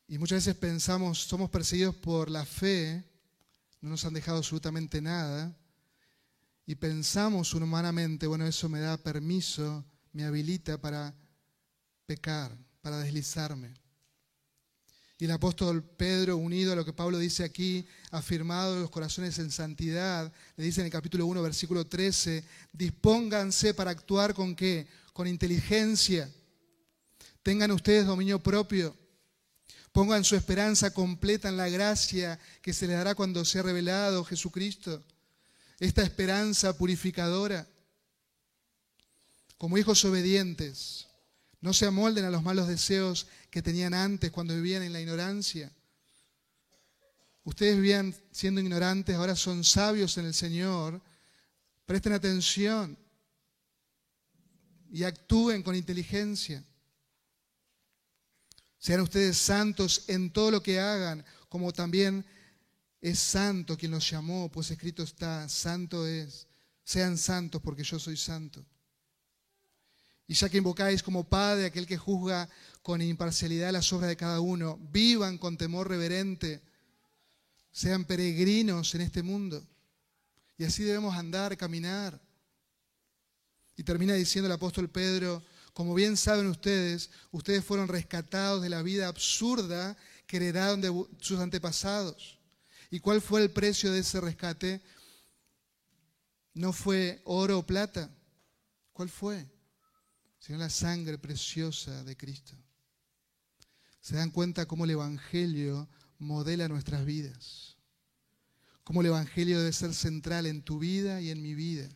muchas 0.09 0.45
veces 0.45 0.55
pensamos, 0.57 1.23
somos 1.23 1.49
perseguidos 1.49 1.95
por 1.95 2.29
la 2.29 2.45
fe, 2.45 3.03
no 3.81 3.89
nos 3.89 4.05
han 4.05 4.13
dejado 4.13 4.37
absolutamente 4.37 5.01
nada, 5.01 5.57
y 6.67 6.75
pensamos 6.75 7.51
humanamente, 7.55 8.27
bueno, 8.27 8.45
eso 8.45 8.69
me 8.69 8.79
da 8.79 8.95
permiso, 8.97 9.83
me 10.11 10.23
habilita 10.23 10.79
para 10.79 11.15
pecar, 12.05 12.55
para 12.83 12.99
deslizarme. 12.99 13.73
Y 15.23 15.25
el 15.25 15.31
apóstol 15.31 15.81
Pedro, 15.81 16.35
unido 16.35 16.73
a 16.73 16.75
lo 16.75 16.83
que 16.83 16.91
Pablo 16.91 17.17
dice 17.17 17.45
aquí, 17.45 17.87
afirmado 18.11 18.77
los 18.77 18.89
corazones 18.89 19.39
en 19.39 19.51
santidad, 19.51 20.29
le 20.57 20.65
dice 20.65 20.81
en 20.81 20.87
el 20.87 20.91
capítulo 20.91 21.25
1, 21.27 21.41
versículo 21.41 21.87
13, 21.87 22.43
dispónganse 22.73 23.73
para 23.73 23.91
actuar 23.91 24.33
con 24.33 24.53
qué? 24.53 24.85
Con 25.13 25.25
inteligencia. 25.25 26.29
Tengan 27.41 27.71
ustedes 27.71 28.05
dominio 28.05 28.43
propio. 28.43 28.97
Pongan 29.93 30.25
su 30.25 30.35
esperanza 30.35 30.93
completa 30.93 31.47
en 31.47 31.55
la 31.55 31.69
gracia 31.69 32.37
que 32.61 32.73
se 32.73 32.85
les 32.85 32.97
dará 32.97 33.15
cuando 33.15 33.45
sea 33.45 33.61
revelado 33.61 34.25
Jesucristo. 34.25 35.01
Esta 35.79 36.03
esperanza 36.03 36.77
purificadora. 36.77 37.65
Como 39.57 39.77
hijos 39.77 40.03
obedientes, 40.03 41.07
no 41.63 41.71
se 41.71 41.85
amolden 41.85 42.25
a 42.25 42.29
los 42.29 42.43
malos 42.43 42.67
deseos 42.67 43.25
que 43.49 43.61
tenían 43.61 43.93
antes 43.93 44.31
cuando 44.31 44.53
vivían 44.53 44.83
en 44.83 44.91
la 44.91 44.99
ignorancia. 44.99 45.71
Ustedes 47.45 47.77
vivían 47.77 48.13
siendo 48.31 48.59
ignorantes, 48.59 49.15
ahora 49.15 49.33
son 49.33 49.63
sabios 49.63 50.17
en 50.17 50.25
el 50.25 50.33
Señor. 50.33 51.01
Presten 51.85 52.11
atención 52.11 52.97
y 54.91 55.05
actúen 55.05 55.63
con 55.63 55.73
inteligencia. 55.73 56.61
Sean 58.77 58.99
ustedes 58.99 59.37
santos 59.37 60.03
en 60.07 60.33
todo 60.33 60.51
lo 60.51 60.61
que 60.61 60.81
hagan, 60.81 61.23
como 61.47 61.71
también 61.71 62.25
es 62.99 63.19
santo 63.19 63.77
quien 63.77 63.91
los 63.93 64.09
llamó, 64.09 64.51
pues 64.51 64.69
escrito 64.69 65.03
está, 65.03 65.47
santo 65.47 66.05
es. 66.05 66.45
Sean 66.83 67.17
santos 67.17 67.61
porque 67.61 67.85
yo 67.85 67.99
soy 67.99 68.17
santo. 68.17 68.65
Y 70.33 70.35
ya 70.35 70.49
que 70.49 70.57
invocáis 70.57 71.03
como 71.03 71.25
Padre 71.25 71.67
aquel 71.67 71.85
que 71.85 71.95
juzga 71.95 72.49
con 72.81 73.03
imparcialidad 73.03 73.71
las 73.71 73.93
obras 73.93 74.09
de 74.09 74.17
cada 74.17 74.39
uno, 74.39 74.79
vivan 74.91 75.37
con 75.37 75.57
temor 75.57 75.87
reverente, 75.87 76.59
sean 77.71 78.03
peregrinos 78.03 78.95
en 78.95 79.01
este 79.01 79.21
mundo. 79.21 79.63
Y 80.57 80.63
así 80.63 80.81
debemos 80.81 81.15
andar, 81.15 81.55
caminar. 81.55 82.19
Y 83.77 83.83
termina 83.83 84.15
diciendo 84.15 84.47
el 84.47 84.53
apóstol 84.53 84.89
Pedro, 84.89 85.43
como 85.71 85.93
bien 85.93 86.17
saben 86.17 86.47
ustedes, 86.47 87.11
ustedes 87.29 87.63
fueron 87.63 87.87
rescatados 87.87 88.63
de 88.63 88.69
la 88.69 88.81
vida 88.81 89.09
absurda 89.09 89.95
que 90.25 90.37
heredaron 90.37 90.81
de 90.81 91.05
sus 91.19 91.39
antepasados. 91.39 92.39
¿Y 92.89 92.99
cuál 93.01 93.21
fue 93.21 93.43
el 93.43 93.51
precio 93.51 93.91
de 93.91 93.99
ese 93.99 94.19
rescate? 94.19 94.81
No 96.55 96.73
fue 96.73 97.21
oro 97.23 97.59
o 97.59 97.67
plata. 97.67 98.09
¿Cuál 98.93 99.09
fue? 99.09 99.52
Sino 100.43 100.57
la 100.57 100.69
sangre 100.69 101.17
preciosa 101.17 102.03
de 102.03 102.17
Cristo. 102.17 102.53
Se 104.01 104.17
dan 104.17 104.29
cuenta 104.29 104.65
cómo 104.65 104.83
el 104.83 104.91
Evangelio 104.91 105.87
modela 106.19 106.67
nuestras 106.67 107.05
vidas. 107.05 107.77
Cómo 108.83 108.99
el 108.99 109.07
Evangelio 109.07 109.57
debe 109.59 109.71
ser 109.71 109.93
central 109.93 110.45
en 110.45 110.61
tu 110.61 110.79
vida 110.79 111.21
y 111.21 111.29
en 111.29 111.41
mi 111.41 111.55
vida. 111.55 111.87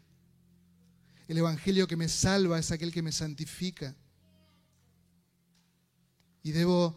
El 1.28 1.40
Evangelio 1.40 1.88
que 1.88 1.98
me 1.98 2.08
salva 2.08 2.58
es 2.58 2.72
aquel 2.72 2.94
que 2.94 3.02
me 3.02 3.12
santifica. 3.12 3.94
Y 6.42 6.52
debo 6.52 6.96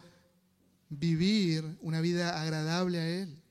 vivir 0.88 1.64
una 1.80 2.00
vida 2.00 2.40
agradable 2.40 3.00
a 3.00 3.08
Él. 3.08 3.42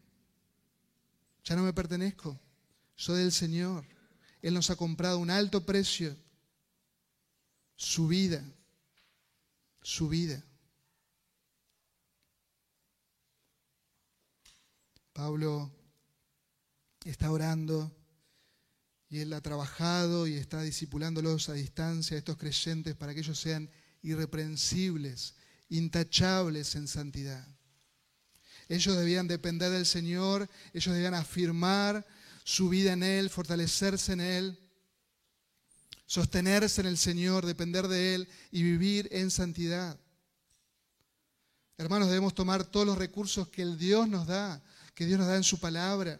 Ya 1.43 1.57
no 1.57 1.63
me 1.63 1.73
pertenezco, 1.73 2.39
soy 2.95 3.23
del 3.23 3.33
Señor. 3.33 3.85
Él 4.41 4.53
nos 4.53 4.69
ha 4.69 4.77
comprado 4.77 5.19
un 5.19 5.29
alto 5.29 5.65
precio, 5.65 6.15
su 7.79 8.07
vida, 8.07 8.43
su 9.81 10.09
vida. 10.09 10.43
Pablo 15.13 15.71
está 17.05 17.31
orando 17.31 17.89
y 19.07 19.19
él 19.19 19.31
ha 19.31 19.39
trabajado 19.39 20.27
y 20.27 20.33
está 20.33 20.61
discipulándolos 20.61 21.47
a 21.47 21.53
distancia, 21.53 22.15
a 22.15 22.19
estos 22.19 22.35
creyentes, 22.35 22.95
para 22.95 23.13
que 23.13 23.21
ellos 23.21 23.39
sean 23.39 23.69
irreprensibles, 24.01 25.35
intachables 25.69 26.75
en 26.75 26.87
santidad. 26.87 27.47
Ellos 28.67 28.97
debían 28.97 29.29
depender 29.29 29.71
del 29.71 29.85
Señor, 29.85 30.49
ellos 30.73 30.93
debían 30.93 31.13
afirmar 31.13 32.05
su 32.43 32.67
vida 32.67 32.91
en 32.91 33.03
Él, 33.03 33.29
fortalecerse 33.29 34.11
en 34.11 34.19
Él, 34.19 34.68
sostenerse 36.09 36.81
en 36.81 36.87
el 36.87 36.97
Señor, 36.97 37.45
depender 37.45 37.87
de 37.87 38.15
Él 38.15 38.27
y 38.49 38.63
vivir 38.63 39.07
en 39.11 39.29
santidad. 39.29 39.99
Hermanos, 41.77 42.07
debemos 42.07 42.33
tomar 42.33 42.65
todos 42.65 42.87
los 42.87 42.97
recursos 42.97 43.47
que 43.49 43.61
el 43.61 43.77
Dios 43.77 44.09
nos 44.09 44.25
da, 44.25 44.61
que 44.95 45.05
Dios 45.05 45.19
nos 45.19 45.27
da 45.27 45.37
en 45.37 45.43
su 45.43 45.59
palabra 45.59 46.19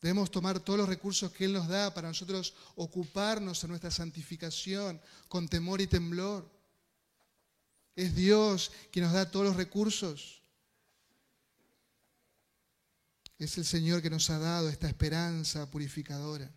Debemos 0.00 0.30
tomar 0.30 0.60
todos 0.60 0.78
los 0.78 0.88
recursos 0.88 1.32
que 1.32 1.44
Él 1.44 1.52
nos 1.52 1.66
da 1.66 1.92
para 1.92 2.08
nosotros 2.08 2.54
ocuparnos 2.76 3.62
en 3.64 3.70
nuestra 3.70 3.90
santificación 3.90 5.00
con 5.28 5.48
temor 5.48 5.80
y 5.80 5.88
temblor. 5.88 6.48
Es 7.96 8.14
Dios 8.14 8.70
quien 8.92 9.04
nos 9.06 9.14
da 9.14 9.28
todos 9.28 9.46
los 9.46 9.56
recursos. 9.56 10.40
Es 13.38 13.58
el 13.58 13.64
Señor 13.64 14.00
que 14.00 14.10
nos 14.10 14.30
ha 14.30 14.38
dado 14.38 14.68
esta 14.68 14.86
esperanza 14.86 15.68
purificadora. 15.68 16.52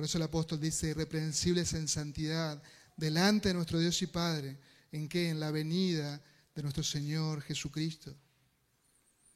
Por 0.00 0.06
eso 0.06 0.16
el 0.16 0.24
apóstol 0.24 0.58
dice, 0.58 0.88
irreprensibles 0.88 1.74
en 1.74 1.86
santidad, 1.86 2.62
delante 2.96 3.48
de 3.48 3.54
nuestro 3.54 3.78
Dios 3.78 4.00
y 4.00 4.06
Padre, 4.06 4.56
¿en 4.92 5.10
qué? 5.10 5.28
En 5.28 5.38
la 5.38 5.50
venida 5.50 6.22
de 6.54 6.62
nuestro 6.62 6.82
Señor 6.82 7.42
Jesucristo 7.42 8.16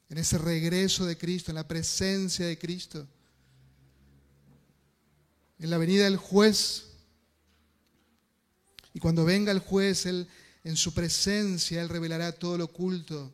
en 0.08 0.16
ese 0.16 0.38
regreso 0.38 1.04
de 1.04 1.18
Cristo, 1.18 1.50
en 1.50 1.56
la 1.56 1.68
presencia 1.68 2.46
de 2.46 2.58
Cristo, 2.58 3.06
en 5.58 5.68
la 5.68 5.76
venida 5.76 6.04
del 6.04 6.16
juez. 6.16 6.86
Y 8.94 9.00
cuando 9.00 9.26
venga 9.26 9.52
el 9.52 9.58
juez, 9.58 10.06
Él, 10.06 10.26
en 10.62 10.78
su 10.78 10.94
presencia, 10.94 11.82
Él 11.82 11.90
revelará 11.90 12.32
todo 12.32 12.56
lo 12.56 12.64
oculto. 12.64 13.30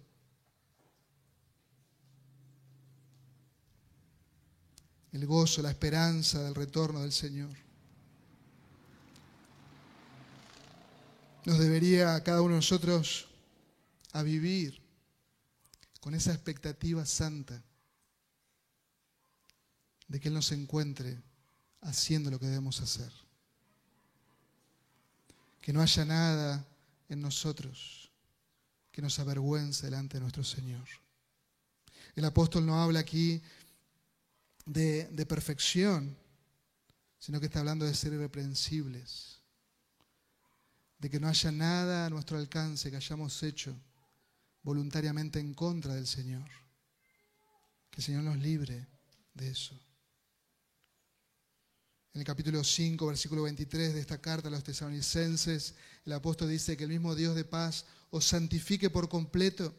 El 5.12 5.26
gozo, 5.26 5.62
la 5.62 5.70
esperanza 5.70 6.42
del 6.42 6.54
retorno 6.54 7.00
del 7.00 7.12
Señor. 7.12 7.56
Nos 11.44 11.58
debería 11.58 12.14
a 12.14 12.22
cada 12.22 12.42
uno 12.42 12.50
de 12.50 12.56
nosotros 12.56 13.26
a 14.12 14.22
vivir 14.22 14.80
con 16.00 16.14
esa 16.14 16.32
expectativa 16.32 17.04
santa 17.06 17.62
de 20.08 20.20
que 20.20 20.28
Él 20.28 20.34
nos 20.34 20.52
encuentre 20.52 21.20
haciendo 21.82 22.30
lo 22.30 22.38
que 22.38 22.46
debemos 22.46 22.80
hacer. 22.80 23.12
Que 25.61 25.72
no 25.72 25.82
haya 25.82 26.04
nada 26.04 26.66
en 27.08 27.20
nosotros 27.20 28.11
que 28.90 29.02
nos 29.02 29.18
avergüence 29.18 29.86
delante 29.86 30.14
de 30.14 30.20
nuestro 30.20 30.44
Señor. 30.44 30.86
El 32.16 32.24
apóstol 32.24 32.66
no 32.66 32.82
habla 32.82 33.00
aquí 33.00 33.40
de, 34.72 35.26
perfección, 35.26 36.16
sino 37.18 37.40
que 37.40 37.46
está 37.46 37.58
hablando 37.58 37.84
de 37.84 37.94
ser 37.94 38.12
irreprensibles, 38.12 39.40
de 40.98 41.10
que 41.10 41.18
no 41.18 41.28
haya 41.28 41.50
nada 41.50 42.06
a 42.06 42.10
nuestro 42.10 42.38
alcance 42.38 42.90
que 42.90 42.96
hayamos 42.96 43.42
hecho 43.42 43.76
voluntariamente 44.62 45.40
en 45.40 45.54
contra 45.54 45.94
del 45.94 46.06
Señor. 46.06 46.48
Que 47.90 48.00
el 48.00 48.04
Señor 48.04 48.22
nos 48.22 48.38
libre 48.38 48.86
de 49.34 49.50
eso. 49.50 49.74
En 52.12 52.20
el 52.20 52.26
capítulo 52.26 52.62
5, 52.62 53.06
versículo 53.06 53.42
23 53.42 53.94
de 53.94 54.00
esta 54.00 54.20
carta 54.20 54.48
a 54.48 54.50
los 54.50 54.64
tesalonicenses, 54.64 55.74
el 56.04 56.12
apóstol 56.12 56.48
dice 56.48 56.76
que 56.76 56.84
el 56.84 56.90
mismo 56.90 57.14
Dios 57.14 57.34
de 57.34 57.44
paz 57.44 57.86
os 58.10 58.24
santifique 58.24 58.90
por 58.90 59.08
completo 59.08 59.74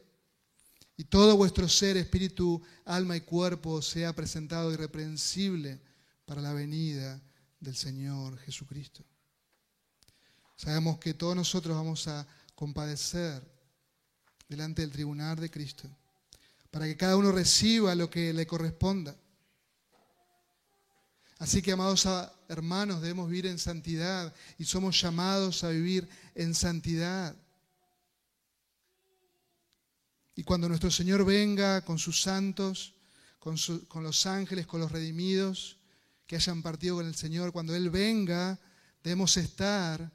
y 0.96 1.04
todo 1.04 1.36
vuestro 1.36 1.68
ser, 1.68 1.96
espíritu, 1.96 2.62
alma 2.84 3.16
y 3.16 3.22
cuerpo 3.22 3.80
sea 3.82 4.14
presentado 4.14 4.72
irreprensible 4.72 5.80
para 6.24 6.40
la 6.40 6.52
venida 6.52 7.20
del 7.60 7.76
Señor 7.76 8.38
Jesucristo. 8.38 9.04
Sabemos 10.56 10.98
que 10.98 11.14
todos 11.14 11.34
nosotros 11.34 11.76
vamos 11.76 12.06
a 12.08 12.26
compadecer 12.54 13.42
delante 14.48 14.82
del 14.82 14.92
tribunal 14.92 15.36
de 15.36 15.50
Cristo 15.50 15.88
para 16.70 16.86
que 16.86 16.96
cada 16.96 17.16
uno 17.16 17.32
reciba 17.32 17.94
lo 17.94 18.08
que 18.08 18.32
le 18.32 18.46
corresponda. 18.46 19.14
Así 21.38 21.60
que, 21.60 21.72
amados 21.72 22.08
hermanos, 22.48 23.02
debemos 23.02 23.28
vivir 23.28 23.46
en 23.46 23.58
santidad 23.58 24.32
y 24.58 24.64
somos 24.64 25.00
llamados 25.00 25.64
a 25.64 25.70
vivir 25.70 26.08
en 26.34 26.54
santidad. 26.54 27.34
Y 30.42 30.44
cuando 30.44 30.68
nuestro 30.68 30.90
Señor 30.90 31.24
venga 31.24 31.84
con 31.84 32.00
sus 32.00 32.20
santos, 32.20 32.96
con, 33.38 33.54
los 34.02 34.26
ángeles, 34.26 34.66
con 34.66 34.80
los 34.80 34.90
redimidos 34.90 35.78
que 36.26 36.34
hayan 36.34 36.64
partido 36.64 36.96
con 36.96 37.06
el 37.06 37.14
Señor, 37.14 37.52
cuando 37.52 37.76
Él 37.76 37.90
venga, 37.90 38.58
debemos 39.04 39.36
estar, 39.36 40.12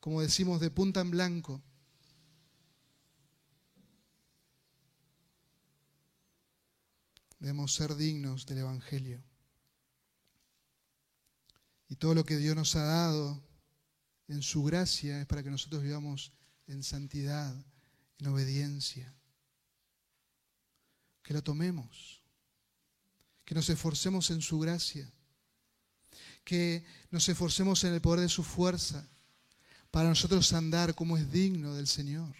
como 0.00 0.22
decimos, 0.22 0.58
de 0.60 0.70
punta 0.70 1.02
en 1.02 1.10
blanco. 1.10 1.62
Debemos 7.38 7.74
ser 7.74 7.94
dignos 7.94 8.46
del 8.46 8.60
Evangelio. 8.60 9.22
Y 11.90 11.96
todo 11.96 12.14
lo 12.14 12.24
que 12.24 12.38
Dios 12.38 12.56
nos 12.56 12.74
ha 12.74 12.84
dado 12.84 13.44
en 14.28 14.40
su 14.40 14.64
gracia 14.64 15.20
es 15.20 15.26
para 15.26 15.42
que 15.42 15.50
nosotros 15.50 15.82
vivamos 15.82 16.32
en 16.68 16.82
santidad, 16.82 17.54
en 18.18 18.28
obediencia. 18.28 19.14
Que 21.28 21.34
lo 21.34 21.42
tomemos, 21.42 22.22
que 23.44 23.54
nos 23.54 23.68
esforcemos 23.68 24.30
en 24.30 24.40
su 24.40 24.58
gracia, 24.58 25.12
que 26.42 26.86
nos 27.10 27.28
esforcemos 27.28 27.84
en 27.84 27.92
el 27.92 28.00
poder 28.00 28.20
de 28.20 28.30
su 28.30 28.42
fuerza 28.42 29.06
para 29.90 30.08
nosotros 30.08 30.50
andar 30.54 30.94
como 30.94 31.18
es 31.18 31.30
digno 31.30 31.74
del 31.74 31.86
Señor. 31.86 32.34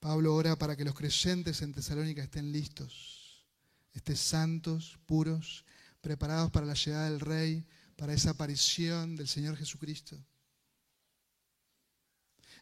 Pablo 0.00 0.34
ora 0.34 0.56
para 0.56 0.74
que 0.74 0.86
los 0.86 0.94
creyentes 0.94 1.60
en 1.60 1.74
Tesalónica 1.74 2.22
estén 2.22 2.50
listos 2.50 3.44
estén 3.92 4.16
santos, 4.16 4.98
puros, 5.04 5.66
preparados 6.00 6.50
para 6.50 6.64
la 6.64 6.72
llegada 6.72 7.10
del 7.10 7.20
Rey, 7.20 7.66
para 7.94 8.14
esa 8.14 8.30
aparición 8.30 9.16
del 9.16 9.28
Señor 9.28 9.54
Jesucristo. 9.54 10.16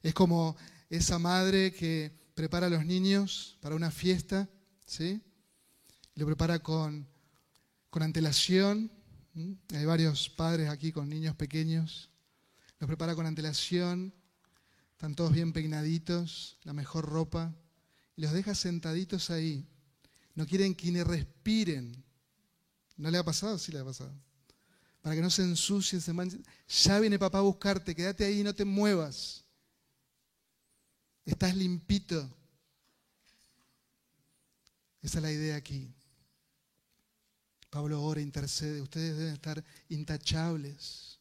Es 0.03 0.12
como 0.12 0.57
esa 0.91 1.18
madre 1.18 1.72
que 1.72 2.12
prepara 2.34 2.66
a 2.66 2.70
los 2.70 2.84
niños 2.84 3.59
para 3.61 3.74
una 3.74 3.91
fiesta, 3.91 4.49
¿sí? 4.84 5.20
Lo 6.14 6.26
prepara 6.26 6.59
con, 6.61 7.07
con 7.91 8.03
antelación. 8.03 8.91
Hay 9.74 9.84
varios 9.84 10.28
padres 10.28 10.68
aquí 10.68 10.93
con 10.93 11.09
niños 11.09 11.34
pequeños. 11.34 12.11
Los 12.78 12.89
prepara 12.89 13.14
con 13.14 13.26
antelación. 13.26 14.14
Están 14.93 15.14
todos 15.14 15.32
bien 15.32 15.53
peinaditos, 15.53 16.59
la 16.62 16.72
mejor 16.72 17.05
ropa. 17.07 17.55
Y 18.16 18.22
los 18.22 18.32
deja 18.32 18.55
sentaditos 18.55 19.30
ahí 19.30 19.68
no 20.37 20.47
quieren 20.47 20.74
que 20.74 20.93
ni 20.93 21.03
respiren. 21.03 22.05
¿No 22.97 23.11
le 23.11 23.18
ha 23.18 23.24
pasado? 23.24 23.59
Sí 23.59 23.72
le 23.72 23.80
ha 23.80 23.84
pasado. 23.84 24.12
Para 25.01 25.16
que 25.16 25.22
no 25.22 25.30
se 25.30 25.43
ensucien, 25.43 26.01
se 26.01 26.12
manchen. 26.12 26.45
Ya 26.68 27.01
viene 27.01 27.18
papá 27.18 27.39
a 27.39 27.43
buscarte, 27.43 27.95
quédate 27.95 28.24
ahí, 28.24 28.43
no 28.43 28.55
te 28.55 28.64
muevas. 28.64 29.45
Estás 31.27 31.57
limpito. 31.57 32.33
Esa 35.03 35.18
es 35.18 35.22
la 35.22 35.33
idea 35.33 35.57
aquí. 35.57 35.93
Pablo 37.68 38.03
ora, 38.03 38.20
intercede. 38.20 38.81
Ustedes 38.81 39.18
deben 39.18 39.35
estar 39.35 39.62
intachables. 39.89 41.18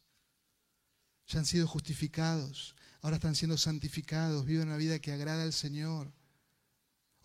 Ya 1.26 1.40
han 1.40 1.44
sido 1.44 1.66
justificados. 1.66 2.76
Ahora 3.02 3.16
están 3.16 3.34
siendo 3.34 3.58
santificados. 3.58 4.46
Viven 4.46 4.68
una 4.68 4.76
vida 4.76 5.00
que 5.00 5.12
agrada 5.12 5.42
al 5.42 5.52
Señor. 5.52 6.12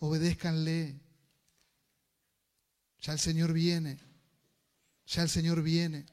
Obedézcanle. 0.00 1.00
Ya 3.00 3.12
el 3.12 3.20
Señor 3.20 3.52
viene. 3.52 3.98
Ya 5.06 5.22
el 5.22 5.28
Señor 5.28 5.62
viene. 5.62 6.04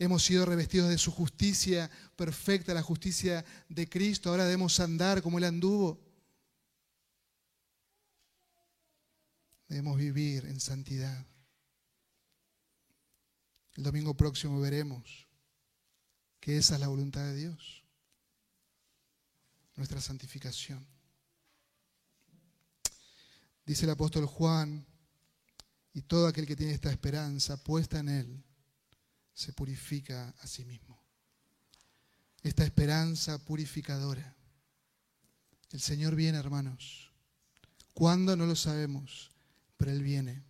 Hemos 0.00 0.24
sido 0.24 0.46
revestidos 0.46 0.88
de 0.88 0.96
su 0.96 1.12
justicia 1.12 1.90
perfecta, 2.16 2.72
la 2.72 2.80
justicia 2.80 3.44
de 3.68 3.86
Cristo. 3.86 4.30
Ahora 4.30 4.44
debemos 4.44 4.80
andar 4.80 5.20
como 5.20 5.36
Él 5.36 5.44
anduvo. 5.44 6.00
Debemos 9.68 9.98
vivir 9.98 10.46
en 10.46 10.58
santidad. 10.58 11.26
El 13.74 13.82
domingo 13.82 14.16
próximo 14.16 14.58
veremos 14.58 15.28
que 16.40 16.56
esa 16.56 16.76
es 16.76 16.80
la 16.80 16.88
voluntad 16.88 17.20
de 17.20 17.36
Dios, 17.36 17.84
nuestra 19.76 20.00
santificación. 20.00 20.82
Dice 23.66 23.84
el 23.84 23.90
apóstol 23.90 24.24
Juan 24.24 24.86
y 25.92 26.00
todo 26.00 26.26
aquel 26.26 26.46
que 26.46 26.56
tiene 26.56 26.72
esta 26.72 26.90
esperanza 26.90 27.62
puesta 27.62 27.98
en 27.98 28.08
Él 28.08 28.49
se 29.40 29.54
purifica 29.54 30.34
a 30.42 30.46
sí 30.46 30.66
mismo. 30.66 31.02
Esta 32.42 32.62
esperanza 32.62 33.42
purificadora. 33.42 34.36
El 35.70 35.80
Señor 35.80 36.14
viene, 36.14 36.36
hermanos. 36.36 37.10
¿Cuándo? 37.94 38.36
No 38.36 38.44
lo 38.44 38.54
sabemos, 38.54 39.30
pero 39.78 39.92
Él 39.92 40.02
viene. 40.02 40.42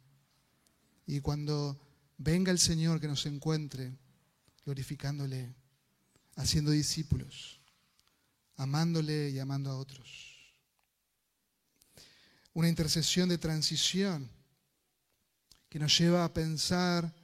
Y 1.06 1.20
cuando 1.20 1.80
venga 2.18 2.50
el 2.50 2.58
Señor 2.58 3.00
que 3.00 3.06
nos 3.06 3.26
encuentre, 3.26 3.96
glorificándole, 4.64 5.54
haciendo 6.34 6.72
discípulos, 6.72 7.60
amándole 8.56 9.30
y 9.30 9.38
amando 9.38 9.70
a 9.70 9.78
otros. 9.78 10.52
Una 12.54 12.68
intercesión 12.68 13.28
de 13.28 13.38
transición 13.38 14.28
que 15.68 15.78
nos 15.78 15.96
lleva 15.96 16.24
a 16.24 16.34
pensar, 16.34 17.19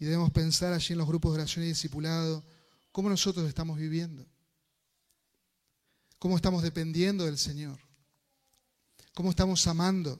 y 0.00 0.06
debemos 0.06 0.30
pensar 0.30 0.72
allí 0.72 0.94
en 0.94 0.98
los 0.98 1.06
grupos 1.06 1.32
de 1.32 1.40
oración 1.40 1.62
y 1.62 1.68
discipulado, 1.68 2.42
cómo 2.90 3.10
nosotros 3.10 3.46
estamos 3.46 3.78
viviendo, 3.78 4.26
cómo 6.18 6.36
estamos 6.36 6.62
dependiendo 6.62 7.26
del 7.26 7.36
Señor, 7.36 7.78
cómo 9.12 9.28
estamos 9.28 9.66
amando, 9.66 10.18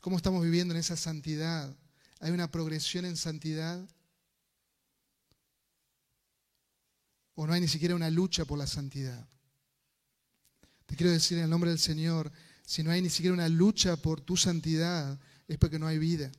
cómo 0.00 0.16
estamos 0.16 0.44
viviendo 0.44 0.72
en 0.72 0.78
esa 0.78 0.96
santidad. 0.96 1.76
¿Hay 2.20 2.30
una 2.30 2.48
progresión 2.48 3.04
en 3.04 3.16
santidad? 3.16 3.84
¿O 7.34 7.44
no 7.44 7.52
hay 7.52 7.60
ni 7.60 7.68
siquiera 7.68 7.96
una 7.96 8.08
lucha 8.08 8.44
por 8.44 8.56
la 8.56 8.68
santidad? 8.68 9.28
Te 10.86 10.94
quiero 10.94 11.10
decir 11.10 11.38
en 11.38 11.44
el 11.44 11.50
nombre 11.50 11.70
del 11.70 11.80
Señor, 11.80 12.30
si 12.64 12.84
no 12.84 12.92
hay 12.92 13.02
ni 13.02 13.10
siquiera 13.10 13.34
una 13.34 13.48
lucha 13.48 13.96
por 13.96 14.20
tu 14.20 14.36
santidad, 14.36 15.18
es 15.48 15.58
porque 15.58 15.80
no 15.80 15.88
hay 15.88 15.98
vida. 15.98 16.30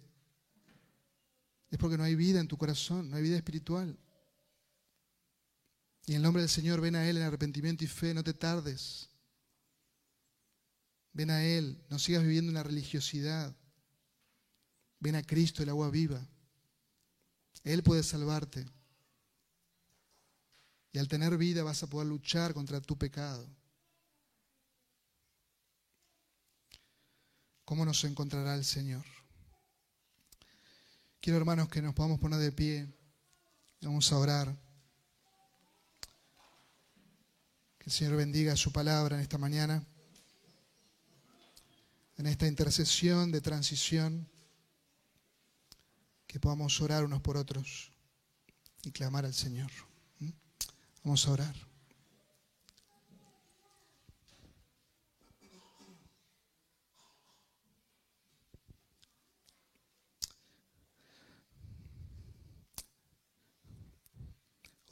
Es 1.69 1.77
porque 1.77 1.97
no 1.97 2.03
hay 2.03 2.15
vida 2.15 2.39
en 2.39 2.47
tu 2.47 2.57
corazón, 2.57 3.09
no 3.09 3.17
hay 3.17 3.23
vida 3.23 3.37
espiritual. 3.37 3.97
Y 6.05 6.11
en 6.11 6.17
el 6.17 6.23
nombre 6.23 6.41
del 6.41 6.49
Señor, 6.49 6.79
ven 6.79 6.95
a 6.95 7.07
Él 7.09 7.17
en 7.17 7.23
arrepentimiento 7.23 7.83
y 7.83 7.87
fe, 7.87 8.13
no 8.13 8.23
te 8.23 8.33
tardes. 8.33 9.09
Ven 11.11 11.29
a 11.29 11.43
Él, 11.43 11.83
no 11.89 11.99
sigas 11.99 12.23
viviendo 12.23 12.49
en 12.49 12.55
la 12.55 12.63
religiosidad. 12.63 13.55
Ven 14.99 15.15
a 15.15 15.23
Cristo, 15.23 15.63
el 15.63 15.69
agua 15.69 15.89
viva. 15.89 16.25
Él 17.63 17.83
puede 17.83 18.03
salvarte. 18.03 18.65
Y 20.93 20.99
al 20.99 21.09
tener 21.09 21.37
vida 21.37 21.63
vas 21.63 21.83
a 21.83 21.87
poder 21.87 22.07
luchar 22.07 22.53
contra 22.53 22.79
tu 22.79 22.97
pecado. 22.97 23.45
¿Cómo 27.65 27.83
nos 27.83 28.01
encontrará 28.05 28.55
el 28.55 28.63
Señor? 28.63 29.03
Quiero, 31.27 31.39
hermanos, 31.39 31.67
que 31.67 31.81
nos 31.81 31.93
podamos 31.93 32.21
poner 32.21 32.39
de 32.39 32.53
pie. 32.53 32.87
Vamos 33.81 34.09
a 34.13 34.17
orar. 34.17 34.55
Que 37.77 37.83
el 37.87 37.91
Señor 37.91 38.15
bendiga 38.15 38.55
su 38.55 38.71
palabra 38.71 39.17
en 39.17 39.23
esta 39.23 39.37
mañana. 39.37 39.85
en 42.15 42.27
esta 42.27 42.47
intercesión 42.47 43.29
de 43.33 43.41
transición, 43.41 44.25
que 46.27 46.39
podamos 46.39 46.79
orar 46.79 47.03
unos 47.03 47.19
por 47.19 47.35
otros 47.35 47.91
y 48.83 48.91
clamar 48.93 49.25
al 49.25 49.33
Señor. 49.33 49.69
¿Mm? 50.19 50.29
Vamos 51.03 51.27
a 51.27 51.31
orar. 51.31 51.66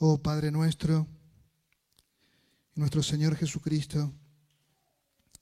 Oh 0.08 0.22
Padre 0.22 0.52
nuestro, 0.52 1.08
nuestro 2.76 3.02
Señor 3.02 3.36
Jesucristo, 3.36 4.14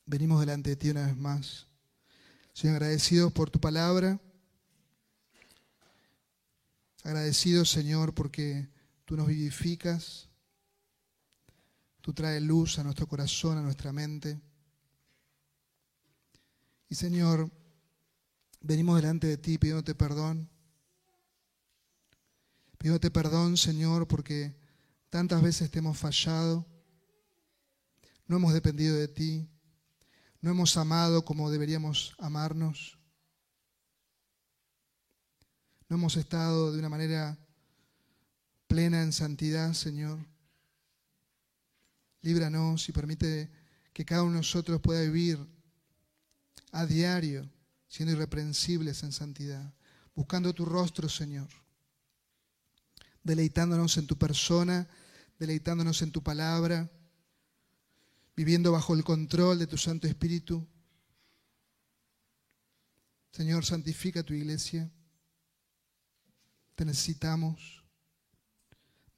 venimos 0.06 0.40
delante 0.40 0.70
de 0.70 0.76
ti 0.78 0.90
una 0.90 1.06
vez 1.06 1.18
más. 1.18 1.68
Señor, 2.54 2.78
agradecidos 2.78 3.34
por 3.34 3.50
tu 3.50 3.60
palabra, 3.60 4.22
agradecidos 7.04 7.72
Señor 7.72 8.14
porque 8.14 8.70
tú 9.04 9.18
nos 9.18 9.28
vivificas, 9.28 10.30
tú 12.00 12.14
traes 12.14 12.42
luz 12.42 12.80
a 12.80 12.86
nuestro 12.86 13.06
corazón, 13.06 13.58
a 13.58 13.62
nuestra 13.62 13.92
mente. 13.92 14.40
Y 16.88 16.96
Señor, 16.96 17.52
venimos 18.62 18.96
delante 18.96 19.28
de 19.28 19.38
ti 19.38 19.58
pidiéndote 19.58 19.94
perdón 19.94 20.53
Pídote 22.84 23.10
perdón, 23.10 23.56
Señor, 23.56 24.10
porque 24.10 24.54
tantas 25.10 25.42
veces 25.42 25.72
te 25.72 25.80
hemos 25.80 25.98
fallado, 25.98 26.68
no 28.28 28.36
hemos 28.36 28.52
dependido 28.52 28.98
de 28.98 29.08
ti, 29.08 29.50
no 30.42 30.52
hemos 30.52 30.76
amado 30.76 31.24
como 31.24 31.50
deberíamos 31.50 32.14
amarnos, 32.18 33.00
no 35.88 35.96
hemos 35.96 36.18
estado 36.18 36.74
de 36.74 36.80
una 36.80 36.90
manera 36.90 37.38
plena 38.68 39.02
en 39.02 39.14
santidad, 39.14 39.72
Señor. 39.72 40.20
Líbranos 42.22 42.90
y 42.90 42.92
permite 42.92 43.50
que 43.94 44.04
cada 44.04 44.24
uno 44.24 44.34
de 44.34 44.38
nosotros 44.40 44.82
pueda 44.82 45.00
vivir 45.04 45.40
a 46.74 46.86
diario 46.86 47.50
siendo 47.88 48.12
irreprensibles 48.12 49.04
en 49.04 49.14
santidad, 49.14 49.74
buscando 50.14 50.54
tu 50.54 50.66
rostro, 50.66 51.08
Señor 51.08 51.63
deleitándonos 53.24 53.98
en 53.98 54.08
tu 54.08 54.18
persona, 54.18 54.88
deleitándonos 55.40 56.02
en 56.02 56.12
tu 56.12 56.22
palabra, 56.22 56.90
viviendo 58.36 58.72
bajo 58.72 58.94
el 58.94 59.04
control 59.04 59.60
de 59.60 59.68
tu 59.68 59.78
Santo 59.78 60.08
Espíritu. 60.08 60.68
Señor, 63.32 63.66
santifica 63.66 64.24
tu 64.24 64.34
iglesia. 64.34 64.92
Te 66.76 66.86
necesitamos. 66.86 67.84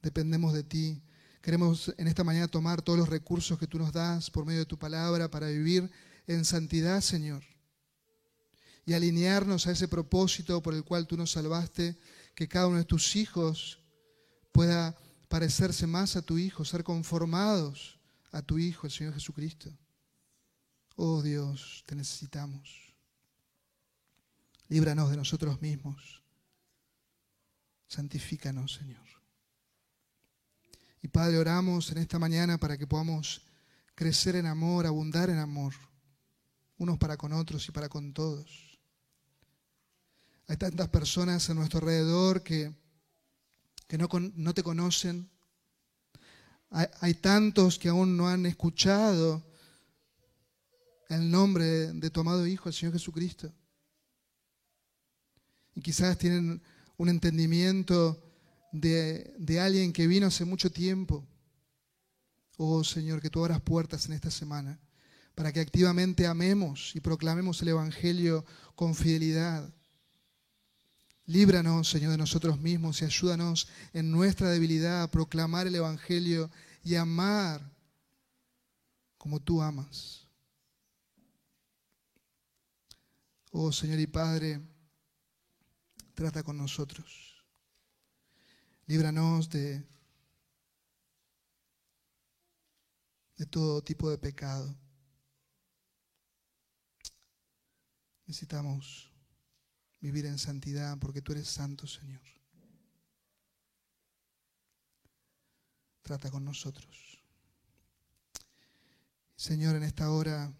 Dependemos 0.00 0.52
de 0.52 0.62
ti. 0.62 1.02
Queremos 1.42 1.92
en 1.96 2.08
esta 2.08 2.24
mañana 2.24 2.48
tomar 2.48 2.82
todos 2.82 2.98
los 2.98 3.08
recursos 3.08 3.58
que 3.58 3.66
tú 3.66 3.78
nos 3.78 3.92
das 3.92 4.30
por 4.30 4.44
medio 4.44 4.60
de 4.60 4.66
tu 4.66 4.78
palabra 4.78 5.30
para 5.30 5.48
vivir 5.48 5.90
en 6.26 6.44
santidad, 6.44 7.00
Señor. 7.00 7.42
Y 8.84 8.94
alinearnos 8.94 9.66
a 9.66 9.72
ese 9.72 9.88
propósito 9.88 10.62
por 10.62 10.74
el 10.74 10.84
cual 10.84 11.06
tú 11.06 11.16
nos 11.16 11.32
salvaste, 11.32 11.98
que 12.34 12.48
cada 12.48 12.68
uno 12.68 12.78
de 12.78 12.84
tus 12.84 13.16
hijos 13.16 13.80
pueda 14.56 14.96
parecerse 15.28 15.86
más 15.86 16.16
a 16.16 16.22
tu 16.22 16.38
Hijo, 16.38 16.64
ser 16.64 16.82
conformados 16.82 17.98
a 18.32 18.40
tu 18.40 18.58
Hijo, 18.58 18.86
el 18.86 18.90
Señor 18.90 19.12
Jesucristo. 19.12 19.70
Oh 20.96 21.20
Dios, 21.20 21.84
te 21.84 21.94
necesitamos. 21.94 22.94
Líbranos 24.68 25.10
de 25.10 25.18
nosotros 25.18 25.60
mismos. 25.60 26.22
Santifícanos, 27.86 28.72
Señor. 28.72 29.06
Y 31.02 31.08
Padre, 31.08 31.38
oramos 31.38 31.92
en 31.92 31.98
esta 31.98 32.18
mañana 32.18 32.56
para 32.56 32.78
que 32.78 32.86
podamos 32.86 33.42
crecer 33.94 34.36
en 34.36 34.46
amor, 34.46 34.86
abundar 34.86 35.28
en 35.28 35.38
amor, 35.38 35.74
unos 36.78 36.96
para 36.96 37.18
con 37.18 37.34
otros 37.34 37.68
y 37.68 37.72
para 37.72 37.90
con 37.90 38.14
todos. 38.14 38.80
Hay 40.48 40.56
tantas 40.56 40.88
personas 40.88 41.50
a 41.50 41.54
nuestro 41.54 41.80
alrededor 41.80 42.42
que 42.42 42.85
que 43.86 43.98
no, 43.98 44.54
te 44.54 44.62
conocen. 44.62 45.28
Hay, 46.70 47.14
tantos 47.14 47.78
que 47.78 47.88
aún 47.88 48.16
no 48.16 48.28
han 48.28 48.44
escuchado 48.46 49.44
el 51.08 51.30
nombre 51.30 51.92
de 51.92 52.10
tu 52.10 52.20
amado 52.20 52.46
Hijo, 52.46 52.68
el 52.68 52.74
Señor 52.74 52.92
Jesucristo. 52.92 53.52
Y 55.74 55.80
quizás 55.80 56.18
tienen 56.18 56.60
un 56.96 57.08
entendimiento 57.08 58.22
de, 58.72 59.34
de, 59.38 59.60
alguien 59.60 59.92
que 59.92 60.06
vino 60.06 60.26
hace 60.26 60.44
mucho 60.44 60.70
tiempo. 60.70 61.26
Oh 62.56 62.82
Señor, 62.82 63.20
que 63.20 63.30
tú 63.30 63.40
abras 63.40 63.60
puertas 63.60 64.06
en 64.06 64.14
esta 64.14 64.30
semana 64.30 64.80
para 65.36 65.52
que 65.52 65.60
activamente 65.60 66.26
amemos 66.26 66.96
y 66.96 67.00
proclamemos 67.00 67.60
el 67.60 67.68
Evangelio 67.68 68.44
con 68.74 68.94
fidelidad. 68.94 69.70
Líbranos, 71.26 71.90
Señor, 71.90 72.12
de 72.12 72.18
nosotros 72.18 72.60
mismos 72.60 73.02
y 73.02 73.04
ayúdanos 73.04 73.68
en 73.92 74.12
nuestra 74.12 74.48
debilidad 74.48 75.02
a 75.02 75.10
proclamar 75.10 75.66
el 75.66 75.74
Evangelio 75.74 76.50
y 76.84 76.94
amar 76.94 77.60
como 79.18 79.40
tú 79.40 79.60
amas. 79.60 80.28
Oh 83.50 83.72
Señor 83.72 83.98
y 83.98 84.06
Padre, 84.06 84.60
trata 86.14 86.44
con 86.44 86.56
nosotros. 86.56 87.44
Líbranos 88.86 89.50
de, 89.50 89.84
de 93.36 93.46
todo 93.46 93.82
tipo 93.82 94.08
de 94.10 94.18
pecado. 94.18 94.72
Necesitamos 98.26 99.15
vivir 100.00 100.26
en 100.26 100.38
santidad 100.38 100.98
porque 100.98 101.22
tú 101.22 101.32
eres 101.32 101.48
santo, 101.48 101.86
Señor. 101.86 102.22
Trata 106.02 106.30
con 106.30 106.44
nosotros. 106.44 107.20
Señor, 109.34 109.76
en 109.76 109.82
esta 109.82 110.10
hora 110.10 110.52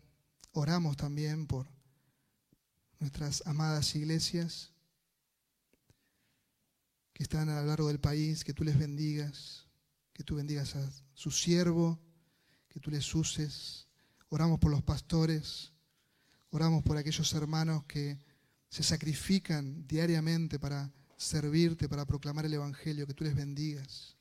oramos 0.53 0.97
también 0.97 1.47
por 1.47 1.69
nuestras 2.99 3.47
amadas 3.47 3.95
iglesias 3.95 4.73
que 7.13 7.23
están 7.23 7.49
a 7.49 7.61
lo 7.61 7.69
largo 7.69 7.89
del 7.89 8.01
país, 8.01 8.45
que 8.45 8.53
tú 8.53 8.65
les 8.65 8.79
bendigas, 8.79 9.67
que 10.13 10.25
tú 10.25 10.37
bendigas 10.37 10.77
a 10.77 10.91
su 11.15 11.31
siervo, 11.31 11.99
que 12.69 12.81
tú 12.81 12.91
les 12.91 13.15
uses. 13.15 13.89
Oramos 14.29 14.59
por 14.59 14.71
los 14.71 14.83
pastores, 14.83 15.73
oramos 16.51 16.83
por 16.83 16.97
aquellos 16.97 17.33
hermanos 17.33 17.85
que 17.85 18.19
se 18.77 18.83
sacrifican 18.83 19.87
diariamente 19.89 20.59
para 20.59 20.93
servirte, 21.17 21.89
para 21.89 22.05
proclamar 22.05 22.45
el 22.45 22.53
Evangelio, 22.53 23.07
que 23.07 23.15
tú 23.15 23.25
les 23.25 23.35
bendigas. 23.35 24.19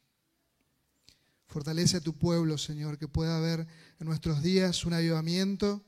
Fortalece 1.46 1.98
a 1.98 2.00
tu 2.00 2.18
pueblo, 2.18 2.58
Señor, 2.58 2.98
que 2.98 3.10
pueda 3.10 3.36
haber 3.36 3.68
en 4.00 4.08
nuestros 4.08 4.42
días 4.42 4.86
un 4.86 4.94
avivamiento, 4.94 5.84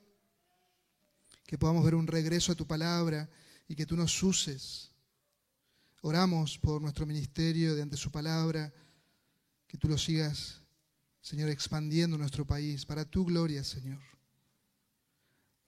que 1.46 1.58
podamos 1.58 1.86
ver 1.86 1.96
un 1.96 2.08
regreso 2.08 2.52
a 2.52 2.56
tu 2.56 2.68
palabra 2.68 3.30
y 3.70 3.76
que 3.76 3.86
tú 3.86 3.96
nos 3.96 4.22
uses. 4.22 4.92
Oramos 6.02 6.58
por 6.58 6.82
nuestro 6.82 7.06
ministerio 7.06 7.74
de 7.74 7.84
ante 7.84 7.96
su 7.96 8.12
palabra, 8.12 8.74
que 9.66 9.78
tú 9.78 9.88
lo 9.88 9.98
sigas, 9.98 10.60
Señor, 11.22 11.48
expandiendo 11.48 12.18
nuestro 12.18 12.46
país 12.46 12.86
para 12.86 13.06
tu 13.06 13.24
gloria, 13.24 13.64
Señor. 13.64 14.02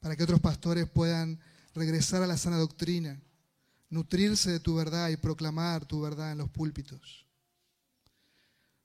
Para 0.02 0.18
que 0.18 0.24
otros 0.24 0.41
pastores 0.41 0.89
puedan 0.89 1.39
regresar 1.80 2.21
a 2.21 2.27
la 2.27 2.38
sana 2.38 2.57
doctrina, 2.57 3.19
nutrirse 3.89 4.51
de 4.51 4.59
tu 4.59 4.75
verdad 4.75 5.09
y 5.09 5.17
proclamar 5.17 5.86
tu 5.86 6.01
verdad 6.01 6.32
en 6.32 6.38
los 6.38 6.49
púlpitos. 6.49 7.25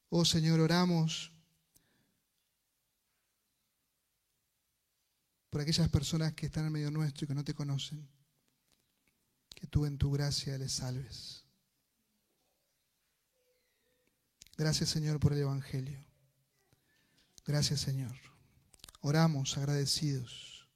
Oh 0.09 0.24
Señor, 0.24 0.61
oramos 0.61 1.32
por 5.51 5.61
aquellas 5.61 5.88
personas 5.88 6.32
que 6.34 6.47
están 6.47 6.66
en 6.66 6.72
medio 6.72 6.90
nuestro 6.90 7.24
y 7.24 7.28
que 7.28 7.34
no 7.34 7.45
te 7.45 7.55
conocen, 7.55 8.09
que 9.55 9.66
tú 9.66 9.86
en 9.86 9.99
tu 9.99 10.11
gracia 10.11 10.57
les 10.57 10.72
salves. 10.72 11.45
Gracias 14.57 14.88
Señor 14.88 15.18
por 15.18 15.32
el 15.32 15.40
Evangelio. 15.40 15.99
Gracias 17.45 17.80
Señor. 17.80 18.16
Oramos 19.01 19.59
agradecidos 19.59 20.68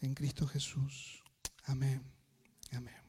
en 0.00 0.14
Cristo 0.14 0.46
Jesús. 0.46 1.21
Amén. 1.64 2.02
Amén. 2.72 3.01